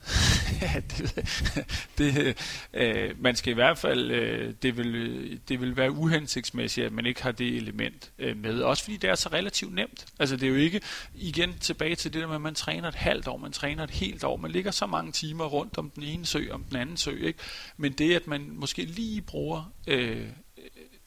ja, 0.62 0.80
det, 0.98 1.26
det, 1.98 2.36
øh, 2.74 3.22
man 3.22 3.36
skal 3.36 3.50
i 3.50 3.54
hvert 3.54 3.78
fald, 3.78 4.10
øh, 4.10 4.54
det, 4.62 4.76
vil, 4.76 5.40
det 5.48 5.60
vil 5.60 5.76
være 5.76 5.90
uhensigtsmæssigt, 5.90 6.86
at 6.86 6.92
man 6.92 7.06
ikke 7.06 7.22
har 7.22 7.32
det 7.32 7.56
element 7.56 8.10
øh, 8.18 8.36
med. 8.36 8.60
Også 8.60 8.84
fordi 8.84 8.96
det 8.96 9.10
er 9.10 9.14
så 9.14 9.28
relativt 9.32 9.74
nemt. 9.74 10.06
Altså 10.18 10.36
det 10.36 10.46
er 10.46 10.50
jo 10.50 10.56
ikke, 10.56 10.80
igen 11.14 11.54
tilbage 11.60 11.94
til 11.94 12.12
det 12.12 12.20
der 12.20 12.26
med, 12.26 12.34
at 12.34 12.40
man 12.40 12.54
træner 12.54 12.88
et 12.88 12.94
halvt 12.94 13.28
år, 13.28 13.36
man 13.36 13.52
træner 13.52 13.84
et 13.84 13.90
helt 13.90 14.24
år. 14.24 14.36
Man 14.36 14.50
ligger 14.50 14.70
så 14.70 14.86
mange 14.86 15.12
timer 15.12 15.44
rundt 15.44 15.78
om 15.78 15.90
den 15.90 16.02
ene 16.02 16.26
sø, 16.26 16.46
om 16.50 16.64
den 16.64 16.76
anden 16.76 16.96
sø. 16.96 17.16
Ikke? 17.26 17.38
Men 17.76 17.92
det, 17.92 18.16
at 18.16 18.26
man 18.26 18.50
måske 18.52 18.84
lige 18.84 19.22
bruger 19.22 19.72
øh, 19.86 20.26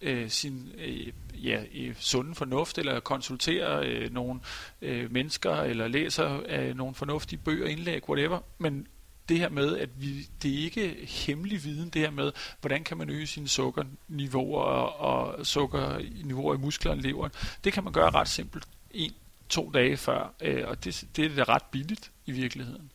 øh, 0.04 0.30
sin 0.30 0.72
øh, 0.78 1.08
ja, 1.34 1.64
sunde 2.00 2.36
fornuft, 2.36 2.78
eller 2.78 3.00
konsulterer 3.00 3.82
øh, 3.86 4.14
nogle 4.14 4.40
øh, 4.82 5.12
mennesker, 5.12 5.56
eller 5.56 5.88
læser 5.88 6.42
øh, 6.50 6.76
nogle 6.76 6.96
fornuftige 6.96 7.40
bøger, 7.40 7.68
indlæg, 7.68 8.10
whatever, 8.10 8.40
men 8.58 8.88
det 9.30 9.40
her 9.40 9.50
med, 9.50 9.78
at 9.78 9.90
vi, 9.98 10.28
det 10.44 10.54
er 10.54 10.64
ikke 10.64 11.08
hemmelig 11.08 11.64
viden, 11.64 11.90
det 11.90 12.02
her 12.02 12.12
med, 12.12 12.32
hvordan 12.62 12.84
kan 12.84 12.98
man 12.98 13.10
øge 13.10 13.28
sine 13.28 13.48
sukkerniveauer 13.48 14.62
og, 14.62 15.00
og 15.00 15.46
sukkerniveauer 15.46 16.56
i 16.56 16.58
musklerne 16.58 17.00
og 17.00 17.04
leveren. 17.04 17.32
Det 17.64 17.74
kan 17.74 17.84
man 17.84 17.94
gøre 17.94 18.10
ret 18.10 18.30
simpelt 18.30 18.66
en, 18.92 19.12
to 19.50 19.72
dage 19.74 19.98
før, 19.98 20.34
øh, 20.42 20.68
og 20.68 20.84
det, 20.84 21.04
det 21.16 21.26
er 21.26 21.46
da 21.46 21.54
ret 21.54 21.64
billigt 21.72 22.12
i 22.26 22.32
virkeligheden. 22.32 22.92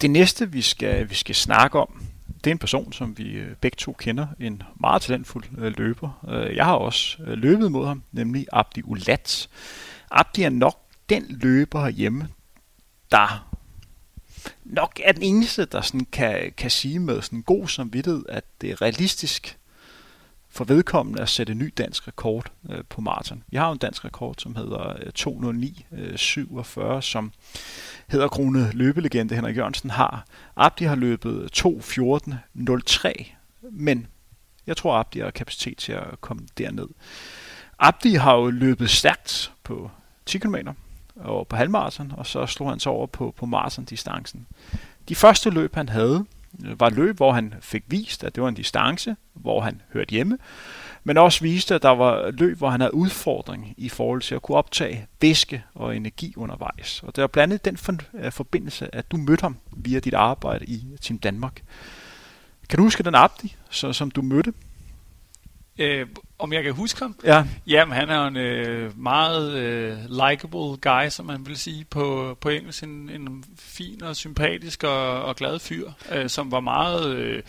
Det 0.00 0.10
næste, 0.10 0.52
vi 0.52 0.62
skal, 0.62 1.10
vi 1.10 1.14
skal 1.14 1.34
snakke 1.34 1.78
om, 1.78 2.06
det 2.44 2.50
er 2.50 2.54
en 2.54 2.58
person, 2.58 2.92
som 2.92 3.18
vi 3.18 3.32
øh, 3.32 3.56
begge 3.56 3.76
to 3.76 3.92
kender, 3.92 4.26
en 4.40 4.62
meget 4.80 5.02
talentfuld 5.02 5.44
øh, 5.58 5.78
løber. 5.78 6.26
Øh, 6.28 6.56
jeg 6.56 6.64
har 6.64 6.74
også 6.74 7.16
løbet 7.26 7.72
mod 7.72 7.86
ham, 7.86 8.02
nemlig 8.12 8.46
Abdi 8.52 8.82
Ulat. 8.84 9.48
Abdi 10.10 10.42
er 10.42 10.50
nok 10.50 10.80
den 11.08 11.26
løber 11.28 11.80
herhjemme, 11.80 12.28
der 13.10 13.48
nok 14.64 15.00
er 15.04 15.12
den 15.12 15.22
eneste, 15.22 15.64
der 15.64 15.80
sådan 15.80 16.06
kan, 16.12 16.52
kan 16.56 16.70
sige 16.70 16.98
med 16.98 17.22
sådan 17.22 17.42
god 17.42 17.68
samvittighed, 17.68 18.24
at 18.28 18.44
det 18.60 18.70
er 18.70 18.82
realistisk 18.82 19.58
for 20.56 20.64
vedkommende 20.64 21.22
at 21.22 21.28
sætte 21.28 21.52
en 21.52 21.58
ny 21.58 21.72
dansk 21.78 22.08
rekord 22.08 22.52
øh, 22.70 22.84
på 22.88 23.00
maraton. 23.00 23.42
Vi 23.48 23.56
har 23.56 23.66
jo 23.66 23.72
en 23.72 23.78
dansk 23.78 24.04
rekord, 24.04 24.34
som 24.38 24.56
hedder 24.56 24.94
209.47, 25.18 26.80
øh, 26.80 26.96
øh 26.96 27.02
som 27.02 27.32
hedder 28.08 28.28
Krone 28.28 28.70
løbelegende 28.72 29.34
Henrik 29.34 29.56
Jørgensen 29.56 29.90
har. 29.90 30.26
Abdi 30.56 30.84
har 30.84 30.96
løbet 30.96 31.58
2.14.03, 31.66 33.32
men 33.70 34.06
jeg 34.66 34.76
tror, 34.76 34.96
Abdi 34.96 35.20
har 35.20 35.30
kapacitet 35.30 35.78
til 35.78 35.92
at 35.92 36.20
komme 36.20 36.46
derned. 36.58 36.88
Abdi 37.78 38.14
har 38.14 38.34
jo 38.34 38.50
løbet 38.50 38.90
stærkt 38.90 39.52
på 39.62 39.90
10 40.26 40.38
km 40.38 40.56
og 41.16 41.48
på 41.48 41.56
halvmarathon, 41.56 42.12
og 42.16 42.26
så 42.26 42.46
slog 42.46 42.68
han 42.68 42.80
sig 42.80 42.92
over 42.92 43.06
på, 43.06 43.34
på 43.36 43.46
marathon-distancen. 43.46 44.46
De 45.08 45.14
første 45.14 45.50
løb, 45.50 45.74
han 45.74 45.88
havde, 45.88 46.24
var 46.58 46.90
løb, 46.90 47.16
hvor 47.16 47.32
han 47.32 47.54
fik 47.60 47.84
vist, 47.86 48.24
at 48.24 48.34
det 48.34 48.42
var 48.42 48.48
en 48.48 48.54
distance, 48.54 49.16
hvor 49.34 49.60
han 49.60 49.82
hørte 49.92 50.10
hjemme, 50.10 50.38
men 51.04 51.16
også 51.18 51.40
viste, 51.40 51.74
at 51.74 51.82
der 51.82 51.88
var 51.90 52.30
løb, 52.30 52.58
hvor 52.58 52.70
han 52.70 52.80
havde 52.80 52.94
udfordring 52.94 53.74
i 53.76 53.88
forhold 53.88 54.22
til 54.22 54.34
at 54.34 54.42
kunne 54.42 54.56
optage 54.56 55.06
væske 55.20 55.64
og 55.74 55.96
energi 55.96 56.34
undervejs. 56.36 57.02
Og 57.02 57.16
det 57.16 57.22
var 57.22 57.28
blandt 57.28 57.52
andet 57.52 57.88
den 57.88 58.00
øh, 58.14 58.32
forbindelse, 58.32 58.94
at 58.94 59.10
du 59.10 59.16
mødte 59.16 59.42
ham 59.42 59.56
via 59.76 59.98
dit 59.98 60.14
arbejde 60.14 60.64
i 60.64 60.84
Team 61.00 61.18
Danmark. 61.18 61.62
Kan 62.68 62.76
du 62.76 62.82
huske 62.82 63.02
den 63.02 63.14
Abdi, 63.14 63.56
så, 63.70 63.92
som 63.92 64.10
du 64.10 64.22
mødte? 64.22 64.52
Øh, 65.78 66.06
om 66.38 66.52
jeg 66.52 66.62
kan 66.62 66.72
huske 66.72 67.00
ham? 67.00 67.16
Ja. 67.24 67.44
Jamen, 67.66 67.94
han 67.94 68.08
er 68.08 68.26
en 68.26 68.36
øh, 68.36 68.98
meget 68.98 69.52
øh, 69.52 69.98
likable 70.10 70.76
guy, 70.80 71.08
som 71.08 71.26
man 71.26 71.46
vil 71.46 71.56
sige 71.56 71.84
på, 71.84 72.36
på 72.40 72.48
engelsk. 72.48 72.82
En, 72.82 73.10
en 73.10 73.44
fin 73.58 74.02
og 74.02 74.16
sympatisk 74.16 74.84
og, 74.84 75.22
og 75.22 75.36
glad 75.36 75.58
fyr, 75.58 75.90
øh, 76.12 76.28
som 76.28 76.52
var 76.52 76.60
meget 76.60 77.16
øh, 77.16 77.42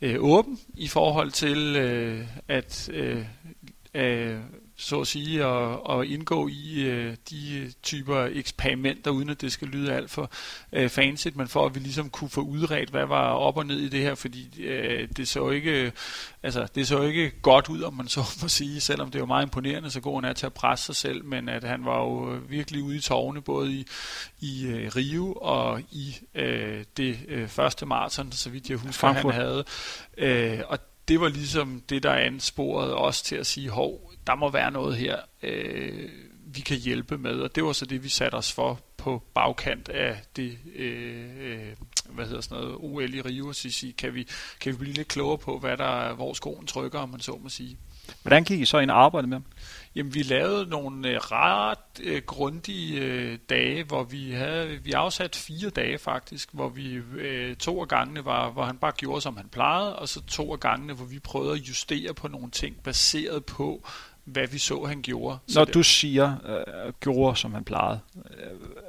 øh, 0.00 0.16
åben 0.18 0.58
i 0.74 0.88
forhold 0.88 1.30
til 1.30 1.76
øh, 1.76 2.26
at 2.48 2.90
øh, 2.92 3.24
øh, 3.94 4.36
så 4.78 5.00
at 5.00 5.06
sige, 5.06 5.44
at, 5.44 5.78
at 5.90 6.06
indgå 6.06 6.48
i 6.48 6.80
øh, 6.80 7.16
de 7.30 7.72
typer 7.82 8.28
eksperimenter, 8.32 9.10
uden 9.10 9.28
at 9.28 9.40
det 9.40 9.52
skal 9.52 9.68
lyde 9.68 9.92
alt 9.92 10.10
for 10.10 10.30
øh, 10.72 10.88
fancy, 10.88 11.28
men 11.34 11.48
for 11.48 11.66
at 11.66 11.74
vi 11.74 11.80
ligesom 11.80 12.10
kunne 12.10 12.30
få 12.30 12.40
udredt, 12.40 12.90
hvad 12.90 13.06
var 13.06 13.30
op 13.30 13.56
og 13.56 13.66
ned 13.66 13.78
i 13.78 13.88
det 13.88 14.00
her, 14.00 14.14
fordi 14.14 14.62
øh, 14.62 15.08
det 15.16 15.28
så 15.28 15.50
ikke 15.50 15.92
altså, 16.42 16.68
det 16.74 16.88
så 16.88 17.02
ikke 17.02 17.30
godt 17.42 17.68
ud, 17.68 17.82
om 17.82 17.94
man 17.94 18.08
så 18.08 18.20
må 18.42 18.48
sige, 18.48 18.80
selvom 18.80 19.10
det 19.10 19.20
var 19.20 19.26
meget 19.26 19.44
imponerende, 19.44 19.90
så 19.90 20.00
går 20.00 20.20
han 20.20 20.24
er 20.24 20.32
til 20.32 20.46
at 20.46 20.54
presse 20.54 20.86
sig 20.86 20.96
selv, 20.96 21.24
men 21.24 21.48
at 21.48 21.64
han 21.64 21.84
var 21.84 21.98
jo 21.98 22.40
virkelig 22.48 22.82
ude 22.82 22.96
i 22.96 23.00
tårne, 23.00 23.42
både 23.42 23.72
i, 23.72 23.86
i 24.40 24.66
øh, 24.66 24.90
Rio 24.96 25.32
og 25.32 25.80
i 25.80 26.16
øh, 26.34 26.84
det 26.96 27.18
øh, 27.28 27.48
første 27.48 27.86
maraton, 27.86 28.32
så 28.32 28.50
vidt 28.50 28.70
jeg 28.70 28.78
husker, 28.78 28.92
Frankfurt. 28.92 29.34
han 29.34 29.42
havde. 29.42 29.64
Øh, 30.18 30.60
og 30.68 30.78
det 31.08 31.20
var 31.20 31.28
ligesom 31.28 31.82
det, 31.88 32.02
der 32.02 32.12
ansporede 32.12 32.96
os 32.96 33.22
til 33.22 33.36
at 33.36 33.46
sige, 33.46 33.70
hov, 33.70 34.07
der 34.28 34.34
må 34.34 34.50
være 34.50 34.70
noget 34.70 34.96
her, 34.96 35.16
øh, 35.42 36.08
vi 36.46 36.60
kan 36.60 36.76
hjælpe 36.76 37.18
med, 37.18 37.40
og 37.40 37.54
det 37.54 37.64
var 37.64 37.72
så 37.72 37.86
det, 37.86 38.04
vi 38.04 38.08
satte 38.08 38.34
os 38.34 38.52
for 38.52 38.80
på 38.96 39.22
bagkant 39.34 39.88
af 39.88 40.22
det, 40.36 40.58
øh, 40.76 41.26
øh 41.40 41.76
hvad 42.08 42.26
hedder 42.26 42.40
sådan 42.40 42.64
noget, 42.64 42.76
OL 42.80 43.14
i 43.14 43.20
Rio, 43.20 43.52
så 43.52 43.70
sige, 43.70 43.92
kan 43.92 44.14
vi, 44.14 44.28
kan 44.60 44.72
vi 44.72 44.78
blive 44.78 44.94
lidt 44.94 45.08
klogere 45.08 45.38
på, 45.38 45.58
hvad 45.58 45.76
der, 45.76 46.14
hvor 46.14 46.32
skoen 46.32 46.66
trykker, 46.66 46.98
om 46.98 47.08
man 47.08 47.20
så 47.20 47.38
må 47.42 47.48
sige. 47.48 47.78
Hvordan 48.22 48.44
gik 48.44 48.60
I 48.60 48.64
så 48.64 48.78
ind 48.78 48.90
og 48.90 49.04
arbejde 49.04 49.26
med 49.26 49.36
dem? 49.36 49.44
Jamen, 49.94 50.14
vi 50.14 50.22
lavede 50.22 50.66
nogle 50.66 51.08
øh, 51.08 51.16
ret 51.16 51.78
øh, 52.00 52.22
grundige 52.22 53.00
øh, 53.00 53.38
dage, 53.50 53.84
hvor 53.84 54.04
vi 54.04 54.30
havde, 54.30 54.78
vi 54.84 54.92
afsat 54.92 55.36
fire 55.36 55.70
dage 55.70 55.98
faktisk, 55.98 56.48
hvor 56.52 56.68
vi 56.68 56.94
øh, 56.94 57.56
to 57.56 57.80
af 57.80 57.88
gangene 57.88 58.24
var, 58.24 58.50
hvor 58.50 58.64
han 58.64 58.78
bare 58.78 58.92
gjorde, 58.92 59.20
som 59.20 59.36
han 59.36 59.48
plejede, 59.48 59.96
og 59.96 60.08
så 60.08 60.22
to 60.22 60.52
af 60.52 60.60
gangene, 60.60 60.92
hvor 60.92 61.04
vi 61.04 61.18
prøvede 61.18 61.52
at 61.52 61.68
justere 61.68 62.14
på 62.14 62.28
nogle 62.28 62.50
ting, 62.50 62.82
baseret 62.82 63.44
på, 63.44 63.88
hvad 64.32 64.46
vi 64.46 64.58
så, 64.58 64.84
han 64.84 65.02
gjorde. 65.02 65.38
Når 65.48 65.64
så 65.64 65.64
du 65.64 65.82
siger, 65.82 66.34
øh, 66.46 66.92
gjorde, 67.00 67.36
som 67.36 67.54
han 67.54 67.64
plejede, 67.64 68.00
øh, 68.16 68.22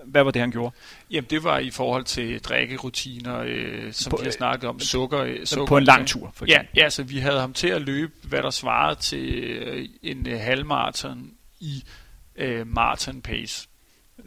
hvad 0.05 0.23
var 0.23 0.31
det, 0.31 0.39
han 0.39 0.51
gjorde? 0.51 0.75
Jamen, 1.11 1.27
det 1.29 1.43
var 1.43 1.59
i 1.59 1.69
forhold 1.69 2.03
til 2.03 2.39
drikkerutiner, 2.39 3.43
øh, 3.45 3.93
som 3.93 4.09
på, 4.09 4.17
vi 4.17 4.23
har 4.23 4.31
snakket 4.31 4.69
om, 4.69 4.79
sukker. 4.79 5.19
Øh, 5.19 5.45
sukker 5.45 5.65
på 5.65 5.77
en 5.77 5.83
lang 5.83 6.07
tur, 6.07 6.31
for 6.35 6.45
eksempel. 6.45 6.67
Ja, 6.75 6.83
ja, 6.83 6.89
så 6.89 7.03
vi 7.03 7.17
havde 7.17 7.39
ham 7.39 7.53
til 7.53 7.67
at 7.67 7.81
løbe, 7.81 8.13
hvad 8.23 8.41
der 8.41 8.49
svarede 8.49 8.99
til 8.99 9.33
øh, 9.33 9.89
en 10.03 10.27
øh, 10.27 10.39
halvmarathon 10.39 11.31
i 11.59 11.83
øh, 12.35 12.67
marathon 12.67 13.21
pace 13.21 13.68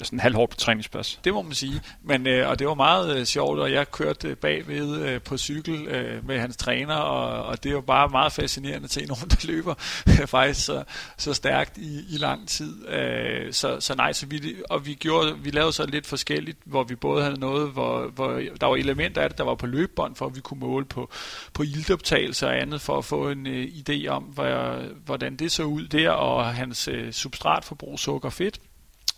sådan 0.02 0.20
halvhårdt 0.20 0.50
på 0.50 0.56
træningsplads. 0.56 1.20
Det 1.24 1.34
må 1.34 1.42
man 1.42 1.54
sige. 1.54 1.80
Men, 2.02 2.26
øh, 2.26 2.48
og 2.48 2.58
det 2.58 2.66
var 2.66 2.74
meget 2.74 3.16
øh, 3.16 3.24
sjovt, 3.24 3.60
og 3.60 3.72
jeg 3.72 3.90
kørte 3.90 4.28
øh, 4.28 4.36
bagved 4.36 5.02
øh, 5.02 5.20
på 5.20 5.38
cykel 5.38 5.88
øh, 5.88 6.26
med 6.26 6.38
hans 6.38 6.56
træner, 6.56 6.94
og, 6.94 7.44
og 7.44 7.64
det 7.64 7.74
var 7.74 7.80
bare 7.80 8.08
meget 8.08 8.32
fascinerende 8.32 8.84
at 8.84 8.92
se 8.92 9.06
nogen, 9.06 9.28
der 9.28 9.46
løber 9.46 9.74
faktisk 10.26 10.64
så, 10.64 10.84
så 11.18 11.34
stærkt 11.34 11.78
i, 11.78 12.14
i 12.14 12.16
lang 12.16 12.48
tid. 12.48 12.88
Øh, 12.88 13.52
så, 13.52 13.80
så 13.80 13.94
nej, 13.94 14.12
så 14.12 14.26
vi, 14.26 14.54
og 14.70 14.86
vi, 14.86 14.94
gjorde, 14.94 15.38
vi 15.38 15.50
lavede 15.50 15.72
så 15.72 15.86
lidt 15.86 16.06
forskelligt, 16.06 16.58
hvor 16.64 16.84
vi 16.84 16.94
både 16.94 17.22
havde 17.22 17.40
noget, 17.40 17.70
hvor, 17.70 18.08
hvor 18.14 18.40
der 18.60 18.66
var 18.66 18.76
elementer 18.76 19.22
af 19.22 19.28
det, 19.28 19.38
der 19.38 19.44
var 19.44 19.54
på 19.54 19.66
løbebånd, 19.66 20.16
for 20.16 20.26
at 20.26 20.36
vi 20.36 20.40
kunne 20.40 20.60
måle 20.60 20.84
på, 20.84 21.10
på 21.52 21.62
ildoptagelser 21.62 22.46
og 22.46 22.60
andet, 22.60 22.80
for 22.80 22.98
at 22.98 23.04
få 23.04 23.28
en 23.28 23.46
øh, 23.46 23.64
idé 23.64 24.06
om, 24.06 24.22
hvor, 24.22 24.82
hvordan 25.04 25.36
det 25.36 25.52
så 25.52 25.64
ud 25.64 25.86
der, 25.86 26.10
og 26.10 26.54
hans 26.54 26.88
øh, 26.88 27.12
substratforbrug 27.12 27.98
sukker 27.98 28.30
fedt. 28.30 28.60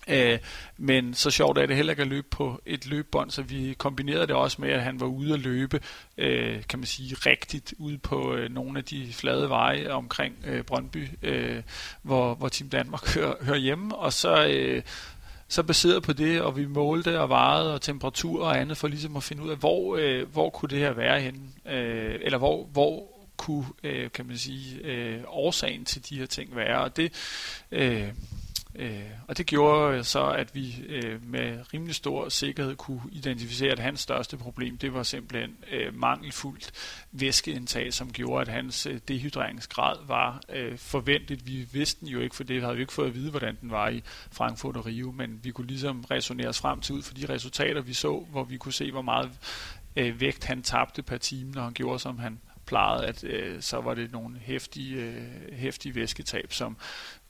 Øh, 0.09 0.39
men 0.77 1.15
så 1.15 1.31
sjovt 1.31 1.59
er 1.59 1.67
det 1.67 1.77
heller 1.77 1.93
ikke 1.93 2.03
at 2.03 2.09
løbe 2.09 2.27
på 2.31 2.63
et 2.67 2.87
løbebånd, 2.87 3.31
så 3.31 3.43
vi 3.43 3.75
kombinerede 3.79 4.27
det 4.27 4.37
også 4.37 4.61
med, 4.61 4.71
at 4.71 4.83
han 4.83 5.01
var 5.01 5.07
ude 5.07 5.35
at 5.35 5.41
løbe, 5.41 5.81
øh, 6.19 6.63
kan 6.69 6.79
man 6.79 6.87
sige, 6.87 7.15
rigtigt 7.15 7.75
ude 7.79 7.99
på 7.99 8.35
øh, 8.35 8.51
nogle 8.51 8.79
af 8.79 8.85
de 8.85 9.13
flade 9.13 9.49
veje 9.49 9.91
omkring 9.91 10.35
øh, 10.47 10.63
Brøndby, 10.63 11.09
øh, 11.23 11.63
hvor, 12.03 12.35
hvor 12.35 12.49
Team 12.49 12.71
Danmark 12.71 13.09
hører, 13.15 13.35
hører 13.45 13.59
hjemme, 13.59 13.97
og 13.97 14.13
så... 14.13 14.47
Øh, 14.47 14.83
så 15.49 15.63
baseret 15.63 16.03
på 16.03 16.13
det, 16.13 16.41
og 16.41 16.57
vi 16.57 16.67
målte 16.67 17.21
og 17.21 17.29
vejede 17.29 17.75
og 17.75 17.83
temperatur 17.83 18.45
og 18.45 18.61
andet, 18.61 18.77
for 18.77 18.89
ligesom 18.89 19.17
at 19.17 19.23
finde 19.23 19.43
ud 19.43 19.51
af, 19.51 19.57
hvor, 19.57 19.97
øh, 19.97 20.33
hvor 20.33 20.51
kunne 20.51 20.69
det 20.69 20.79
her 20.79 20.93
være 20.93 21.21
henne, 21.21 21.41
øh, 21.67 22.19
eller 22.23 22.39
hvor, 22.39 22.65
hvor 22.73 23.15
kunne, 23.37 23.67
øh, 23.83 24.11
kan 24.11 24.27
man 24.27 24.39
sige, 24.39 24.81
øh, 24.85 25.21
årsagen 25.27 25.85
til 25.85 26.11
de 26.11 26.19
her 26.19 26.27
ting 26.27 26.57
være. 26.57 26.81
Og 26.81 26.97
det, 26.97 27.13
øh, 27.73 28.09
Øh, 28.77 29.11
og 29.29 29.39
det 29.39 29.47
gjorde 29.47 30.05
så, 30.05 30.27
at 30.27 30.55
vi 30.55 30.85
øh, 30.89 31.27
med 31.27 31.75
rimelig 31.75 31.95
stor 31.95 32.29
sikkerhed 32.29 32.77
kunne 32.77 33.01
identificere, 33.13 33.73
at 33.73 33.79
hans 33.79 34.01
største 34.01 34.37
problem, 34.37 34.79
det 34.79 34.95
var 34.95 35.03
simpelthen 35.03 35.57
øh, 35.73 35.95
mangelfuldt 35.95 36.73
væskeindtag, 37.13 37.93
som 37.93 38.13
gjorde, 38.13 38.41
at 38.41 38.49
hans 38.49 38.87
øh, 38.87 39.01
dehydreringsgrad 39.09 39.97
var 40.07 40.41
øh, 40.49 40.79
forventet. 40.79 41.47
Vi 41.47 41.69
vidste 41.73 42.01
den 42.01 42.09
jo 42.09 42.21
ikke, 42.21 42.37
for 42.37 42.45
det 42.45 42.63
havde 42.63 42.75
vi 42.75 42.81
ikke 42.81 42.93
fået 42.93 43.09
at 43.09 43.15
vide, 43.15 43.31
hvordan 43.31 43.57
den 43.61 43.71
var 43.71 43.89
i 43.89 44.03
Frankfurt 44.33 44.77
og 44.77 44.87
Rio, 44.87 45.13
men 45.13 45.41
vi 45.43 45.51
kunne 45.51 45.67
ligesom 45.67 46.05
resonere 46.11 46.49
os 46.49 46.61
frem 46.61 46.81
til 46.81 46.95
ud 46.95 47.03
for 47.03 47.15
de 47.15 47.27
resultater, 47.29 47.81
vi 47.81 47.93
så, 47.93 48.27
hvor 48.31 48.45
vi 48.45 48.57
kunne 48.57 48.73
se, 48.73 48.91
hvor 48.91 49.03
meget 49.03 49.31
øh, 49.97 50.21
vægt 50.21 50.45
han 50.45 50.63
tabte 50.63 51.03
per 51.03 51.19
time, 51.19 51.51
når 51.51 51.63
han 51.63 51.73
gjorde, 51.73 51.99
som 51.99 52.19
han 52.19 52.41
plejede, 52.67 53.07
at 53.07 53.25
øh, 53.25 53.63
så 53.63 53.81
var 53.81 53.95
det 53.95 54.13
nogle 54.13 54.39
hæftige, 54.39 54.97
øh, 54.97 55.23
hæftige 55.53 55.95
væsketab, 55.95 56.53
som 56.53 56.77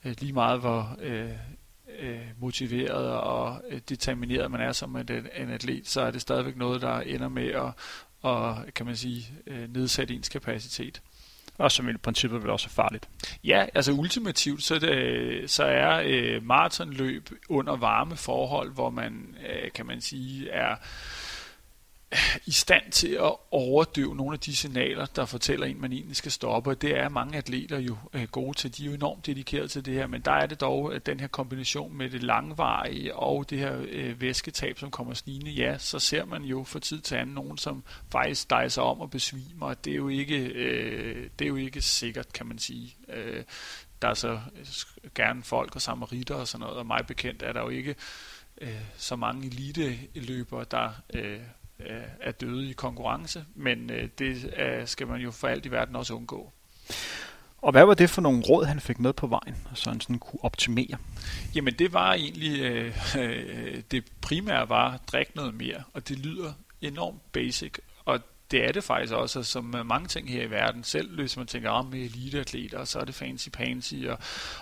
øh, 0.05 0.15
lige 0.19 0.33
meget 0.33 0.59
hvor 0.59 0.97
øh, 1.01 1.29
øh, 1.99 2.21
motiveret 2.39 3.07
og 3.07 3.61
øh, 3.69 3.81
determineret 3.89 4.51
man 4.51 4.61
er 4.61 4.71
som 4.71 4.95
en, 4.95 5.07
en 5.37 5.49
atlet, 5.49 5.87
så 5.87 6.01
er 6.01 6.11
det 6.11 6.21
stadigvæk 6.21 6.57
noget, 6.57 6.81
der 6.81 6.99
ender 6.99 7.29
med 7.29 7.47
at 7.47 7.71
og, 8.25 8.57
kan 8.75 8.85
man 8.85 8.95
sige, 8.95 9.27
øh, 9.47 9.73
nedsætte 9.73 10.13
ens 10.13 10.29
kapacitet. 10.29 11.01
Og 11.57 11.71
som 11.71 11.89
i 11.89 11.97
princippet 11.97 12.41
vil 12.41 12.51
også 12.51 12.67
er 12.67 12.73
farligt. 12.73 13.09
Ja, 13.43 13.65
altså 13.73 13.91
ultimativt, 13.91 14.63
så, 14.63 14.79
det, 14.79 15.49
så 15.49 15.63
er 15.63 16.01
øh, 16.05 16.43
maratonløb 16.43 17.29
under 17.49 17.75
varme 17.75 18.15
forhold, 18.15 18.73
hvor 18.73 18.89
man, 18.89 19.35
øh, 19.49 19.71
kan 19.71 19.85
man 19.85 20.01
sige, 20.01 20.49
er 20.49 20.75
i 22.45 22.51
stand 22.51 22.91
til 22.91 23.07
at 23.07 23.33
overdøve 23.51 24.15
nogle 24.15 24.33
af 24.33 24.39
de 24.39 24.55
signaler, 24.55 25.05
der 25.05 25.25
fortæller 25.25 25.65
en, 25.65 25.81
man 25.81 25.91
egentlig 25.91 26.15
skal 26.15 26.31
stoppe. 26.31 26.69
Og 26.69 26.81
det 26.81 26.97
er 26.97 27.09
mange 27.09 27.37
atleter 27.37 27.79
jo 27.79 27.97
øh, 28.13 28.23
gode 28.23 28.57
til. 28.57 28.77
De 28.77 28.83
er 28.83 28.87
jo 28.87 28.93
enormt 28.93 29.25
dedikeret 29.25 29.71
til 29.71 29.85
det 29.85 29.93
her, 29.93 30.07
men 30.07 30.21
der 30.21 30.31
er 30.31 30.45
det 30.45 30.61
dog 30.61 30.95
at 30.95 31.05
den 31.05 31.19
her 31.19 31.27
kombination 31.27 31.97
med 31.97 32.09
det 32.09 32.23
langvarige 32.23 33.15
og 33.15 33.49
det 33.49 33.59
her 33.59 33.77
øh, 33.89 34.21
væsketab, 34.21 34.79
som 34.79 34.91
kommer 34.91 35.13
snigende. 35.13 35.51
Ja, 35.51 35.77
så 35.77 35.99
ser 35.99 36.25
man 36.25 36.43
jo 36.43 36.63
for 36.63 36.79
tid 36.79 37.01
til 37.01 37.15
anden 37.15 37.35
nogen, 37.35 37.57
som 37.57 37.83
faktisk 38.11 38.49
dejser 38.49 38.81
om 38.81 39.01
og 39.01 39.09
besvimer. 39.09 39.73
Det 39.73 39.91
er 39.91 39.97
jo 39.97 40.07
ikke, 40.07 40.37
øh, 40.37 41.29
det 41.39 41.45
er 41.45 41.49
jo 41.49 41.55
ikke 41.55 41.81
sikkert, 41.81 42.33
kan 42.33 42.45
man 42.45 42.59
sige. 42.59 42.95
Øh, 43.13 43.43
der 44.01 44.07
er 44.07 44.13
så 44.13 44.31
øh, 44.31 45.11
gerne 45.15 45.43
folk 45.43 45.75
og 45.75 45.81
samaritter 45.81 46.35
og 46.35 46.47
sådan 46.47 46.59
noget, 46.59 46.77
og 46.77 46.85
mig 46.85 47.05
bekendt 47.07 47.43
er 47.43 47.53
der 47.53 47.61
jo 47.61 47.69
ikke 47.69 47.95
øh, 48.61 48.81
så 48.97 49.15
mange 49.15 49.47
elite-løbere, 49.47 50.65
der 50.71 50.89
øh, 51.13 51.39
er 52.19 52.31
døde 52.31 52.69
i 52.69 52.73
konkurrence, 52.73 53.45
men 53.55 53.91
øh, 53.91 54.09
det 54.19 54.53
øh, 54.57 54.87
skal 54.87 55.07
man 55.07 55.21
jo 55.21 55.31
for 55.31 55.47
alt 55.47 55.65
i 55.65 55.71
verden 55.71 55.95
også 55.95 56.13
undgå. 56.13 56.51
Og 57.57 57.71
hvad 57.71 57.85
var 57.85 57.93
det 57.93 58.09
for 58.09 58.21
nogle 58.21 58.43
råd, 58.49 58.65
han 58.65 58.79
fik 58.79 58.99
med 58.99 59.13
på 59.13 59.27
vejen, 59.27 59.55
så 59.73 59.89
han 59.89 60.01
sådan 60.01 60.19
kunne 60.19 60.43
optimere? 60.43 60.97
Jamen 61.55 61.73
det 61.73 61.93
var 61.93 62.13
egentlig, 62.13 62.61
øh, 62.61 62.95
øh, 63.17 63.81
det 63.91 64.03
primære 64.21 64.69
var 64.69 64.91
at 64.91 64.99
drikke 65.07 65.31
noget 65.35 65.53
mere, 65.53 65.83
og 65.93 66.07
det 66.09 66.19
lyder 66.19 66.53
enormt 66.81 67.31
basic, 67.31 67.73
det 68.51 68.67
er 68.67 68.71
det 68.71 68.83
faktisk 68.83 69.13
også, 69.13 69.43
som 69.43 69.75
øh, 69.75 69.85
mange 69.85 70.07
ting 70.07 70.29
her 70.29 70.43
i 70.43 70.49
verden. 70.49 70.83
Selv 70.83 71.15
hvis 71.15 71.37
man 71.37 71.47
tænker 71.47 71.69
om 71.69 71.85
med 71.85 71.99
eliteatleter, 71.99 72.85
så 72.85 72.99
er 72.99 73.05
det 73.05 73.15
fancy 73.15 73.49
pansy 73.49 73.95
og, 74.07 74.17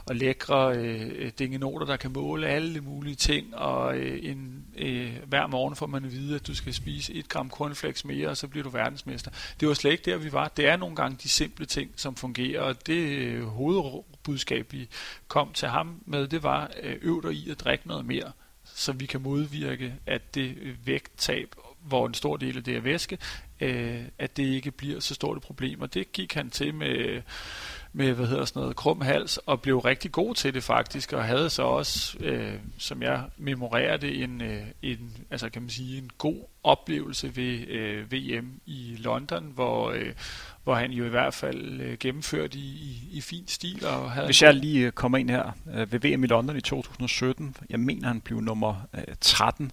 og 0.05 0.15
lækre 0.15 0.77
øh, 0.77 1.31
dingenoter, 1.39 1.85
der 1.85 1.97
kan 1.97 2.11
måle 2.11 2.47
alle 2.47 2.81
mulige 2.81 3.15
ting, 3.15 3.55
og 3.55 3.97
øh, 3.97 4.19
en, 4.31 4.65
øh, 4.77 5.17
hver 5.27 5.47
morgen 5.47 5.75
får 5.75 5.87
man 5.87 6.05
at 6.05 6.11
vide, 6.11 6.35
at 6.35 6.47
du 6.47 6.55
skal 6.55 6.73
spise 6.73 7.13
et 7.13 7.29
gram 7.29 7.49
cornflakes 7.49 8.05
mere, 8.05 8.29
og 8.29 8.37
så 8.37 8.47
bliver 8.47 8.63
du 8.63 8.69
verdensmester. 8.69 9.31
Det 9.59 9.67
var 9.67 9.73
slet 9.73 9.91
ikke 9.91 10.11
der, 10.11 10.17
vi 10.17 10.31
var. 10.31 10.47
Det 10.47 10.67
er 10.67 10.77
nogle 10.77 10.95
gange 10.95 11.17
de 11.23 11.29
simple 11.29 11.65
ting, 11.65 11.91
som 11.95 12.15
fungerer, 12.15 12.61
og 12.61 12.87
det 12.87 13.09
øh, 13.09 13.43
hovedbudskab, 13.43 14.71
vi 14.71 14.89
kom 15.27 15.53
til 15.53 15.67
ham 15.67 16.01
med, 16.05 16.27
det 16.27 16.43
var, 16.43 16.71
øh, 16.83 16.95
øv 17.01 17.23
dig 17.23 17.33
i 17.33 17.49
at 17.49 17.59
drikke 17.59 17.87
noget 17.87 18.05
mere 18.05 18.31
så 18.75 18.91
vi 18.91 19.05
kan 19.05 19.21
modvirke, 19.21 19.93
at 20.05 20.35
det 20.35 20.57
øh, 20.61 20.87
vægttab 20.87 21.55
hvor 21.83 22.07
en 22.07 22.13
stor 22.13 22.37
del 22.37 22.57
af 22.57 22.63
det 22.63 22.75
er 22.75 22.81
væske, 22.81 23.17
øh, 23.63 24.01
at 24.19 24.37
det 24.37 24.43
ikke 24.43 24.71
bliver 24.71 24.99
så 24.99 25.13
stort 25.13 25.37
et 25.37 25.43
problem. 25.43 25.81
Og 25.81 25.93
det 25.93 26.11
gik 26.11 26.33
han 26.33 26.49
til 26.49 26.73
med, 26.73 27.21
med 27.93 28.13
hvad 28.13 28.27
hedder 28.27 28.45
sådan 28.45 28.59
noget, 28.59 28.75
krum 28.75 29.01
hals, 29.01 29.37
og 29.37 29.61
blev 29.61 29.79
rigtig 29.79 30.11
god 30.11 30.35
til 30.35 30.53
det 30.53 30.63
faktisk, 30.63 31.13
og 31.13 31.23
havde 31.25 31.49
så 31.49 31.63
også, 31.63 32.17
øh, 32.19 32.53
som 32.77 33.01
jeg 33.01 33.23
memorerer 33.37 33.97
det, 33.97 34.23
en, 34.23 34.41
øh, 34.41 34.61
en, 34.81 35.11
altså 35.31 35.49
kan 35.49 35.61
man 35.61 35.69
sige, 35.69 35.97
en 35.97 36.09
god 36.17 36.43
oplevelse 36.63 37.35
ved 37.35 37.67
øh, 37.67 38.11
VM 38.11 38.61
i 38.65 38.95
London, 38.99 39.51
hvor, 39.55 39.91
øh, 39.91 40.13
hvor 40.63 40.75
han 40.75 40.91
jo 40.91 41.05
i 41.05 41.09
hvert 41.09 41.33
fald 41.33 41.81
øh, 41.81 41.97
gennemførte 41.97 42.57
i, 42.57 42.61
i, 42.61 43.17
i 43.17 43.21
fin 43.21 43.47
stil. 43.47 43.85
Og 43.85 44.11
havde 44.11 44.27
Hvis 44.27 44.41
jeg 44.41 44.53
lige 44.53 44.85
øh, 44.85 44.91
kommer 44.91 45.17
ind 45.17 45.29
her 45.29 45.51
øh, 45.73 45.91
ved 45.91 45.99
VM 45.99 46.23
i 46.23 46.27
London 46.27 46.57
i 46.57 46.61
2017, 46.61 47.55
jeg 47.69 47.79
mener 47.79 48.07
han 48.07 48.21
blev 48.21 48.39
nummer 48.39 48.87
øh, 48.93 49.03
13, 49.21 49.71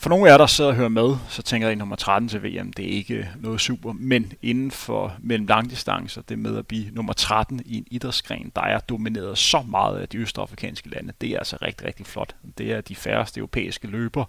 for 0.00 0.08
nogle 0.10 0.26
af 0.26 0.30
jer, 0.30 0.38
der 0.38 0.46
sidder 0.46 0.70
og 0.70 0.76
hører 0.76 0.88
med, 0.88 1.16
så 1.28 1.42
tænker 1.42 1.68
jeg, 1.68 1.72
at 1.72 1.78
nummer 1.78 1.96
13 1.96 2.28
til 2.28 2.42
VM, 2.42 2.72
det 2.72 2.84
er 2.84 2.90
ikke 2.90 3.28
noget 3.40 3.60
super. 3.60 3.92
Men 3.92 4.32
inden 4.42 4.70
for 4.70 5.14
mellem 5.18 5.46
langdistancer, 5.46 6.22
det 6.22 6.38
med 6.38 6.56
at 6.56 6.66
blive 6.66 6.90
nummer 6.90 7.12
13 7.12 7.62
i 7.66 7.76
en 7.78 7.86
idrætsgren, 7.90 8.52
der 8.56 8.62
er 8.62 8.78
domineret 8.78 9.38
så 9.38 9.62
meget 9.62 9.98
af 9.98 10.08
de 10.08 10.18
østafrikanske 10.18 10.88
lande, 10.88 11.12
det 11.20 11.30
er 11.30 11.38
altså 11.38 11.56
rigtig, 11.62 11.86
rigtig 11.86 12.06
flot. 12.06 12.34
Det 12.58 12.72
er 12.72 12.80
de 12.80 12.96
færreste 12.96 13.38
europæiske 13.38 13.86
løber, 13.86 14.24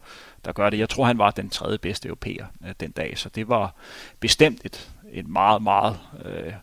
der 0.45 0.51
gør 0.51 0.69
det. 0.69 0.80
Jeg 0.80 0.89
tror, 0.89 1.05
han 1.05 1.17
var 1.17 1.32
den 1.32 1.49
tredje 1.49 1.78
bedste 1.78 2.07
europæer 2.07 2.45
øh, 2.65 2.74
den 2.80 2.91
dag, 2.91 3.17
så 3.17 3.30
det 3.30 3.47
var 3.47 3.76
bestemt 4.19 4.61
et, 4.65 4.91
et 5.11 5.28
meget, 5.28 5.61
meget 5.61 5.99
øh, 6.26 6.53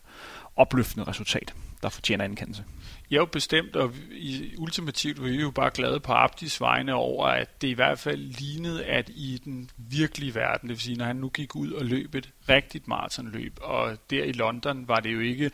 opløftende 0.55 1.07
resultat, 1.07 1.53
der 1.83 1.89
fortjener 1.89 2.23
anerkendelse. 2.23 2.63
Jo, 3.11 3.25
bestemt, 3.25 3.75
og 3.75 3.93
i, 4.11 4.53
ultimativt 4.57 5.21
var 5.21 5.27
vi 5.27 5.41
jo 5.41 5.51
bare 5.51 5.71
glade 5.73 5.99
på 5.99 6.13
Abdis 6.13 6.61
vegne 6.61 6.93
over, 6.93 7.27
at 7.27 7.61
det 7.61 7.67
i 7.67 7.73
hvert 7.73 7.99
fald 7.99 8.19
lignede, 8.19 8.85
at 8.85 9.09
i 9.09 9.41
den 9.45 9.69
virkelige 9.77 10.35
verden, 10.35 10.69
det 10.69 10.75
vil 10.75 10.81
sige, 10.81 10.97
når 10.97 11.05
han 11.05 11.15
nu 11.15 11.29
gik 11.29 11.55
ud 11.55 11.71
og 11.71 11.85
løb 11.85 12.15
et 12.15 12.29
rigtigt 12.49 12.87
maratonløb, 12.87 13.59
og 13.61 13.97
der 14.09 14.23
i 14.23 14.31
London 14.31 14.87
var 14.87 14.99
det 14.99 15.13
jo 15.13 15.19
ikke 15.19 15.51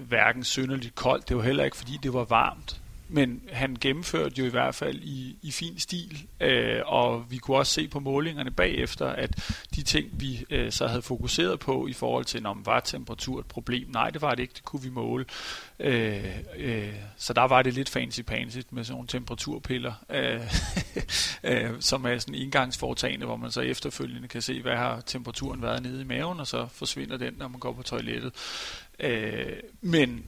hverken 0.00 0.44
synderligt 0.44 0.94
koldt, 0.94 1.28
det 1.28 1.36
var 1.36 1.42
heller 1.42 1.64
ikke, 1.64 1.76
fordi 1.76 1.98
det 2.02 2.12
var 2.12 2.24
varmt 2.24 2.80
men 3.08 3.42
han 3.52 3.76
gennemførte 3.80 4.34
jo 4.38 4.44
i 4.44 4.48
hvert 4.48 4.74
fald 4.74 4.98
i, 5.02 5.38
i 5.42 5.50
fin 5.50 5.78
stil, 5.78 6.26
øh, 6.40 6.80
og 6.86 7.30
vi 7.30 7.36
kunne 7.36 7.56
også 7.56 7.72
se 7.72 7.88
på 7.88 8.00
målingerne 8.00 8.50
bagefter, 8.50 9.06
at 9.06 9.54
de 9.74 9.82
ting, 9.82 10.08
vi 10.12 10.44
øh, 10.50 10.72
så 10.72 10.86
havde 10.86 11.02
fokuseret 11.02 11.60
på 11.60 11.86
i 11.86 11.92
forhold 11.92 12.24
til, 12.24 12.46
om 12.46 12.66
var 12.66 12.80
temperatur 12.80 13.40
et 13.40 13.46
problem, 13.46 13.88
nej, 13.90 14.10
det 14.10 14.22
var 14.22 14.34
det 14.34 14.42
ikke, 14.42 14.54
det 14.54 14.64
kunne 14.64 14.82
vi 14.82 14.90
måle. 14.90 15.24
Øh, 15.80 16.24
øh, 16.56 16.94
så 17.16 17.32
der 17.32 17.42
var 17.42 17.62
det 17.62 17.74
lidt 17.74 17.88
fancy 17.88 18.20
pansy 18.20 18.58
med 18.70 18.84
sådan 18.84 18.94
nogle 18.94 19.08
temperaturpiller, 19.08 19.92
øh, 20.10 20.40
øh, 21.52 21.70
som 21.80 22.04
er 22.04 22.18
sådan 22.18 22.34
engangsforetagende, 22.34 23.26
hvor 23.26 23.36
man 23.36 23.50
så 23.50 23.60
efterfølgende 23.60 24.28
kan 24.28 24.42
se, 24.42 24.62
hvad 24.62 24.76
har 24.76 25.00
temperaturen 25.00 25.62
været 25.62 25.82
nede 25.82 26.00
i 26.00 26.04
maven, 26.04 26.40
og 26.40 26.46
så 26.46 26.66
forsvinder 26.72 27.16
den, 27.16 27.34
når 27.38 27.48
man 27.48 27.60
går 27.60 27.72
på 27.72 27.82
toilettet. 27.82 28.32
Øh, 29.00 29.52
men 29.80 30.24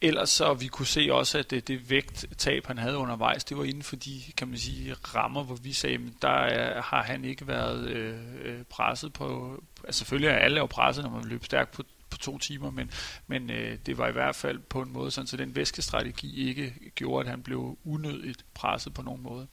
Ellers 0.00 0.30
så 0.30 0.54
vi 0.54 0.66
kunne 0.66 0.86
se 0.86 1.08
også, 1.12 1.38
at 1.38 1.50
det, 1.50 1.68
det 1.68 1.90
vægttab, 1.90 2.66
han 2.66 2.78
havde 2.78 2.96
undervejs, 2.96 3.44
det 3.44 3.56
var 3.56 3.64
inden 3.64 3.82
for 3.82 3.96
de, 3.96 4.22
kan 4.36 4.48
man 4.48 4.58
sige, 4.58 4.94
rammer, 4.94 5.42
hvor 5.42 5.54
vi 5.54 5.72
sagde, 5.72 5.94
at 5.94 6.22
der 6.22 6.28
er, 6.28 6.82
har 6.82 7.02
han 7.02 7.24
ikke 7.24 7.46
været 7.46 7.88
øh, 7.88 8.18
øh, 8.44 8.64
presset 8.70 9.12
på, 9.12 9.58
altså 9.84 9.98
selvfølgelig 9.98 10.28
er 10.28 10.38
alle 10.38 10.58
jo 10.58 10.66
presset, 10.66 11.04
når 11.04 11.10
man 11.10 11.24
løber 11.24 11.44
stærkt 11.44 11.70
på, 11.70 11.82
på 12.10 12.18
to 12.18 12.38
timer, 12.38 12.70
men, 12.70 12.90
men 13.26 13.50
øh, 13.50 13.78
det 13.86 13.98
var 13.98 14.08
i 14.08 14.12
hvert 14.12 14.36
fald 14.36 14.58
på 14.58 14.82
en 14.82 14.92
måde, 14.92 15.10
sådan, 15.10 15.26
så 15.26 15.36
den 15.36 15.56
væskestrategi 15.56 16.48
ikke 16.48 16.74
gjorde, 16.94 17.24
at 17.24 17.30
han 17.30 17.42
blev 17.42 17.78
unødigt 17.84 18.44
presset 18.54 18.94
på 18.94 19.02
nogen 19.02 19.22
måde. 19.22 19.46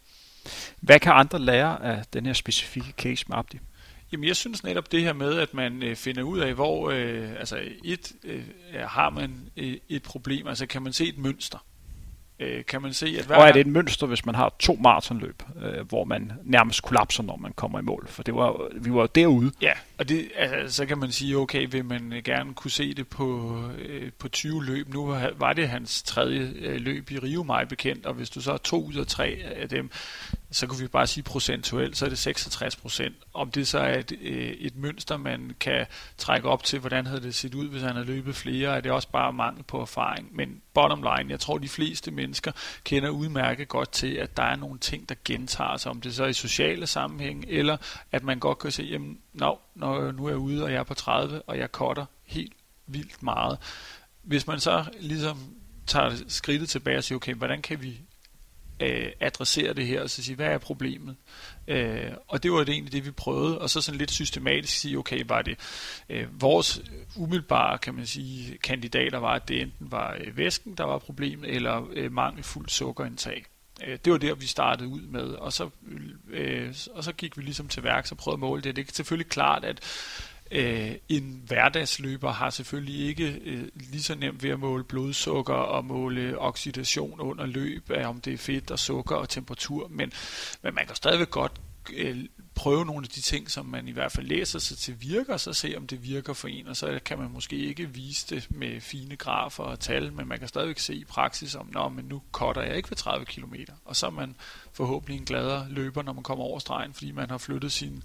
Hvad 0.80 1.00
kan 1.00 1.12
andre 1.12 1.40
lære 1.40 1.84
af 1.84 2.04
den 2.14 2.26
her 2.26 2.34
specifikke 2.34 2.94
case 2.98 3.26
med 3.30 3.38
Abdi? 3.38 3.60
Jamen 4.16 4.28
jeg 4.28 4.36
synes 4.36 4.64
netop 4.64 4.92
det 4.92 5.02
her 5.02 5.14
med, 5.14 5.40
at 5.40 5.54
man 5.54 5.84
øh, 5.84 5.96
finder 5.96 6.24
ud 6.24 6.40
af, 6.40 6.54
hvor 6.54 6.90
øh, 6.90 7.30
altså 7.40 7.60
et 7.84 8.12
øh, 8.24 8.44
har 8.74 9.10
man 9.10 9.50
øh, 9.58 9.78
et 9.90 10.04
problem, 10.04 10.48
altså 10.48 10.66
kan 10.66 10.82
man 10.82 10.94
se 10.94 11.08
et 11.08 11.18
mønster 11.18 11.66
øh, 12.40 12.66
kan 12.66 12.82
man 12.82 12.94
se, 12.94 13.16
at 13.20 13.26
hver 13.26 13.36
Og 13.36 13.48
er 13.48 13.52
det 13.52 13.60
et 13.60 13.68
mønster, 13.68 14.08
hvis 14.08 14.26
man 14.26 14.36
har 14.36 14.56
to 14.60 14.78
maratonløb, 14.82 15.44
øh, 15.62 15.88
hvor 15.88 16.04
man 16.04 16.32
nærmest 16.44 16.84
kollapser, 16.84 17.24
når 17.24 17.38
man 17.38 17.54
kommer 17.54 17.80
i 17.80 17.82
mål? 17.82 18.08
For 18.08 18.24
det 18.24 18.36
var, 18.36 18.70
vi 18.76 18.94
var 18.94 19.08
derude. 19.08 19.52
Ja, 19.62 19.74
og 19.98 20.10
det, 20.10 20.32
altså, 20.36 20.76
så 20.76 20.86
kan 20.86 20.98
man 20.98 21.12
sige, 21.12 21.38
okay, 21.38 21.68
vil 21.72 21.86
man 21.86 22.14
øh, 22.14 22.24
gerne 22.24 22.54
kunne 22.54 22.72
se 22.72 22.94
det 22.94 23.08
på, 23.08 23.60
øh, 23.78 24.12
på 24.20 24.28
20 24.28 24.66
løb. 24.66 24.94
Nu 24.94 25.06
var 25.38 25.54
det 25.54 25.70
hans 25.70 26.04
tredje 26.04 26.54
øh, 26.56 26.82
løb 26.82 27.12
i 27.12 27.20
Rio, 27.20 27.44
mig 27.44 27.68
bekendt, 27.68 28.06
og 28.06 28.14
hvis 28.14 28.30
du 28.30 28.42
så 28.42 28.52
har 28.52 28.58
to 28.58 28.86
ud 28.86 28.94
af 28.94 29.08
tre 29.08 29.42
af 29.46 29.70
dem, 29.70 29.92
så 30.52 30.68
kan 30.68 30.80
vi 30.80 30.88
bare 30.88 31.08
sige 31.08 31.24
procentuelt, 31.24 31.98
så 31.98 32.06
er 32.06 32.10
det 32.10 32.18
66 32.18 32.76
procent. 32.76 33.16
Om 33.34 33.52
det 33.52 33.68
så 33.68 33.80
er 33.80 34.00
et, 34.00 34.12
øh, 34.22 34.52
et 34.52 34.76
mønster, 34.76 35.18
man 35.18 35.56
kan 35.60 35.86
trække 36.18 36.50
op 36.50 36.64
til, 36.64 36.80
hvordan 36.80 37.08
havde 37.08 37.22
det 37.22 37.36
set 37.36 37.56
ud, 37.56 37.70
hvis 37.70 37.82
han 37.82 37.92
havde 37.92 38.08
løbet 38.08 38.36
flere, 38.36 38.78
er 38.78 38.82
det 38.82 38.92
også 38.92 39.10
bare 39.10 39.34
mangel 39.34 39.64
på 39.64 39.82
erfaring. 39.82 40.36
Men 40.36 40.62
bottom 40.74 41.00
line, 41.00 41.32
jeg 41.32 41.40
tror, 41.40 41.58
de 41.58 41.70
fleste 41.70 42.12
mennesker 42.12 42.52
kender 42.84 43.10
udmærket 43.10 43.68
godt 43.68 43.92
til, 43.92 44.14
at 44.14 44.38
der 44.38 44.44
er 44.44 44.56
nogle 44.56 44.80
ting, 44.80 45.10
der 45.10 45.16
gentager 45.26 45.78
sig, 45.78 45.92
om 45.92 46.02
det 46.02 46.16
så 46.16 46.24
er 46.24 46.28
i 46.28 46.34
sociale 46.34 46.88
sammenhæng, 46.88 47.46
eller 47.48 47.78
at 48.12 48.24
man 48.24 48.40
godt 48.40 48.60
kan 48.60 48.72
se, 48.72 48.84
jamen, 48.84 49.18
no, 49.34 49.56
når 49.86 50.12
nu 50.12 50.26
er 50.26 50.30
jeg 50.30 50.38
ude, 50.38 50.64
og 50.64 50.72
jeg 50.72 50.80
er 50.80 50.84
på 50.84 50.94
30, 50.94 51.42
og 51.42 51.58
jeg 51.58 51.70
cutter 51.72 52.06
helt 52.24 52.54
vildt 52.88 53.24
meget. 53.24 53.58
Hvis 54.22 54.48
man 54.48 54.60
så 54.60 54.86
ligesom 55.00 55.38
tager 55.88 56.12
skridtet 56.28 56.70
tilbage 56.70 56.98
og 56.98 57.04
siger, 57.04 57.16
okay, 57.16 57.34
hvordan 57.34 57.62
kan 57.62 57.82
vi 57.82 58.02
øh, 58.80 59.12
adressere 59.20 59.74
det 59.74 59.88
her, 59.88 60.02
og 60.02 60.10
så 60.10 60.24
sige, 60.24 60.36
hvad 60.36 60.48
er 60.48 60.58
problemet? 60.58 61.16
Øh, 61.68 62.12
og 62.28 62.44
det 62.44 62.52
var 62.52 62.58
det 62.58 62.70
egentlig 62.70 62.94
det, 62.94 63.06
vi 63.06 63.12
prøvede, 63.12 63.60
og 63.60 63.70
så 63.70 63.82
sådan 63.82 63.98
lidt 63.98 64.12
systematisk 64.12 64.80
sige, 64.80 64.98
okay, 64.98 65.24
var 65.28 65.42
det 65.42 65.60
øh, 66.10 66.42
vores 66.42 66.82
umiddelbare, 67.16 67.78
kan 67.78 67.96
man 67.96 68.06
sige, 68.06 68.58
kandidater 68.58 69.18
var, 69.18 69.34
at 69.34 69.48
det 69.48 69.62
enten 69.62 69.92
var 69.92 70.18
øh, 70.20 70.38
væsken, 70.38 70.76
der 70.76 70.84
var 70.84 70.98
problemet, 70.98 71.56
eller 71.56 71.88
øh, 71.94 72.12
mangelfuld 72.12 72.70
sukkerindtag. 72.70 73.46
Øh, 73.84 73.98
det 74.06 74.14
var 74.14 74.18
der, 74.18 74.36
vi 74.36 74.46
startede 74.46 74.90
ud 74.90 75.02
med, 75.02 75.24
og 75.24 75.54
så, 75.54 75.70
øh, 76.30 76.76
og 76.94 77.04
så 77.04 77.14
gik 77.14 77.38
vi 77.38 77.42
ligesom 77.42 77.68
til 77.68 77.84
værk 77.84 78.08
og 78.12 78.18
prøvede 78.18 78.36
at 78.36 78.40
måle 78.40 78.62
det. 78.62 78.76
Det 78.76 78.90
er 78.90 78.94
selvfølgelig 78.94 79.30
klart, 79.30 79.66
at 79.66 79.82
Øh, 80.52 80.92
en 81.10 81.42
hverdagsløber 81.48 82.32
har 82.32 82.50
selvfølgelig 82.50 83.08
ikke 83.08 83.42
øh, 83.46 83.64
lige 83.76 84.04
så 84.04 84.16
nemt 84.16 84.44
ved 84.44 84.50
at 84.50 84.60
måle 84.60 84.84
blodsukker 84.84 85.54
og 85.54 85.86
måle 85.86 86.40
oxidation 86.40 87.20
under 87.20 87.46
løb, 87.46 87.92
af 87.92 88.08
om 88.08 88.22
det 88.22 88.34
er 88.34 88.38
fedt 88.38 88.72
og 88.72 88.80
sukker 88.80 89.16
og 89.16 89.30
temperatur, 89.30 89.88
men, 89.88 90.12
men 90.62 90.76
man 90.76 90.86
kan 90.88 90.96
stadigvæk 90.96 91.30
godt 91.30 91.52
øh, 91.94 92.18
prøve 92.56 92.86
nogle 92.86 93.04
af 93.04 93.10
de 93.10 93.22
ting, 93.22 93.52
som 93.52 93.66
man 93.66 93.88
i 93.88 93.92
hvert 93.92 94.12
fald 94.12 94.28
læser 94.28 94.60
sig 94.60 94.78
til 94.78 94.96
virker, 95.02 95.38
så 95.38 95.54
se 95.54 95.74
om 95.78 95.88
det 95.88 96.04
virker 96.04 96.34
for 96.34 96.48
en, 96.48 96.68
og 96.68 96.78
så 96.78 97.00
kan 97.06 97.20
man 97.20 97.32
måske 97.32 97.56
ikke 97.56 97.90
vise 97.90 98.36
det 98.36 98.48
med 98.50 98.82
fine 98.82 99.16
grafer 99.16 99.64
og 99.64 99.80
tal, 99.80 100.14
men 100.14 100.28
man 100.28 100.40
kan 100.40 100.48
stadigvæk 100.48 100.80
se 100.80 100.96
i 100.96 101.04
praksis 101.04 101.56
om, 101.56 101.70
Nå, 101.74 101.90
men 101.90 102.06
nu 102.06 102.22
cutter 102.32 102.62
jeg 102.62 102.78
ikke 102.78 102.90
ved 102.90 102.98
30 102.98 103.26
km, 103.26 103.54
og 103.86 103.96
så 103.96 104.06
er 104.06 104.12
man 104.12 104.36
forhåbentlig 104.74 105.18
en 105.18 105.26
gladere 105.26 105.68
løber, 105.70 106.04
når 106.04 106.14
man 106.14 106.24
kommer 106.24 106.44
over 106.44 106.60
stregen, 106.60 106.94
fordi 106.94 107.12
man 107.12 107.30
har 107.30 107.38
flyttet 107.38 107.72
sine 107.72 108.02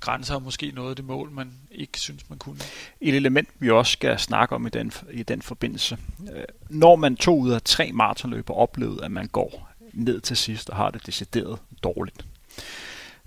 grænser 0.00 0.34
og 0.34 0.42
måske 0.42 0.72
noget 0.74 0.90
af 0.90 0.96
det 0.96 1.04
mål, 1.04 1.30
man 1.30 1.52
ikke 1.70 2.00
synes, 2.00 2.30
man 2.30 2.38
kunne. 2.38 2.60
Et 3.00 3.14
element, 3.14 3.48
vi 3.58 3.70
også 3.70 3.92
skal 3.92 4.18
snakke 4.18 4.54
om 4.54 4.66
i 4.66 4.70
den, 4.70 4.92
i 5.12 5.22
den 5.22 5.42
forbindelse. 5.42 5.98
Øh, 6.34 6.44
når 6.68 6.96
man 6.96 7.16
to 7.16 7.38
ud 7.38 7.50
af 7.50 7.62
tre 7.62 7.92
maratonløber 7.92 8.54
oplevede, 8.54 9.04
at 9.04 9.10
man 9.10 9.28
går 9.28 9.68
ned 9.92 10.20
til 10.20 10.36
sidst 10.36 10.70
og 10.70 10.76
har 10.76 10.90
det 10.90 11.06
decideret 11.06 11.58
dårligt, 11.82 12.24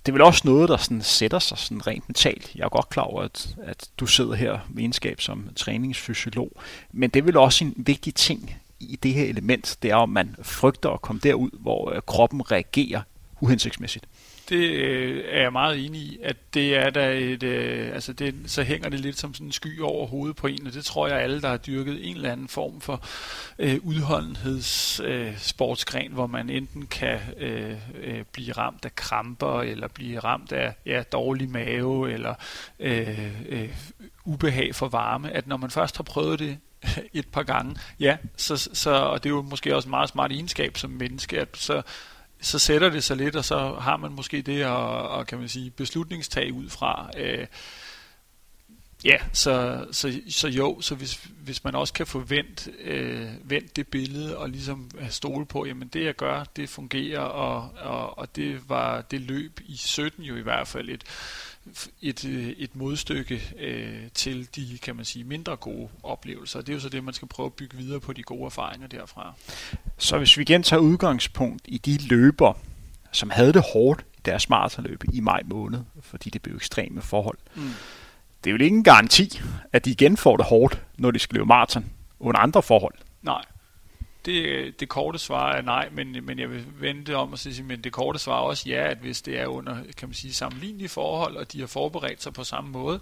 det 0.05 0.11
er 0.11 0.13
vel 0.13 0.21
også 0.21 0.41
noget, 0.45 0.69
der 0.69 0.77
sådan 0.77 1.01
sætter 1.01 1.39
sig 1.39 1.57
sådan 1.57 1.87
rent 1.87 2.09
mentalt. 2.09 2.55
Jeg 2.55 2.63
er 2.63 2.69
godt 2.69 2.89
klar 2.89 3.03
over, 3.03 3.21
at, 3.21 3.55
at 3.63 3.89
du 3.97 4.05
sidder 4.05 4.33
her 4.33 4.59
med 4.69 4.83
egenskab 4.83 5.21
som 5.21 5.49
træningsfysiolog, 5.55 6.51
men 6.91 7.09
det 7.09 7.19
er 7.19 7.23
vel 7.23 7.37
også 7.37 7.65
en 7.65 7.73
vigtig 7.77 8.15
ting 8.15 8.55
i 8.79 8.95
det 9.03 9.13
her 9.13 9.25
element, 9.25 9.77
det 9.81 9.91
er, 9.91 9.95
om 9.95 10.09
man 10.09 10.35
frygter 10.41 10.89
at 10.89 11.01
komme 11.01 11.19
derud, 11.23 11.49
hvor 11.53 11.91
øh, 11.91 12.01
kroppen 12.07 12.51
reagerer 12.51 13.01
uhensigtsmæssigt. 13.41 14.05
Det 14.49 14.69
øh, 14.69 15.23
er 15.27 15.41
jeg 15.41 15.51
meget 15.51 15.85
enig 15.85 16.01
i, 16.01 16.19
at 16.23 16.37
det 16.53 16.75
er 16.75 16.89
der 16.89 17.09
et, 17.09 17.43
øh, 17.43 17.93
altså 17.93 18.13
det, 18.13 18.35
så 18.45 18.63
hænger 18.63 18.89
det 18.89 18.99
lidt 18.99 19.19
som 19.19 19.33
sådan 19.33 19.47
en 19.47 19.51
sky 19.51 19.81
over 19.81 20.07
hovedet 20.07 20.35
på 20.35 20.47
en, 20.47 20.67
og 20.67 20.73
det 20.73 20.85
tror 20.85 21.07
jeg 21.07 21.21
alle, 21.21 21.41
der 21.41 21.49
har 21.49 21.57
dyrket 21.57 22.09
en 22.09 22.15
eller 22.15 22.31
anden 22.31 22.47
form 22.47 22.81
for 22.81 23.05
øh, 23.59 23.79
udholdenhedssportsgren, 23.83 26.07
øh, 26.07 26.13
hvor 26.13 26.27
man 26.27 26.49
enten 26.49 26.87
kan 26.87 27.19
øh, 27.37 27.77
øh, 28.03 28.23
blive 28.31 28.51
ramt 28.51 28.85
af 28.85 28.95
kramper, 28.95 29.61
eller 29.61 29.87
blive 29.87 30.19
ramt 30.19 30.51
af 30.51 30.73
ja, 30.85 31.03
dårlig 31.11 31.49
mave, 31.49 32.11
eller 32.11 32.33
øh, 32.79 33.31
øh, 33.49 33.69
ubehag 34.25 34.75
for 34.75 34.87
varme, 34.87 35.31
at 35.31 35.47
når 35.47 35.57
man 35.57 35.71
først 35.71 35.97
har 35.97 36.03
prøvet 36.03 36.39
det 36.39 36.57
et 37.13 37.27
par 37.27 37.43
gange, 37.43 37.75
ja, 37.99 38.17
så, 38.37 38.69
så, 38.73 38.91
og 38.91 39.23
det 39.23 39.29
er 39.29 39.33
jo 39.33 39.41
måske 39.41 39.75
også 39.75 39.87
en 39.87 39.91
meget 39.91 40.09
smart 40.09 40.31
egenskab 40.31 40.77
som 40.77 40.89
menneske, 40.89 41.39
at 41.39 41.47
så 41.53 41.81
så 42.45 42.59
sætter 42.59 42.89
det 42.89 43.03
sig 43.03 43.17
lidt, 43.17 43.35
og 43.35 43.45
så 43.45 43.73
har 43.73 43.97
man 43.97 44.11
måske 44.11 44.41
det 44.41 44.61
at, 44.61 44.69
og 44.69 45.27
kan 45.27 45.39
man 45.39 45.49
sige, 45.49 45.71
beslutningstag 45.71 46.53
ud 46.53 46.69
fra. 46.69 47.09
Øh, 47.17 47.47
ja, 49.05 49.17
så, 49.33 49.85
så, 49.91 50.21
så 50.29 50.47
jo, 50.47 50.81
så 50.81 50.95
hvis, 50.95 51.29
hvis 51.43 51.63
man 51.63 51.75
også 51.75 51.93
kan 51.93 52.07
få 52.07 52.19
vendt, 52.19 52.67
øh, 52.81 53.29
vendt 53.43 53.75
det 53.75 53.87
billede 53.87 54.37
og 54.37 54.49
ligesom 54.49 54.91
stole 55.09 55.45
på, 55.45 55.65
jamen 55.65 55.87
det 55.87 56.05
jeg 56.05 56.15
gør, 56.15 56.43
det 56.55 56.69
fungerer, 56.69 57.19
og, 57.19 57.69
og, 57.81 58.17
og 58.17 58.35
det 58.35 58.69
var 58.69 59.01
det 59.01 59.21
løb 59.21 59.59
i 59.65 59.77
17 59.77 60.23
jo 60.23 60.35
i 60.35 60.41
hvert 60.41 60.67
fald 60.67 60.89
et, 60.89 61.03
et, 62.01 62.25
øh, 62.25 62.47
et 62.47 62.75
modstykke 62.75 63.41
øh, 63.59 64.11
til 64.13 64.47
de, 64.55 64.77
kan 64.81 64.95
man 64.95 65.05
sige, 65.05 65.23
mindre 65.23 65.55
gode 65.55 65.89
oplevelser. 66.03 66.59
Det 66.59 66.69
er 66.69 66.73
jo 66.73 66.79
så 66.79 66.89
det, 66.89 67.03
man 67.03 67.13
skal 67.13 67.27
prøve 67.27 67.45
at 67.45 67.53
bygge 67.53 67.77
videre 67.77 67.99
på 67.99 68.13
de 68.13 68.23
gode 68.23 68.45
erfaringer 68.45 68.87
derfra. 68.87 69.33
Så 69.97 70.17
hvis 70.17 70.37
vi 70.37 70.41
igen 70.41 70.63
tager 70.63 70.79
udgangspunkt 70.79 71.61
i 71.65 71.77
de 71.77 72.07
løber, 72.07 72.53
som 73.11 73.29
havde 73.29 73.53
det 73.53 73.63
hårdt 73.73 74.05
i 74.17 74.21
deres 74.25 74.49
maratonløb 74.49 75.03
i 75.13 75.19
maj 75.19 75.41
måned, 75.45 75.79
fordi 76.01 76.29
det 76.29 76.41
blev 76.41 76.55
ekstreme 76.55 77.01
forhold, 77.01 77.37
mm. 77.55 77.69
det 78.43 78.49
er 78.49 78.51
jo 78.51 78.63
ikke 78.63 78.75
en 78.77 78.83
garanti, 78.83 79.41
at 79.73 79.85
de 79.85 79.91
igen 79.91 80.17
får 80.17 80.37
det 80.37 80.45
hårdt, 80.45 80.81
når 80.97 81.11
de 81.11 81.19
skal 81.19 81.35
løbe 81.35 81.45
maraton 81.45 81.85
under 82.19 82.39
andre 82.39 82.63
forhold. 82.63 82.95
Nej 83.21 83.41
det, 84.25 84.79
det 84.79 84.89
korte 84.89 85.19
svar 85.19 85.51
er 85.51 85.61
nej, 85.61 85.89
men, 85.91 86.25
men 86.25 86.39
jeg 86.39 86.49
vil 86.49 86.65
vente 86.79 87.15
om 87.15 87.31
og 87.31 87.39
sige, 87.39 87.63
men 87.63 87.81
det 87.81 87.91
korte 87.91 88.19
svar 88.19 88.37
er 88.37 88.41
også 88.41 88.69
ja, 88.69 88.87
at 88.91 88.97
hvis 88.97 89.21
det 89.21 89.39
er 89.39 89.47
under, 89.47 89.77
kan 89.97 90.07
man 90.09 90.13
sige, 90.13 90.33
sammenlignelige 90.33 90.89
forhold, 90.89 91.37
og 91.37 91.51
de 91.51 91.59
har 91.59 91.67
forberedt 91.67 92.23
sig 92.23 92.33
på 92.33 92.43
samme 92.43 92.69
måde, 92.69 92.99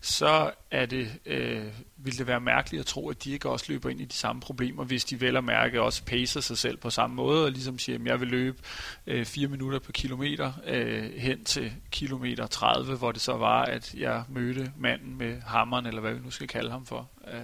så 0.00 0.50
er 0.70 0.86
det, 0.86 1.12
øh, 1.26 1.64
vil 1.96 2.18
det 2.18 2.26
være 2.26 2.40
mærkeligt 2.40 2.80
at 2.80 2.86
tro, 2.86 3.10
at 3.10 3.24
de 3.24 3.32
ikke 3.32 3.48
også 3.48 3.66
løber 3.68 3.90
ind 3.90 4.00
i 4.00 4.04
de 4.04 4.14
samme 4.14 4.40
problemer, 4.42 4.84
hvis 4.84 5.04
de 5.04 5.20
vel 5.20 5.36
og 5.36 5.44
mærke 5.44 5.82
også 5.82 6.04
pacer 6.04 6.40
sig 6.40 6.58
selv 6.58 6.76
på 6.76 6.90
samme 6.90 7.16
måde, 7.16 7.44
og 7.44 7.50
ligesom 7.50 7.78
siger, 7.78 7.98
at 7.98 8.06
jeg 8.06 8.20
vil 8.20 8.28
løbe 8.28 8.58
øh, 9.06 9.24
4 9.26 9.48
minutter 9.48 9.78
per 9.78 9.92
kilometer 9.92 10.52
øh, 10.66 11.12
hen 11.16 11.44
til 11.44 11.72
kilometer 11.90 12.46
30, 12.46 12.96
hvor 12.96 13.12
det 13.12 13.20
så 13.20 13.32
var, 13.32 13.62
at 13.62 13.94
jeg 13.94 14.24
mødte 14.28 14.72
manden 14.78 15.18
med 15.18 15.40
hammeren, 15.40 15.86
eller 15.86 16.00
hvad 16.00 16.14
vi 16.14 16.20
nu 16.20 16.30
skal 16.30 16.48
kalde 16.48 16.70
ham 16.70 16.86
for. 16.86 17.10
Øh, 17.32 17.40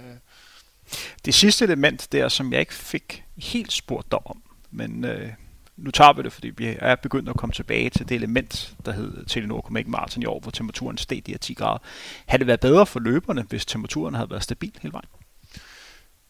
det 1.25 1.33
sidste 1.33 1.65
element 1.65 2.07
der, 2.11 2.29
som 2.29 2.51
jeg 2.51 2.59
ikke 2.59 2.73
fik 2.73 3.23
helt 3.37 3.71
spurgt 3.71 4.11
dig 4.11 4.27
om, 4.27 4.41
men 4.71 5.05
øh, 5.05 5.29
nu 5.77 5.91
tager 5.91 6.13
vi 6.13 6.21
det, 6.21 6.33
fordi 6.33 6.49
vi 6.49 6.75
er 6.79 6.95
begyndt 6.95 7.29
at 7.29 7.35
komme 7.35 7.53
tilbage 7.53 7.89
til 7.89 8.09
det 8.09 8.15
element, 8.15 8.73
der 8.85 8.91
hed 8.91 9.25
Telenor 9.25 9.61
Comic 9.61 9.87
Marathon 9.87 10.23
i 10.23 10.25
år, 10.25 10.39
hvor 10.39 10.51
temperaturen 10.51 10.97
steg 10.97 11.21
de 11.25 11.31
her 11.31 11.37
10 11.37 11.53
grader. 11.53 11.77
Havde 12.25 12.39
det 12.39 12.47
været 12.47 12.59
bedre 12.59 12.85
for 12.85 12.99
løberne, 12.99 13.45
hvis 13.49 13.65
temperaturen 13.65 14.15
havde 14.15 14.29
været 14.29 14.43
stabil 14.43 14.73
hele 14.81 14.93
vejen? 14.93 15.09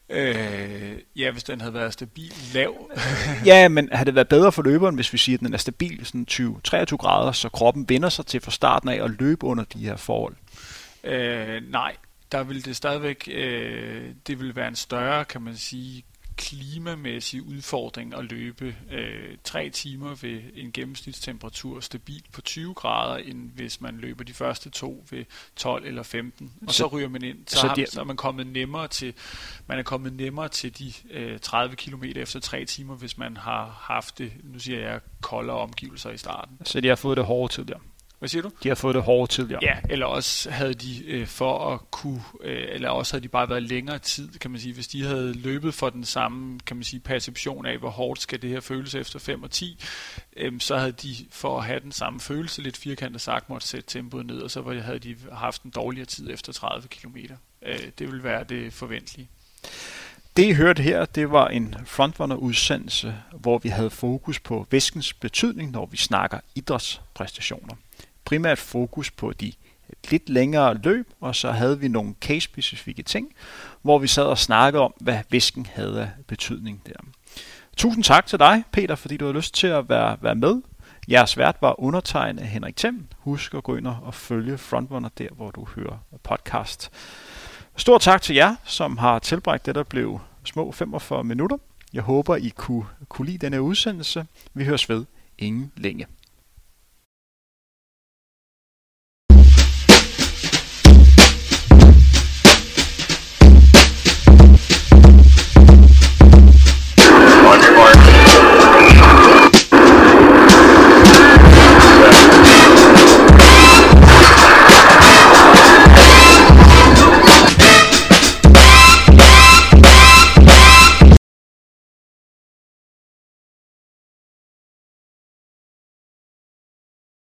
Øh, 0.09 0.97
ja, 1.15 1.31
hvis 1.31 1.43
den 1.43 1.61
havde 1.61 1.73
været 1.73 1.93
stabil 1.93 2.33
lav. 2.53 2.91
ja, 3.45 3.67
men 3.67 3.89
havde 3.91 4.05
det 4.05 4.15
været 4.15 4.27
bedre 4.27 4.51
for 4.51 4.61
løberen, 4.61 4.95
hvis 4.95 5.13
vi 5.13 5.17
siger, 5.17 5.37
at 5.37 5.39
den 5.39 5.53
er 5.53 5.57
stabil 5.57 6.05
sådan 6.05 6.27
20-23 6.31 6.95
grader, 6.95 7.31
så 7.31 7.49
kroppen 7.49 7.85
binder 7.85 8.09
sig 8.09 8.25
til 8.25 8.41
fra 8.41 8.51
starten 8.51 8.89
af 8.89 9.03
at 9.03 9.11
løbe 9.19 9.45
under 9.45 9.63
de 9.63 9.79
her 9.79 9.95
forhold? 9.95 10.35
Øh, 11.03 11.61
nej, 11.71 11.95
der 12.31 12.43
vil 12.43 12.65
det 12.65 12.75
stadigvæk, 12.75 13.29
øh, 13.31 14.15
det 14.27 14.39
vil 14.39 14.55
være 14.55 14.67
en 14.67 14.75
større, 14.75 15.25
kan 15.25 15.41
man 15.41 15.57
sige, 15.57 16.03
klimamæssig 16.41 17.43
udfordring 17.43 18.13
at 18.13 18.25
løbe 18.25 18.75
øh, 18.91 19.37
tre 19.43 19.69
timer 19.69 20.15
ved 20.21 20.41
en 20.55 20.71
gennemsnitstemperatur 20.71 21.79
stabil 21.79 22.23
på 22.33 22.41
20 22.41 22.73
grader, 22.73 23.17
end 23.17 23.51
hvis 23.55 23.81
man 23.81 23.97
løber 23.97 24.23
de 24.23 24.33
første 24.33 24.69
to 24.69 25.05
ved 25.09 25.25
12 25.55 25.85
eller 25.85 26.03
15. 26.03 26.53
Og 26.67 26.73
så, 26.73 26.77
så 26.77 26.87
ryger 26.87 27.09
man 27.09 27.23
ind, 27.23 27.37
så, 27.47 27.59
så, 27.59 27.67
har, 27.67 27.75
de, 27.75 27.85
så 27.89 27.99
er 27.99 28.05
man 28.05 28.15
kommet 28.15 28.47
nemmere 28.47 28.87
til, 28.87 29.13
man 29.67 29.79
er 29.79 29.83
kommet 29.83 30.13
nemmere 30.13 30.49
til 30.49 30.79
de 30.79 30.93
øh, 31.11 31.39
30 31.39 31.75
km 31.75 32.03
efter 32.03 32.39
tre 32.39 32.65
timer, 32.65 32.95
hvis 32.95 33.17
man 33.17 33.37
har 33.37 33.79
haft 33.81 34.17
det, 34.17 34.31
nu 34.43 34.59
siger 34.59 34.79
jeg, 34.79 34.99
koldere 35.21 35.57
omgivelser 35.57 36.09
i 36.09 36.17
starten. 36.17 36.57
Så 36.65 36.81
de 36.81 36.87
har 36.87 36.95
fået 36.95 37.17
det 37.17 37.25
hårde 37.25 37.53
til 37.53 37.67
der? 37.67 37.77
Hvad 38.21 38.29
siger 38.29 38.41
du? 38.41 38.51
De 38.63 38.67
har 38.67 38.75
fået 38.75 38.95
det 38.95 39.03
hårde 39.03 39.31
tidligere. 39.31 39.59
Ja, 39.63 39.75
eller 39.89 40.05
også 40.05 40.49
havde 40.51 40.73
de 40.73 41.05
øh, 41.05 41.27
for 41.27 41.73
at 41.73 41.91
kunne, 41.91 42.23
øh, 42.43 42.65
eller 42.69 42.89
også 42.89 43.13
havde 43.13 43.23
de 43.23 43.27
bare 43.27 43.49
været 43.49 43.63
længere 43.63 43.99
tid, 43.99 44.29
kan 44.29 44.51
man 44.51 44.59
sige. 44.59 44.73
Hvis 44.73 44.87
de 44.87 45.03
havde 45.05 45.33
løbet 45.33 45.73
for 45.73 45.89
den 45.89 46.05
samme, 46.05 46.59
kan 46.65 46.77
man 46.77 46.83
sige, 46.83 46.99
perception 46.99 47.65
af, 47.65 47.77
hvor 47.77 47.89
hårdt 47.89 48.21
skal 48.21 48.41
det 48.41 48.49
her 48.49 48.59
føles 48.59 48.95
efter 48.95 49.19
5 49.19 49.43
og 49.43 49.51
10, 49.51 49.83
øh, 50.37 50.59
så 50.59 50.77
havde 50.77 50.91
de 50.91 51.15
for 51.31 51.57
at 51.57 51.65
have 51.65 51.79
den 51.79 51.91
samme 51.91 52.19
følelse, 52.19 52.61
lidt 52.61 52.77
firkantet 52.77 53.21
sagt, 53.21 53.49
måtte 53.49 53.67
sætte 53.67 53.89
tempoet 53.89 54.25
ned, 54.25 54.41
og 54.41 54.51
så 54.51 54.79
havde 54.81 54.99
de 54.99 55.15
haft 55.31 55.63
en 55.63 55.71
dårligere 55.71 56.05
tid 56.05 56.29
efter 56.31 56.53
30 56.53 56.87
km. 56.87 57.17
Øh, 57.65 57.79
det 57.99 58.11
vil 58.11 58.23
være 58.23 58.43
det 58.43 58.73
forventelige. 58.73 59.29
Det 60.37 60.45
I 60.45 60.53
hørte 60.53 60.83
her, 60.83 61.05
det 61.05 61.31
var 61.31 61.47
en 61.47 61.75
frontrunner-udsendelse, 61.85 63.15
hvor 63.33 63.57
vi 63.57 63.69
havde 63.69 63.89
fokus 63.89 64.39
på 64.39 64.67
væskens 64.71 65.13
betydning, 65.13 65.71
når 65.71 65.85
vi 65.85 65.97
snakker 65.97 66.39
idrætspræstationer 66.55 67.75
primært 68.25 68.59
fokus 68.59 69.11
på 69.11 69.31
de 69.31 69.53
lidt 70.09 70.29
længere 70.29 70.73
løb, 70.73 71.09
og 71.21 71.35
så 71.35 71.51
havde 71.51 71.79
vi 71.79 71.87
nogle 71.87 72.13
case-specifikke 72.21 73.03
ting, 73.03 73.33
hvor 73.81 73.99
vi 73.99 74.07
sad 74.07 74.23
og 74.23 74.37
snakkede 74.37 74.83
om, 74.83 74.93
hvad 74.99 75.19
væsken 75.29 75.65
havde 75.73 76.01
af 76.01 76.09
betydning 76.27 76.81
der. 76.85 76.93
Tusind 77.77 78.03
tak 78.03 78.25
til 78.25 78.39
dig, 78.39 78.63
Peter, 78.71 78.95
fordi 78.95 79.17
du 79.17 79.25
har 79.25 79.33
lyst 79.33 79.53
til 79.53 79.67
at 79.67 79.89
være, 79.89 80.17
være 80.21 80.35
med. 80.35 80.61
Jeres 81.11 81.37
vært 81.37 81.57
var 81.61 81.79
undertegnet 81.79 82.47
Henrik 82.47 82.75
Thiem. 82.75 83.07
Husk 83.17 83.53
at 83.53 83.63
gå 83.63 83.75
ind 83.75 83.87
og 83.87 84.13
følge 84.13 84.57
Frontrunner 84.57 85.09
der, 85.17 85.27
hvor 85.31 85.51
du 85.51 85.67
hører 85.75 85.97
podcast. 86.23 86.91
Stor 87.75 87.97
tak 87.97 88.21
til 88.21 88.35
jer, 88.35 88.55
som 88.65 88.97
har 88.97 89.19
tilbragt 89.19 89.65
det, 89.65 89.75
der 89.75 89.83
blev 89.83 90.19
små 90.43 90.71
45 90.71 91.23
minutter. 91.23 91.57
Jeg 91.93 92.03
håber, 92.03 92.35
I 92.35 92.51
kunne, 92.55 92.85
kunne 93.09 93.25
lide 93.25 93.37
denne 93.37 93.61
udsendelse. 93.61 94.25
Vi 94.53 94.65
høres 94.65 94.89
ved 94.89 95.05
ingen 95.37 95.71
længe. 95.77 96.05